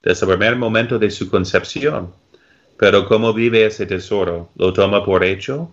desde 0.00 0.24
el 0.24 0.38
primer 0.38 0.54
momento 0.54 1.00
de 1.00 1.10
su 1.10 1.28
concepción. 1.28 2.12
Pero 2.78 3.08
¿cómo 3.08 3.32
vive 3.32 3.66
ese 3.66 3.86
tesoro? 3.86 4.50
¿Lo 4.54 4.72
toma 4.72 5.04
por 5.04 5.24
hecho? 5.24 5.72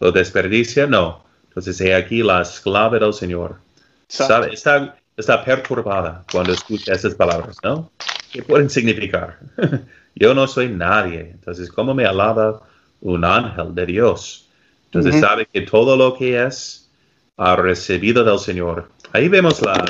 ¿Lo 0.00 0.10
desperdicia? 0.10 0.86
No. 0.86 1.22
Entonces, 1.48 1.78
he 1.82 1.94
aquí 1.94 2.22
la 2.22 2.40
esclava 2.40 2.98
del 2.98 3.12
Señor 3.12 3.65
Está, 4.08 4.96
está 5.16 5.44
perturbada 5.44 6.24
cuando 6.30 6.52
escucha 6.52 6.92
esas 6.92 7.14
palabras, 7.14 7.56
¿no? 7.62 7.90
¿Qué 8.32 8.42
pueden 8.42 8.70
significar? 8.70 9.38
Yo 10.14 10.34
no 10.34 10.46
soy 10.46 10.68
nadie. 10.68 11.30
Entonces, 11.32 11.70
¿cómo 11.70 11.94
me 11.94 12.06
alaba 12.06 12.62
un 13.00 13.24
ángel 13.24 13.74
de 13.74 13.86
Dios? 13.86 14.48
Entonces, 14.86 15.20
sabe 15.20 15.46
que 15.46 15.62
todo 15.62 15.96
lo 15.96 16.16
que 16.16 16.42
es 16.42 16.88
ha 17.36 17.56
recibido 17.56 18.24
del 18.24 18.38
Señor. 18.38 18.88
Ahí 19.12 19.28
vemos 19.28 19.60
la, 19.60 19.84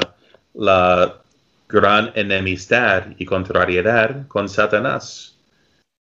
la 0.54 1.20
gran 1.68 2.10
enemistad 2.14 3.04
y 3.18 3.24
contrariedad 3.24 4.26
con 4.26 4.48
Satanás. 4.48 5.36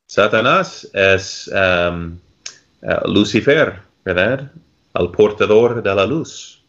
Satanás 0.06 0.88
es 0.92 1.50
um, 1.52 2.18
uh, 2.82 3.10
Lucifer, 3.10 3.80
¿verdad? 4.04 4.52
El 4.94 5.10
portador 5.10 5.82
de 5.82 5.94
la 5.94 6.06
luz 6.06 6.61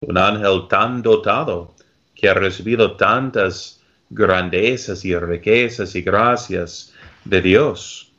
un 0.00 0.16
ángel 0.16 0.68
tan 0.68 1.02
dotado 1.02 1.74
que 2.14 2.28
ha 2.28 2.34
recibido 2.34 2.92
tantas 2.92 3.80
grandezas 4.10 5.04
y 5.04 5.16
riquezas 5.16 5.94
y 5.94 6.02
gracias 6.02 6.94
de 7.24 7.42
Dios. 7.42 8.10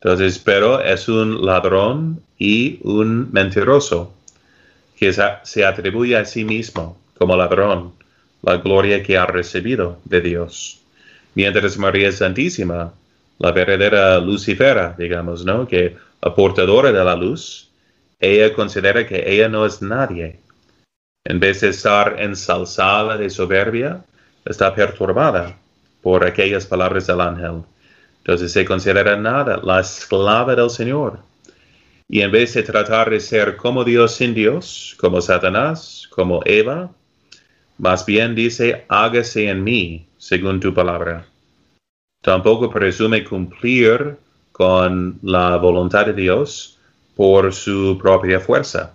Entonces, 0.00 0.38
pero 0.38 0.80
es 0.80 1.08
un 1.08 1.44
ladrón 1.44 2.22
y 2.38 2.80
un 2.82 3.30
mentiroso 3.32 4.14
que 4.96 5.12
se 5.12 5.64
atribuye 5.64 6.16
a 6.16 6.24
sí 6.24 6.44
mismo 6.44 6.98
como 7.18 7.36
ladrón 7.36 7.92
la 8.42 8.56
gloria 8.56 9.02
que 9.02 9.18
ha 9.18 9.26
recibido 9.26 9.98
de 10.04 10.20
Dios. 10.22 10.80
Mientras 11.34 11.76
María 11.76 12.10
Santísima, 12.12 12.92
la 13.38 13.52
verdadera 13.52 14.18
Lucifera, 14.18 14.94
digamos, 14.98 15.44
¿no? 15.44 15.68
Que 15.68 15.96
aportadora 16.22 16.92
de 16.92 17.04
la 17.04 17.14
luz, 17.14 17.68
ella 18.18 18.52
considera 18.54 19.06
que 19.06 19.22
ella 19.30 19.48
no 19.48 19.64
es 19.64 19.80
nadie, 19.80 20.38
en 21.24 21.38
vez 21.38 21.60
de 21.60 21.68
estar 21.68 22.16
ensalzada 22.18 23.16
de 23.16 23.28
soberbia, 23.28 24.02
está 24.44 24.74
perturbada 24.74 25.56
por 26.02 26.24
aquellas 26.24 26.64
palabras 26.66 27.06
del 27.06 27.20
ángel. 27.20 27.62
Entonces 28.18 28.52
se 28.52 28.64
considera 28.64 29.16
nada, 29.16 29.60
la 29.62 29.80
esclava 29.80 30.54
del 30.54 30.70
Señor. 30.70 31.18
Y 32.08 32.22
en 32.22 32.30
vez 32.30 32.54
de 32.54 32.62
tratar 32.62 33.10
de 33.10 33.20
ser 33.20 33.56
como 33.56 33.84
Dios 33.84 34.14
sin 34.14 34.34
Dios, 34.34 34.96
como 34.98 35.20
Satanás, 35.20 36.08
como 36.10 36.40
Eva, 36.44 36.90
más 37.78 38.04
bien 38.04 38.34
dice, 38.34 38.84
hágase 38.88 39.48
en 39.48 39.62
mí 39.62 40.06
según 40.18 40.58
tu 40.58 40.74
palabra. 40.74 41.26
Tampoco 42.22 42.70
presume 42.70 43.24
cumplir 43.24 44.16
con 44.52 45.18
la 45.22 45.56
voluntad 45.56 46.06
de 46.06 46.12
Dios 46.14 46.78
por 47.14 47.52
su 47.54 47.98
propia 48.00 48.40
fuerza 48.40 48.92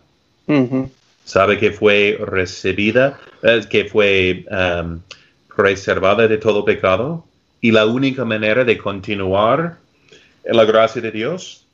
sabe 1.26 1.60
que 1.60 1.72
fue 1.72 2.18
recibida, 2.22 3.20
eh, 3.44 3.62
que 3.70 3.86
fue 3.86 4.46
um, 4.50 5.02
preservada 5.56 6.28
de 6.28 6.38
todo 6.38 6.64
pecado 6.64 7.26
y 7.60 7.72
la 7.72 7.86
única 7.86 8.24
manera 8.24 8.64
de 8.64 8.78
continuar 8.78 9.78
en 10.44 10.56
la 10.56 10.66
gracia 10.66 11.02
de 11.02 11.12
Dios 11.12 11.66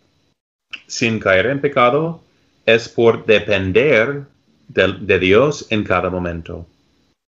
sin 0.88 1.20
caer 1.20 1.48
en 1.48 1.62
pecado 1.62 2.22
es 2.66 2.88
por 2.88 3.26
depender 3.26 4.24
de, 4.70 5.20
Dios 5.20 5.68
en 5.70 5.84
cada 5.84 6.10
momento. 6.10 6.66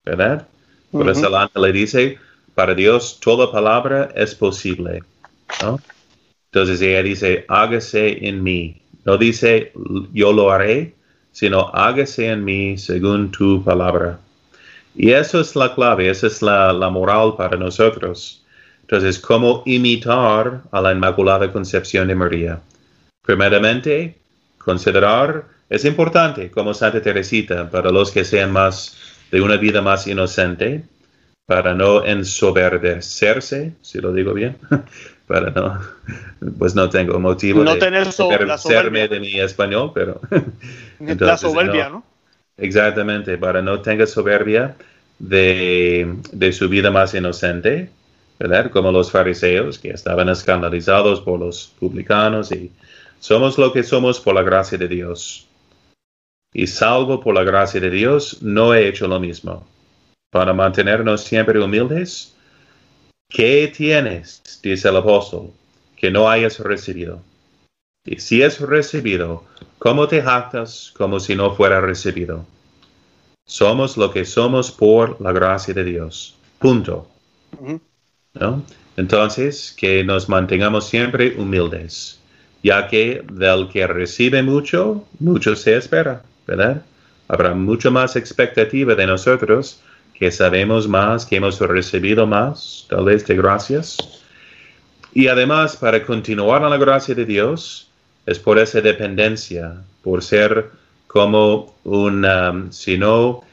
¿Verdad? 0.03 0.47
Por 0.91 1.09
eso 1.09 1.28
el 1.28 1.36
ángel 1.36 1.61
le 1.61 1.72
dice, 1.72 2.18
para 2.55 2.74
Dios 2.74 3.20
toda 3.20 3.51
palabra 3.51 4.09
es 4.15 4.34
posible. 4.34 5.03
Entonces 6.51 6.82
ella 6.82 7.03
dice, 7.03 7.45
hágase 7.47 8.28
en 8.28 8.41
mí. 8.41 8.82
No 9.05 9.18
dice, 9.18 9.72
yo 10.13 10.34
lo 10.34 10.51
haré, 10.51 10.95
sino 11.38 11.69
hágase 11.71 12.31
en 12.31 12.43
mí 12.43 12.79
según 12.79 13.29
tu 13.29 13.63
palabra. 13.63 14.17
Y 14.95 15.11
eso 15.11 15.39
es 15.39 15.55
la 15.55 15.75
clave, 15.75 16.09
esa 16.09 16.25
es 16.25 16.41
la, 16.41 16.89
moral 16.89 17.35
para 17.38 17.55
nosotros. 17.55 18.43
Entonces, 18.81 19.19
¿cómo 19.19 19.61
imitar 19.67 20.63
a 20.71 20.81
la 20.81 20.91
Inmaculada 20.93 21.53
Concepción 21.53 22.07
de 22.07 22.15
María? 22.15 22.59
Primeramente, 23.21 24.17
considerar, 24.57 25.45
es 25.69 25.85
importante 25.85 26.49
como 26.49 26.73
Santa 26.73 27.03
Teresita, 27.03 27.69
para 27.69 27.91
los 27.91 28.09
que 28.09 28.25
sean 28.25 28.51
más 28.51 28.97
de 29.29 29.39
una 29.39 29.57
vida 29.57 29.79
más 29.83 30.07
inocente, 30.07 30.85
para 31.45 31.75
no 31.75 32.03
ensoberbecerse, 32.03 33.73
si 33.83 34.01
lo 34.01 34.11
digo 34.11 34.33
bien, 34.33 34.57
para 35.27 35.51
no, 35.51 35.79
pues 36.57 36.73
no 36.73 36.89
tengo 36.89 37.19
motivo 37.19 37.63
no 37.63 37.75
de 37.75 37.79
tener 37.79 38.11
serme 38.11 39.07
de 39.07 39.19
mi 39.19 39.39
español, 39.39 39.91
pero 39.93 40.19
la 40.99 41.37
soberbia, 41.37 41.89
no, 41.89 42.03
Exactamente, 42.57 43.37
para 43.37 43.61
no 43.61 43.81
tenga 43.81 44.07
soberbia 44.07 44.75
de, 45.19 46.15
de, 46.31 46.51
su 46.51 46.67
vida 46.67 46.89
más 46.89 47.13
inocente, 47.13 47.89
¿verdad? 48.39 48.71
Como 48.71 48.91
los 48.91 49.11
fariseos 49.11 49.77
que 49.77 49.91
estaban 49.91 50.29
escandalizados 50.29 51.21
por 51.21 51.39
los 51.39 51.73
publicanos 51.79 52.51
y 52.51 52.71
somos 53.19 53.57
lo 53.57 53.73
que 53.73 53.83
somos 53.83 54.19
por 54.19 54.35
la 54.35 54.41
gracia 54.41 54.77
de 54.77 54.87
Dios. 54.87 55.47
Y 56.53 56.65
salvo 56.65 57.19
por 57.19 57.35
la 57.35 57.43
gracia 57.43 57.79
de 57.79 57.91
Dios, 57.91 58.41
no 58.41 58.73
he 58.73 58.87
hecho 58.87 59.07
lo 59.07 59.19
mismo. 59.19 59.67
Para 60.31 60.53
mantenernos 60.53 61.21
siempre 61.21 61.59
humildes, 61.59 62.35
¿qué 63.29 63.71
tienes? 63.75 64.41
dice 64.63 64.89
el 64.89 64.97
apóstol, 64.97 65.51
que 65.95 66.09
no 66.09 66.29
hayas 66.29 66.59
recibido. 66.59 67.21
Y 68.05 68.19
si 68.19 68.41
es 68.41 68.59
recibido, 68.59 69.43
¿cómo 69.80 70.07
te 70.07 70.21
jactas 70.21 70.93
como 70.97 71.19
si 71.19 71.36
no 71.36 71.55
fuera 71.55 71.82
recibido? 71.82 72.45
Somos 73.45 73.97
lo 73.97 74.11
que 74.11 74.25
somos 74.25 74.71
por 74.71 75.21
la 75.21 75.32
gracia 75.32 75.73
de 75.73 75.84
Dios. 75.84 76.36
Punto. 76.59 77.07
¿No? 78.34 78.63
Entonces, 78.97 79.73
que 79.78 80.03
nos 80.03 80.28
mantengamos 80.28 80.89
siempre 80.89 81.36
humildes, 81.38 82.19
ya 82.63 82.88
que 82.88 83.23
del 83.32 83.69
que 83.69 83.88
recibe 83.88 84.41
mucho, 84.43 85.05
mucho 85.19 85.55
se 85.55 85.78
espera, 85.78 86.23
¿verdad? 86.45 86.84
Habrá 87.28 87.53
mucho 87.53 87.91
más 87.91 88.15
expectativa 88.15 88.95
de 88.95 89.05
nosotros, 89.05 89.82
que 90.13 90.32
sabemos 90.32 90.88
más, 90.88 91.25
que 91.25 91.36
hemos 91.36 91.59
recibido 91.59 92.25
más, 92.25 92.86
tal 92.89 93.05
vez 93.05 93.25
de 93.28 93.36
gracias. 93.36 93.97
Y 95.13 95.28
además, 95.28 95.78
para 95.78 96.03
continuar 96.03 96.63
en 96.63 96.69
la 96.71 96.78
gracia 96.78 97.13
de 97.13 97.25
Dios, 97.25 97.86
es 98.28 98.38
por 98.38 98.59
esa 98.59 98.82
dependencia, 98.82 99.82
por 100.03 100.21
ser 100.21 100.69
como 101.07 101.75
un, 101.86 102.25
um, 102.25 102.71
sino 102.71 103.43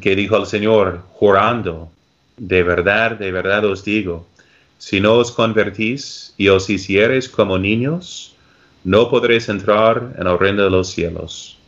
que 0.00 0.14
dijo 0.14 0.36
el 0.36 0.46
Señor, 0.46 1.02
jurando, 1.14 1.90
de 2.36 2.62
verdad, 2.62 3.12
de 3.12 3.32
verdad 3.32 3.64
os 3.64 3.82
digo, 3.82 4.26
si 4.76 5.00
no 5.00 5.14
os 5.14 5.32
convertís 5.32 6.34
y 6.36 6.48
os 6.48 6.68
hiciereis 6.68 7.30
como 7.30 7.58
niños, 7.58 8.36
no 8.84 9.08
podréis 9.08 9.48
entrar 9.48 10.14
en 10.18 10.26
el 10.26 10.38
reino 10.38 10.64
de 10.64 10.70
los 10.70 10.90
cielos. 10.90 11.58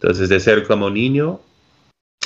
Entonces, 0.00 0.30
de 0.30 0.40
ser 0.40 0.66
como 0.66 0.88
niño, 0.88 1.40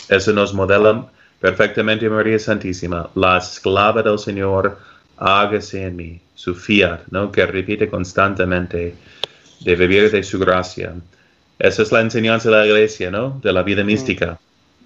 eso 0.09 0.32
nos 0.32 0.54
modela 0.54 1.11
perfectamente 1.40 2.09
María 2.09 2.38
Santísima, 2.38 3.11
la 3.16 3.38
esclava 3.38 4.02
del 4.02 4.18
Señor, 4.18 4.78
hágase 5.16 5.84
en 5.84 5.96
mí, 5.96 6.20
su 6.34 6.54
fiat, 6.54 7.00
¿no? 7.11 7.32
que 7.32 7.44
repite 7.44 7.88
constantemente 7.88 8.94
de 9.61 9.76
vivir 9.76 10.11
de 10.11 10.22
su 10.22 10.38
gracia. 10.38 10.94
Esa 11.59 11.82
es 11.82 11.92
la 11.92 12.00
enseñanza 12.00 12.50
de 12.50 12.56
la 12.56 12.66
iglesia, 12.66 13.11
¿no? 13.11 13.40
De 13.42 13.52
la 13.52 13.62
vida 13.62 13.82
mística. 13.82 14.38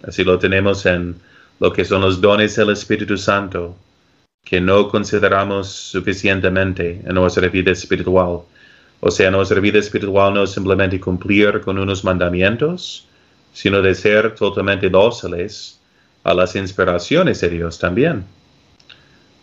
Así 0.06 0.24
lo 0.24 0.38
tenemos 0.38 0.86
en 0.86 1.16
lo 1.60 1.72
que 1.72 1.84
son 1.84 2.00
los 2.00 2.20
dones 2.20 2.56
del 2.56 2.70
Espíritu 2.70 3.16
Santo, 3.16 3.76
que 4.44 4.60
no 4.60 4.88
consideramos 4.88 5.68
suficientemente 5.68 7.00
en 7.04 7.14
nuestra 7.14 7.48
vida 7.48 7.70
espiritual. 7.70 8.40
O 9.00 9.10
sea, 9.10 9.30
nuestra 9.30 9.60
vida 9.60 9.78
espiritual 9.78 10.34
no 10.34 10.44
es 10.44 10.50
simplemente 10.50 10.98
cumplir 10.98 11.60
con 11.60 11.78
unos 11.78 12.04
mandamientos, 12.04 13.06
sino 13.52 13.82
de 13.82 13.94
ser 13.94 14.34
totalmente 14.34 14.88
dóciles 14.88 15.78
a 16.24 16.34
las 16.34 16.56
inspiraciones 16.56 17.40
de 17.40 17.50
Dios 17.50 17.78
también. 17.78 18.24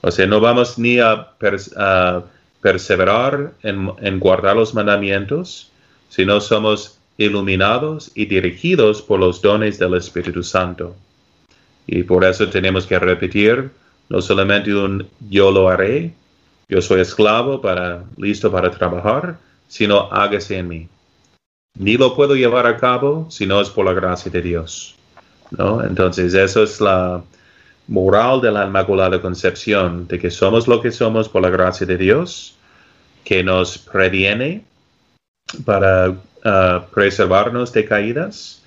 O 0.02 0.12
sea, 0.12 0.26
no 0.26 0.40
vamos 0.40 0.80
ni 0.80 1.00
a, 1.00 1.34
a 1.76 2.24
perseverar 2.62 3.54
en, 3.64 4.20
guardar 4.20 4.56
los 4.56 4.74
mandamientos, 4.74 5.72
sino 6.10 6.42
somos 6.42 6.98
iluminados 7.18 8.12
y 8.16 8.26
dirigidos 8.26 9.02
por 9.02 9.20
los 9.20 9.42
dones 9.42 9.80
del 9.80 9.94
Espíritu 9.96 10.44
Santo. 10.44 10.96
Y 11.88 12.04
por 12.04 12.24
eso 12.24 12.50
tenemos 12.50 12.86
que 12.86 13.00
repetir 13.00 13.72
no 14.10 14.22
solamente 14.22 14.74
un 14.74 15.08
yo 15.30 15.52
lo 15.52 15.70
haré, 15.70 16.14
yo 16.68 16.82
soy 16.82 17.02
esclavo 17.02 17.62
para 17.62 18.04
listo 18.18 18.52
para 18.52 18.72
trabajar, 18.72 19.38
sino 19.68 20.12
hágase 20.12 20.58
en 20.58 20.68
mí. 20.68 20.88
Ni 21.78 21.98
lo 21.98 22.16
puedo 22.16 22.36
llevar 22.36 22.68
a 22.68 22.78
cabo 22.78 23.28
si 23.30 23.46
no 23.46 23.62
es 23.62 23.70
por 23.70 23.86
la 23.86 23.94
gracia 23.94 24.32
de 24.32 24.42
Dios. 24.42 24.96
¿no? 25.52 25.84
Entonces, 25.84 26.34
eso 26.34 26.64
es 26.64 26.82
la 26.82 27.22
moral 27.90 28.40
de 28.40 28.52
la 28.52 28.66
Inmaculada 28.66 29.20
Concepción, 29.20 30.08
de 30.08 30.20
que 30.20 30.30
somos 30.30 30.68
lo 30.68 30.80
que 30.82 30.92
somos 30.92 31.28
por 31.28 31.42
la 31.42 31.50
gracia 31.50 31.86
de 31.86 31.98
Dios, 31.98 32.56
que 33.24 33.44
nos 33.44 33.78
previene 33.80 34.64
para 35.66 36.10
uh, 36.10 36.90
preservarnos 36.94 37.74
de 37.74 37.86
caídas 37.86 38.62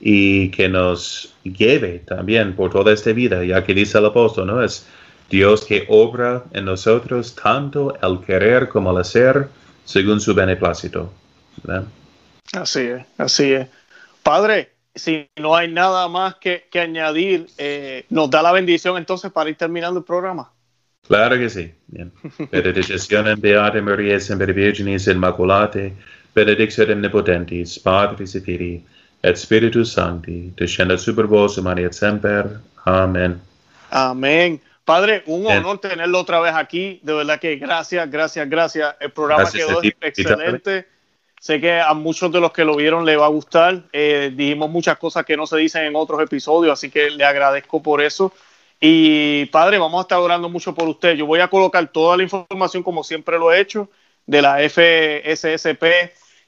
y 0.00 0.50
que 0.50 0.68
nos 0.68 1.32
lleve 1.44 2.00
también 2.00 2.54
por 2.54 2.72
toda 2.72 2.92
esta 2.92 3.12
vida, 3.12 3.44
ya 3.44 3.64
que 3.64 3.72
dice 3.72 3.98
el 3.98 4.06
apóstol, 4.06 4.48
¿no? 4.48 4.62
Es 4.62 4.84
Dios 5.30 5.64
que 5.64 5.86
obra 5.88 6.44
en 6.52 6.64
nosotros 6.64 7.34
tanto 7.34 7.96
el 8.02 8.20
querer 8.20 8.68
como 8.68 8.90
el 8.90 8.98
hacer 8.98 9.48
según 9.84 10.20
su 10.20 10.34
beneplácito. 10.34 11.12
Así 12.52 12.80
es, 12.80 13.06
así 13.16 13.52
es. 13.52 13.68
Padre, 14.22 14.75
si 14.96 15.28
no 15.36 15.54
hay 15.54 15.70
nada 15.70 16.08
más 16.08 16.36
que, 16.36 16.66
añadir, 16.74 17.46
eh, 17.58 18.04
nos 18.10 18.30
da 18.30 18.42
la 18.42 18.52
bendición 18.52 18.96
entonces 18.96 19.30
para 19.30 19.50
ir 19.50 19.56
terminando 19.56 20.00
el 20.00 20.04
programa. 20.04 20.50
Claro 21.06 21.36
que 21.36 21.48
sí. 21.48 21.72
Bien. 21.86 22.12
Benedicción 22.50 23.40
Beate 23.40 23.80
Maria 23.80 24.18
Semper 24.18 24.52
Virginis 24.52 25.06
Immaculate, 25.06 25.92
benedicción 26.34 26.90
omnipotentis, 26.90 27.78
Patris 27.78 28.34
et 28.34 28.44
Filii, 28.44 28.84
et 29.22 29.36
Spiritus 29.36 29.92
Sancti, 29.92 30.52
descenda 30.56 30.98
super 30.98 31.26
vos, 31.26 31.58
María 31.62 31.92
semper. 31.92 32.60
Amén. 32.84 33.40
Amén. 33.90 34.60
Padre, 34.84 35.24
un 35.26 35.46
honor 35.46 35.78
tenerlo 35.78 36.20
otra 36.20 36.40
vez 36.40 36.54
aquí. 36.54 37.00
De 37.02 37.12
verdad 37.12 37.40
que 37.40 37.56
gracias, 37.56 38.08
gracias, 38.08 38.48
gracias. 38.48 38.94
El 39.00 39.10
programa 39.10 39.50
quedó 39.50 39.80
excelente. 39.82 40.86
Sé 41.40 41.60
que 41.60 41.80
a 41.80 41.92
muchos 41.94 42.32
de 42.32 42.40
los 42.40 42.52
que 42.52 42.64
lo 42.64 42.76
vieron 42.76 43.04
le 43.04 43.16
va 43.16 43.26
a 43.26 43.30
gustar. 43.30 43.82
Eh, 43.92 44.32
dijimos 44.34 44.70
muchas 44.70 44.98
cosas 44.98 45.24
que 45.24 45.36
no 45.36 45.46
se 45.46 45.58
dicen 45.58 45.84
en 45.84 45.96
otros 45.96 46.20
episodios, 46.20 46.72
así 46.72 46.90
que 46.90 47.10
le 47.10 47.24
agradezco 47.24 47.82
por 47.82 48.02
eso. 48.02 48.32
Y 48.80 49.46
padre, 49.46 49.78
vamos 49.78 49.98
a 49.98 50.02
estar 50.02 50.18
orando 50.18 50.48
mucho 50.48 50.74
por 50.74 50.88
usted. 50.88 51.14
Yo 51.14 51.26
voy 51.26 51.40
a 51.40 51.48
colocar 51.48 51.86
toda 51.88 52.16
la 52.16 52.22
información, 52.22 52.82
como 52.82 53.04
siempre 53.04 53.38
lo 53.38 53.52
he 53.52 53.60
hecho, 53.60 53.88
de 54.26 54.42
la 54.42 54.58
FSSP 54.58 55.84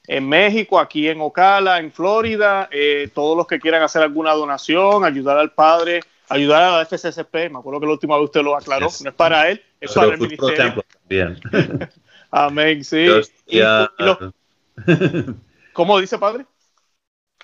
en 0.09 0.29
México, 0.29 0.79
aquí 0.79 1.09
en 1.09 1.21
Ocala, 1.21 1.79
en 1.79 1.93
Florida. 1.93 2.69
Eh, 2.73 3.09
todos 3.15 3.37
los 3.37 3.47
que 3.47 3.61
quieran 3.61 3.83
hacer 3.83 4.03
alguna 4.03 4.33
donación, 4.33 5.05
ayudar 5.05 5.39
al 5.39 5.53
padre, 5.53 6.01
ayudar 6.29 6.63
a 6.63 6.79
la 6.79 6.87
FSSP. 6.87 7.51
Me 7.51 7.59
acuerdo 7.59 7.81
que 7.81 7.87
la 7.87 7.93
última 7.93 8.17
vez 8.17 8.25
usted 8.25 8.43
lo 8.43 8.57
aclaró. 8.57 8.89
No 9.03 9.11
es 9.11 9.17
para 9.17 9.51
él, 9.51 9.63
es 9.81 9.93
para 9.93 10.15
el 10.15 10.19
ministerio. 10.19 10.85
Bien. 11.09 11.39
Amén, 12.31 12.85
sí. 12.85 13.07
¿Cómo 15.73 15.99
dice 16.01 16.19
padre? 16.19 16.47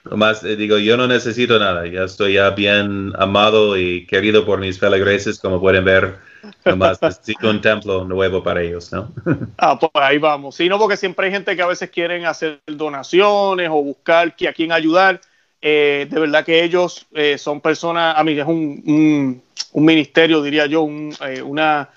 Nomás 0.05 0.45
eh, 0.45 0.57
digo, 0.57 0.79
yo 0.79 0.97
no 0.97 1.07
necesito 1.07 1.59
nada, 1.59 1.87
ya 1.87 2.05
estoy 2.05 2.35
ya 2.35 2.51
bien 2.51 3.13
amado 3.19 3.79
y 3.79 4.07
querido 4.07 4.45
por 4.45 4.61
mis 4.61 4.79
feligreses, 4.79 5.39
como 5.39 5.61
pueden 5.61 5.85
ver. 5.85 6.19
Nomás 6.65 7.01
necesito 7.03 7.49
un 7.49 7.61
templo 7.61 8.05
nuevo 8.05 8.43
para 8.43 8.61
ellos, 8.63 8.93
¿no? 8.93 9.13
ah, 9.57 9.79
pues 9.79 9.91
ahí 9.95 10.19
vamos. 10.19 10.57
Sí, 10.57 10.69
no, 10.69 10.79
porque 10.79 10.97
siempre 10.97 11.27
hay 11.27 11.33
gente 11.33 11.57
que 11.57 11.63
a 11.63 11.67
veces 11.67 11.91
quieren 11.91 12.27
hacer 12.27 12.61
donaciones 12.67 13.69
o 13.71 13.83
buscar 13.83 14.37
que 14.37 14.49
a 14.49 14.53
quién 14.53 14.73
ayudar. 14.73 15.21
Eh, 15.63 16.07
de 16.11 16.21
verdad 16.21 16.45
que 16.45 16.63
ellos 16.63 17.07
eh, 17.15 17.39
son 17.39 17.63
personas, 17.63 18.19
a 18.19 18.23
mí 18.25 18.39
es 18.39 18.47
un, 18.47 18.83
un, 18.87 19.43
un 19.73 19.85
ministerio, 19.85 20.43
diría 20.43 20.67
yo, 20.67 20.83
un, 20.83 21.15
una 21.45 21.89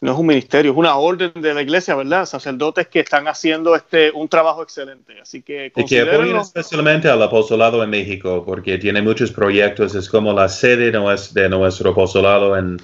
no 0.00 0.12
es 0.12 0.18
un 0.18 0.26
ministerio, 0.26 0.72
es 0.72 0.76
una 0.76 0.96
orden 0.96 1.32
de 1.34 1.54
la 1.54 1.62
iglesia, 1.62 1.94
¿verdad? 1.94 2.26
Sacerdotes 2.26 2.88
que 2.88 3.00
están 3.00 3.26
haciendo 3.26 3.74
este 3.74 4.10
un 4.10 4.28
trabajo 4.28 4.62
excelente. 4.62 5.18
Así 5.20 5.40
que 5.40 5.72
y 5.74 5.84
que 5.86 6.02
apoyan 6.02 6.36
especialmente 6.36 7.08
al 7.08 7.22
apostolado 7.22 7.82
en 7.82 7.88
México, 7.88 8.44
porque 8.44 8.76
tiene 8.76 9.00
muchos 9.00 9.32
proyectos, 9.32 9.94
es 9.94 10.08
como 10.10 10.34
la 10.34 10.50
sede 10.50 10.90
de 10.90 11.48
nuestro 11.48 11.90
apostolado 11.90 12.56
en, 12.58 12.78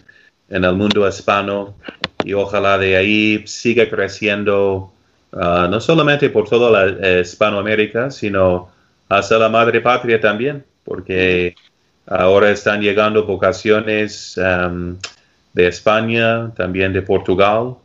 el 0.49 0.75
mundo 0.75 1.07
hispano, 1.07 1.75
y 2.25 2.33
ojalá 2.33 2.79
de 2.79 2.97
ahí 2.97 3.47
siga 3.47 3.89
creciendo, 3.89 4.91
ah, 5.33 5.69
no 5.71 5.79
solamente 5.79 6.31
por 6.31 6.49
toda 6.49 6.71
la 6.71 7.07
eh, 7.07 7.21
Hispanoamérica, 7.21 8.11
sino 8.11 8.71
hasta 9.11 9.39
la 9.39 9.49
madre 9.49 9.81
patria 9.81 10.21
también, 10.21 10.65
porque 10.85 11.55
ahora 12.07 12.51
están 12.51 12.81
llegando 12.81 13.27
vocaciones 13.27 14.41
de 15.53 15.67
España, 15.67 16.53
también 16.55 16.93
de 16.93 17.03
Portugal, 17.03 17.77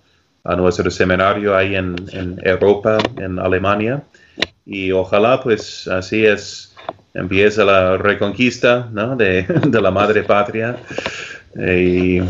a 0.44 0.56
nuestro 0.56 0.90
seminario 0.92 1.56
ahí 1.56 1.76
en, 1.76 1.96
Europa, 2.44 2.98
en 3.18 3.40
Alemania. 3.40 4.04
Y 4.66 4.92
ojalá 4.92 5.42
pues 5.42 5.88
así 5.88 6.26
es, 6.26 6.76
empieza 7.14 7.64
la 7.64 7.98
reconquista 7.98 8.90
de, 9.18 9.46
la 9.82 9.92
madre 9.92 10.24
patria. 10.24 10.78
Y 11.56 12.22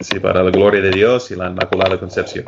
sí, 0.00 0.18
para 0.20 0.42
la 0.42 0.50
gloria 0.50 0.80
de 0.80 0.90
Dios 0.90 1.30
y 1.30 1.36
la 1.36 1.48
Inmaculada 1.48 1.98
Concepción. 1.98 2.46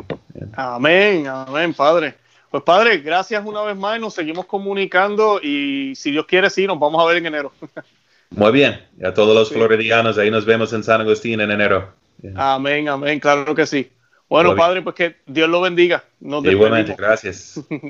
Amén, 0.53 1.27
amén, 1.27 1.73
Padre. 1.73 2.15
Pues 2.51 2.63
Padre, 2.63 2.99
gracias 2.99 3.43
una 3.45 3.63
vez 3.63 3.75
más 3.75 3.99
nos 3.99 4.13
seguimos 4.13 4.45
comunicando 4.45 5.41
y 5.41 5.93
si 5.95 6.11
Dios 6.11 6.25
quiere, 6.25 6.49
sí, 6.49 6.65
nos 6.67 6.79
vamos 6.79 7.01
a 7.01 7.05
ver 7.05 7.17
en 7.17 7.25
enero. 7.25 7.51
Muy 8.29 8.51
bien, 8.51 8.79
y 8.99 9.05
a 9.05 9.13
todos 9.13 9.35
los 9.35 9.49
floridianos, 9.49 10.17
ahí 10.17 10.31
nos 10.31 10.45
vemos 10.45 10.73
en 10.73 10.83
San 10.83 11.01
Agustín 11.01 11.41
en 11.41 11.51
enero. 11.51 11.93
Amén, 12.35 12.89
amén, 12.89 13.19
claro 13.19 13.53
que 13.53 13.65
sí. 13.65 13.91
Bueno, 14.27 14.55
Padre, 14.55 14.81
pues 14.81 14.95
que 14.95 15.15
Dios 15.27 15.47
lo 15.49 15.61
bendiga. 15.61 16.03
Igualmente, 16.19 16.95
gracias. 16.97 17.61